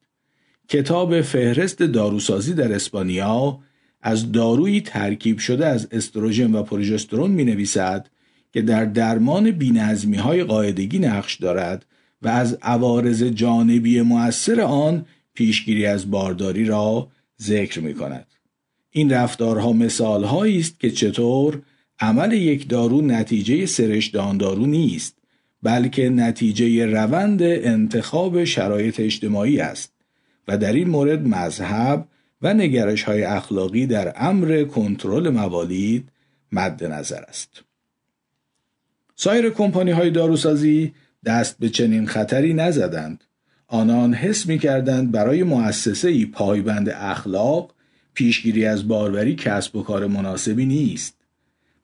کتاب 0.68 1.20
فهرست 1.20 1.82
داروسازی 1.82 2.54
در 2.54 2.72
اسپانیا 2.72 3.58
از 4.06 4.32
دارویی 4.32 4.80
ترکیب 4.80 5.38
شده 5.38 5.66
از 5.66 5.88
استروژن 5.90 6.54
و 6.54 6.62
پروژسترون 6.62 7.30
می 7.30 7.44
نویسد 7.44 8.08
که 8.52 8.62
در 8.62 8.84
درمان 8.84 9.50
بینظمی 9.50 10.16
های 10.16 10.44
قاعدگی 10.44 10.98
نقش 10.98 11.34
دارد 11.34 11.86
و 12.22 12.28
از 12.28 12.58
عوارض 12.62 13.22
جانبی 13.22 14.00
مؤثر 14.00 14.60
آن 14.60 15.06
پیشگیری 15.34 15.86
از 15.86 16.10
بارداری 16.10 16.64
را 16.64 17.08
ذکر 17.42 17.80
می 17.80 17.94
کند. 17.94 18.26
این 18.90 19.10
رفتارها 19.12 19.72
مثالهایی 19.72 20.60
است 20.60 20.80
که 20.80 20.90
چطور 20.90 21.62
عمل 22.00 22.32
یک 22.32 22.68
دارو 22.68 23.02
نتیجه 23.02 23.66
سرشت 23.66 24.16
آن 24.16 24.38
دارو 24.38 24.66
نیست 24.66 25.18
بلکه 25.62 26.08
نتیجه 26.10 26.86
روند 26.86 27.42
انتخاب 27.42 28.44
شرایط 28.44 29.00
اجتماعی 29.00 29.60
است 29.60 29.92
و 30.48 30.58
در 30.58 30.72
این 30.72 30.88
مورد 30.88 31.28
مذهب 31.28 32.08
و 32.42 32.54
نگرش 32.54 33.02
های 33.02 33.22
اخلاقی 33.22 33.86
در 33.86 34.12
امر 34.16 34.64
کنترل 34.64 35.28
موالید 35.28 36.08
مد 36.52 36.84
نظر 36.84 37.22
است. 37.28 37.62
سایر 39.16 39.50
کمپانی 39.50 39.90
های 39.90 40.10
داروسازی 40.10 40.94
دست 41.24 41.58
به 41.58 41.68
چنین 41.68 42.06
خطری 42.06 42.54
نزدند. 42.54 43.24
آنان 43.66 44.14
حس 44.14 44.46
می 44.46 44.58
کردند 44.58 45.12
برای 45.12 45.42
مؤسسه 45.42 46.08
ای 46.08 46.26
پایبند 46.26 46.88
اخلاق 46.88 47.74
پیشگیری 48.14 48.66
از 48.66 48.88
باروری 48.88 49.34
کسب 49.34 49.76
و 49.76 49.82
کار 49.82 50.06
مناسبی 50.06 50.66
نیست. 50.66 51.16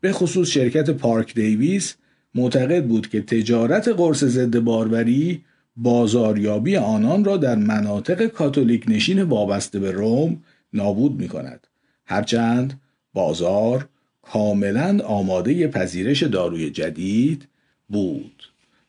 به 0.01 0.13
خصوص 0.13 0.49
شرکت 0.49 0.91
پارک 0.91 1.35
دیویس 1.35 1.95
معتقد 2.35 2.85
بود 2.85 3.09
که 3.09 3.23
تجارت 3.23 3.89
قرص 3.89 4.25
ضد 4.25 4.59
باروری 4.59 5.45
بازاریابی 5.77 6.77
آنان 6.77 7.25
را 7.25 7.37
در 7.37 7.55
مناطق 7.55 8.27
کاتولیک 8.27 8.85
نشین 8.89 9.23
وابسته 9.23 9.79
به 9.79 9.91
روم 9.91 10.43
نابود 10.73 11.21
می 11.21 11.29
کند. 11.29 11.67
هرچند 12.07 12.81
بازار 13.15 13.89
کاملا 14.23 15.01
آماده 15.05 15.69
پذیرش 15.69 16.23
داروی 16.23 16.71
جدید 16.71 17.49
بود 17.89 18.43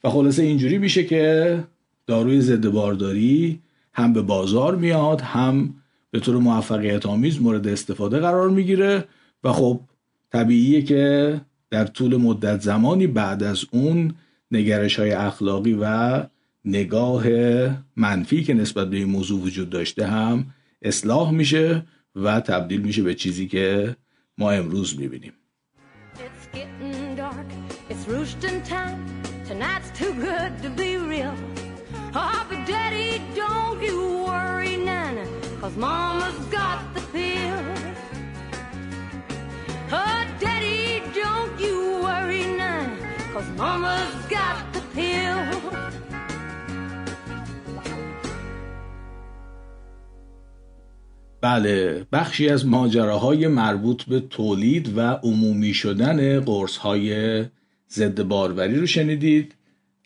و 0.04 0.10
خلاصه 0.10 0.44
اینجوری 0.44 0.78
میشه 0.78 1.04
که 1.04 1.64
داروی 2.08 2.42
ضد 2.42 2.68
بارداری 2.68 3.60
هم 3.94 4.14
به 4.14 4.22
بازار 4.22 4.76
میاد 4.76 5.22
هم 5.22 5.74
به 6.12 6.20
طور 6.20 6.38
موفقیت 6.38 7.06
آمیز 7.06 7.42
مورد 7.42 7.68
استفاده 7.68 8.20
قرار 8.20 8.50
می‌گیره 8.50 9.06
و 9.44 9.52
خب 9.52 9.80
طبیعیه 10.32 10.82
که 10.82 11.42
در 11.70 11.86
طول 11.86 12.18
مدت 12.18 12.62
زمانی 12.62 13.08
بعد 13.08 13.44
از 13.44 13.66
اون 13.72 14.14
نگرش 14.52 15.00
های 15.00 15.12
اخلاقی 15.12 15.78
و 15.82 16.24
نگاه 16.66 17.24
منفی 17.96 18.44
که 18.44 18.54
نسبت 18.54 18.90
به 18.90 18.98
این 18.98 19.08
موضوع 19.08 19.42
وجود 19.42 19.70
داشته 19.70 20.08
هم 20.08 20.46
اصلاح 20.82 21.32
میشه 21.32 21.86
و 22.16 22.42
تبدیل 22.42 22.82
میشه 22.82 23.04
به 23.04 23.16
چیزی 23.16 23.48
که 23.48 23.96
ما 24.38 24.52
امروز 24.52 25.00
می‌بینیم. 25.00 25.34
بله 51.44 52.06
بخشی 52.12 52.50
از 52.50 52.66
ماجراهای 52.66 53.48
مربوط 53.48 54.04
به 54.04 54.20
تولید 54.20 54.98
و 54.98 55.02
عمومی 55.02 55.74
شدن 55.74 56.40
قرصهای 56.40 57.46
ضد 57.92 58.22
باروری 58.22 58.80
رو 58.80 58.86
شنیدید. 58.86 59.56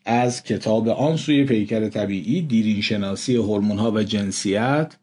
از 0.05 0.43
کتاب 0.43 0.89
آن 0.89 1.17
سوی 1.17 1.43
پیکر 1.43 1.89
طبیعی 1.89 2.41
دیرین 2.41 2.81
شناسی 2.81 3.35
هورمون‌ها 3.35 3.91
و 3.91 4.03
جنسیت 4.03 4.97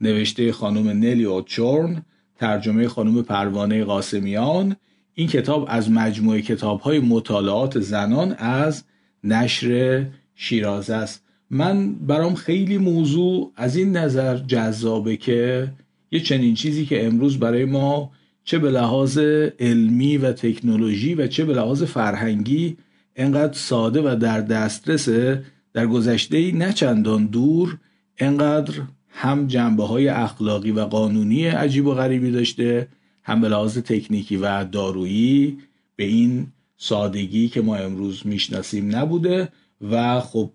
نوشته 0.00 0.52
خانم 0.52 0.88
نلی 0.88 1.24
اوچورن 1.24 2.02
ترجمه 2.38 2.88
خانم 2.88 3.22
پروانه 3.22 3.84
قاسمیان. 3.84 4.76
این 5.14 5.28
کتاب 5.28 5.66
از 5.68 5.90
مجموعه 5.90 6.42
کتاب 6.42 6.80
های 6.80 7.00
مطالعات 7.00 7.80
زنان 7.80 8.32
از 8.32 8.84
نشر 9.24 10.06
شیرازه 10.34 10.94
است. 10.94 11.25
من 11.50 11.94
برام 11.94 12.34
خیلی 12.34 12.78
موضوع 12.78 13.52
از 13.56 13.76
این 13.76 13.96
نظر 13.96 14.36
جذابه 14.36 15.16
که 15.16 15.72
یه 16.10 16.20
چنین 16.20 16.54
چیزی 16.54 16.86
که 16.86 17.06
امروز 17.06 17.38
برای 17.38 17.64
ما 17.64 18.10
چه 18.44 18.58
به 18.58 18.70
لحاظ 18.70 19.18
علمی 19.58 20.18
و 20.18 20.32
تکنولوژی 20.32 21.14
و 21.14 21.26
چه 21.26 21.44
به 21.44 21.54
لحاظ 21.54 21.82
فرهنگی 21.82 22.76
انقدر 23.16 23.52
ساده 23.52 24.00
و 24.00 24.16
در 24.16 24.40
دسترسه 24.40 25.44
در 25.72 25.86
گذشته 25.86 26.52
نه 26.52 26.72
چندان 26.72 27.26
دور 27.26 27.78
انقدر 28.18 28.74
هم 29.08 29.46
جنبه 29.46 29.84
های 29.84 30.08
اخلاقی 30.08 30.70
و 30.70 30.80
قانونی 30.80 31.46
عجیب 31.46 31.86
و 31.86 31.94
غریبی 31.94 32.30
داشته 32.30 32.88
هم 33.22 33.40
به 33.40 33.48
لحاظ 33.48 33.78
تکنیکی 33.78 34.36
و 34.36 34.64
دارویی 34.64 35.58
به 35.96 36.04
این 36.04 36.46
سادگی 36.76 37.48
که 37.48 37.60
ما 37.60 37.76
امروز 37.76 38.22
می‌شناسیم 38.24 38.96
نبوده 38.96 39.48
و 39.90 40.20
خب 40.20 40.50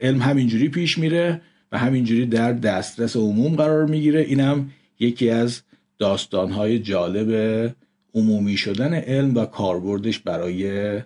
علم 0.00 0.22
همینجوری 0.22 0.68
پیش 0.68 0.98
میره 0.98 1.40
و 1.72 1.78
همینجوری 1.78 2.26
در 2.26 2.52
دسترس 2.52 3.16
عموم 3.16 3.56
قرار 3.56 3.86
می‌گیره. 3.86 4.20
اینم 4.20 4.70
یکی 5.00 5.30
از 5.30 5.62
داستانهای 5.98 6.78
جالب 6.78 7.74
عمومی 8.14 8.56
شدن 8.56 8.94
علم 8.94 9.36
و 9.36 9.44
کاربردش 9.44 10.18
برای 10.18 11.00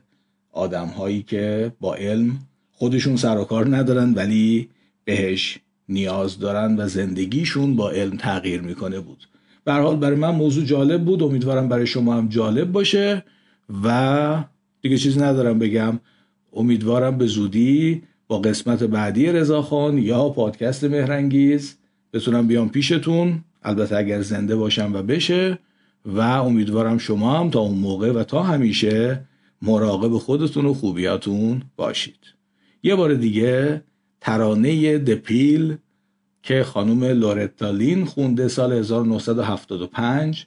آدمهایی 0.52 1.22
که 1.22 1.72
با 1.80 1.94
علم 1.94 2.38
خودشون 2.72 3.16
سر 3.16 3.38
و 3.38 3.44
کار 3.44 3.76
ندارن 3.76 4.14
ولی 4.14 4.68
بهش 5.04 5.58
نیاز 5.88 6.38
دارن 6.38 6.76
و 6.80 6.88
زندگیشون 6.88 7.76
با 7.76 7.90
علم 7.90 8.16
تغییر 8.16 8.60
می‌کنه 8.60 9.00
بود. 9.00 9.28
به 9.64 9.72
حال 9.72 9.96
برای 9.96 10.16
من 10.16 10.30
موضوع 10.34 10.64
جالب 10.64 11.04
بود. 11.04 11.22
امیدوارم 11.22 11.68
برای 11.68 11.86
شما 11.86 12.14
هم 12.14 12.28
جالب 12.28 12.72
باشه 12.72 13.24
و 13.84 14.44
دیگه 14.80 14.98
چیز 14.98 15.18
ندارم 15.18 15.58
بگم. 15.58 16.00
امیدوارم 16.52 17.18
به 17.18 17.26
زودی 17.26 18.02
با 18.28 18.38
قسمت 18.38 18.82
بعدی 18.82 19.26
رضاخان 19.26 19.98
یا 19.98 20.28
پادکست 20.28 20.84
مهرنگیز. 20.84 21.76
بتونم 22.12 22.46
بیام 22.46 22.68
پیشتون. 22.68 23.44
البته 23.62 23.96
اگر 23.96 24.22
زنده 24.22 24.56
باشم 24.56 24.94
و 24.94 25.02
بشه 25.02 25.58
و 26.04 26.20
امیدوارم 26.20 26.98
شما 26.98 27.40
هم 27.40 27.50
تا 27.50 27.60
اون 27.60 27.78
موقع 27.78 28.12
و 28.12 28.24
تا 28.24 28.42
همیشه 28.42 29.24
مراقب 29.62 30.18
خودتون 30.18 30.66
و 30.66 30.74
خوبیاتون 30.74 31.62
باشید. 31.76 32.20
یه 32.82 32.94
بار 32.94 33.14
دیگه 33.14 33.84
ترانه 34.20 34.98
دپیل 34.98 35.76
که 36.42 36.64
خانم 36.64 37.04
لورتالین 37.04 38.04
خونده 38.04 38.48
سال 38.48 38.72
1975 38.72 40.46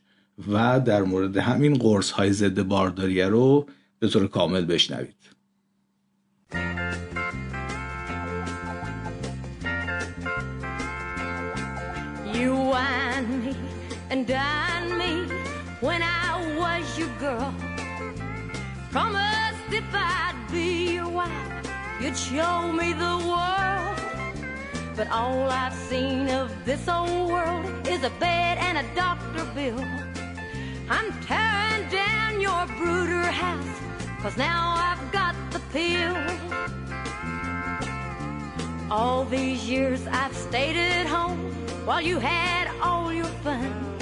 و 0.51 0.79
در 0.79 1.03
مورد 1.03 1.37
همین 1.37 1.73
قرص 1.73 2.11
های 2.11 2.33
ضد 2.33 2.61
بارداریه 2.61 3.27
رو 3.27 3.65
به 3.99 4.07
طور 4.07 4.27
کامل 4.27 4.65
بشنوید. 4.65 5.17
Dine 14.27 14.97
me 14.97 15.25
when 15.79 16.01
I 16.03 16.55
was 16.59 16.99
your 16.99 17.07
girl. 17.17 17.55
Promised 18.91 19.71
if 19.71 19.85
I'd 19.93 20.35
be 20.51 20.95
your 20.95 21.07
wife, 21.07 21.31
you'd 22.01 22.17
show 22.17 22.69
me 22.73 22.91
the 22.91 23.15
world. 23.31 23.97
But 24.97 25.09
all 25.11 25.49
I've 25.49 25.73
seen 25.73 26.27
of 26.29 26.51
this 26.65 26.89
old 26.89 27.29
world 27.31 27.65
is 27.87 28.03
a 28.03 28.09
bed 28.19 28.57
and 28.57 28.77
a 28.79 28.95
doctor 28.95 29.45
bill. 29.55 29.79
I'm 30.89 31.09
tearing 31.21 31.89
down 31.89 32.41
your 32.41 32.65
brooder 32.77 33.31
house, 33.31 33.79
cause 34.21 34.35
now 34.35 34.75
I've 34.77 35.11
got 35.13 35.35
the 35.51 35.61
pill. 35.71 36.17
All 38.91 39.23
these 39.23 39.69
years 39.69 40.05
I've 40.07 40.35
stayed 40.35 40.75
at 40.75 41.07
home 41.07 41.53
while 41.85 42.01
you 42.01 42.19
had 42.19 42.67
all 42.81 43.13
your 43.13 43.31
fun. 43.43 43.96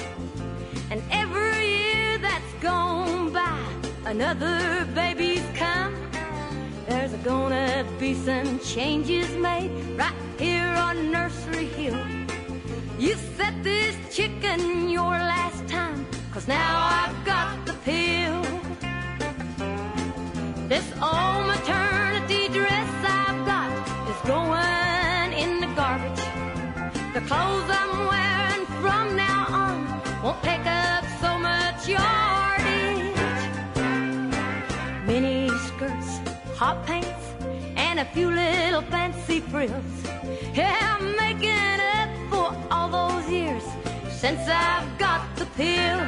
And 0.92 1.02
every 1.12 1.68
year 1.68 2.18
that's 2.20 2.54
gone 2.62 3.32
by, 3.34 3.60
another 4.06 4.86
baby's 4.94 5.44
come. 5.56 5.96
There's 6.88 7.14
gonna 7.24 7.86
be 8.00 8.14
some 8.14 8.60
changes 8.60 9.30
made 9.36 9.72
right 9.98 10.14
here 10.38 10.68
on 10.68 11.12
Nursery 11.12 11.66
Hill. 11.66 11.98
You 13.00 13.16
set 13.38 13.64
this 13.64 13.96
chicken 14.16 14.90
your 14.90 15.10
last 15.10 15.68
time, 15.68 16.06
cause 16.32 16.48
now 16.48 16.78
I've 17.02 17.26
got 17.26 17.66
the 17.66 17.74
pill. 17.84 18.42
This 20.68 20.86
hot 36.66 36.84
pants, 36.88 37.26
and 37.76 38.00
a 38.00 38.06
few 38.06 38.28
little 38.28 38.82
fancy 38.94 39.40
frills. 39.40 39.98
Yeah, 40.52 40.76
I'm 40.94 41.16
making 41.16 41.80
up 42.00 42.10
for 42.32 42.48
all 42.74 42.90
those 42.90 43.30
years 43.30 43.64
since 44.10 44.42
I've 44.48 44.90
got 44.98 45.22
the 45.36 45.46
pill. 45.58 46.02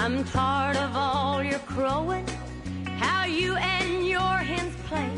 I'm 0.00 0.22
tired 0.22 0.76
of 0.76 0.90
all 0.94 1.42
your 1.42 1.64
crowing, 1.74 2.26
how 3.04 3.24
you 3.24 3.56
and 3.56 4.06
your 4.06 4.36
hens 4.50 4.76
play. 4.86 5.10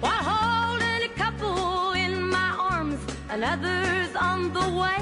While 0.00 0.24
holding 0.32 1.02
a 1.10 1.12
couple 1.22 1.92
in 1.92 2.30
my 2.36 2.50
arms, 2.72 3.00
another's 3.28 4.16
on 4.16 4.50
the 4.54 4.66
way. 4.80 5.00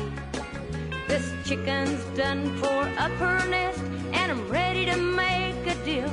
This 1.13 1.31
chicken's 1.45 2.03
done 2.17 2.57
for 2.57 2.89
up 2.97 3.11
her 3.21 3.47
nest, 3.47 3.83
and 4.15 4.33
I'm 4.33 4.49
ready 4.49 4.87
to 4.87 4.97
make 4.97 5.67
a 5.67 5.75
deal. 5.85 6.09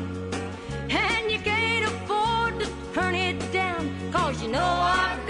And 0.90 1.32
you 1.32 1.40
can't 1.40 1.86
afford 1.86 2.60
to 2.60 2.70
turn 2.94 3.16
it 3.16 3.40
down, 3.54 3.90
cause 4.12 4.44
you 4.44 4.50
know 4.50 4.60
I've 4.60 5.26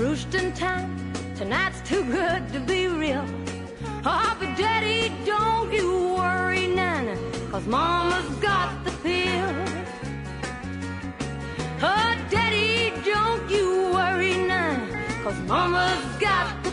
just 0.00 0.34
in 0.34 0.50
time. 0.54 1.12
Tonight's 1.34 1.82
too 1.82 2.02
good 2.04 2.50
to 2.54 2.60
be 2.60 2.86
real. 2.86 3.22
Oh, 4.06 4.34
but 4.40 4.56
Daddy, 4.56 5.12
don't 5.26 5.70
you 5.70 6.14
worry 6.16 6.66
none, 6.68 7.18
cause 7.50 7.66
Mama's 7.66 8.34
got 8.36 8.82
the 8.82 8.92
pill. 9.02 9.54
Oh, 11.82 12.16
Daddy, 12.30 12.94
don't 13.04 13.50
you 13.50 13.92
worry 13.92 14.38
none, 14.38 14.80
cause 15.22 15.38
Mama's 15.40 16.16
got 16.18 16.64
the 16.64 16.70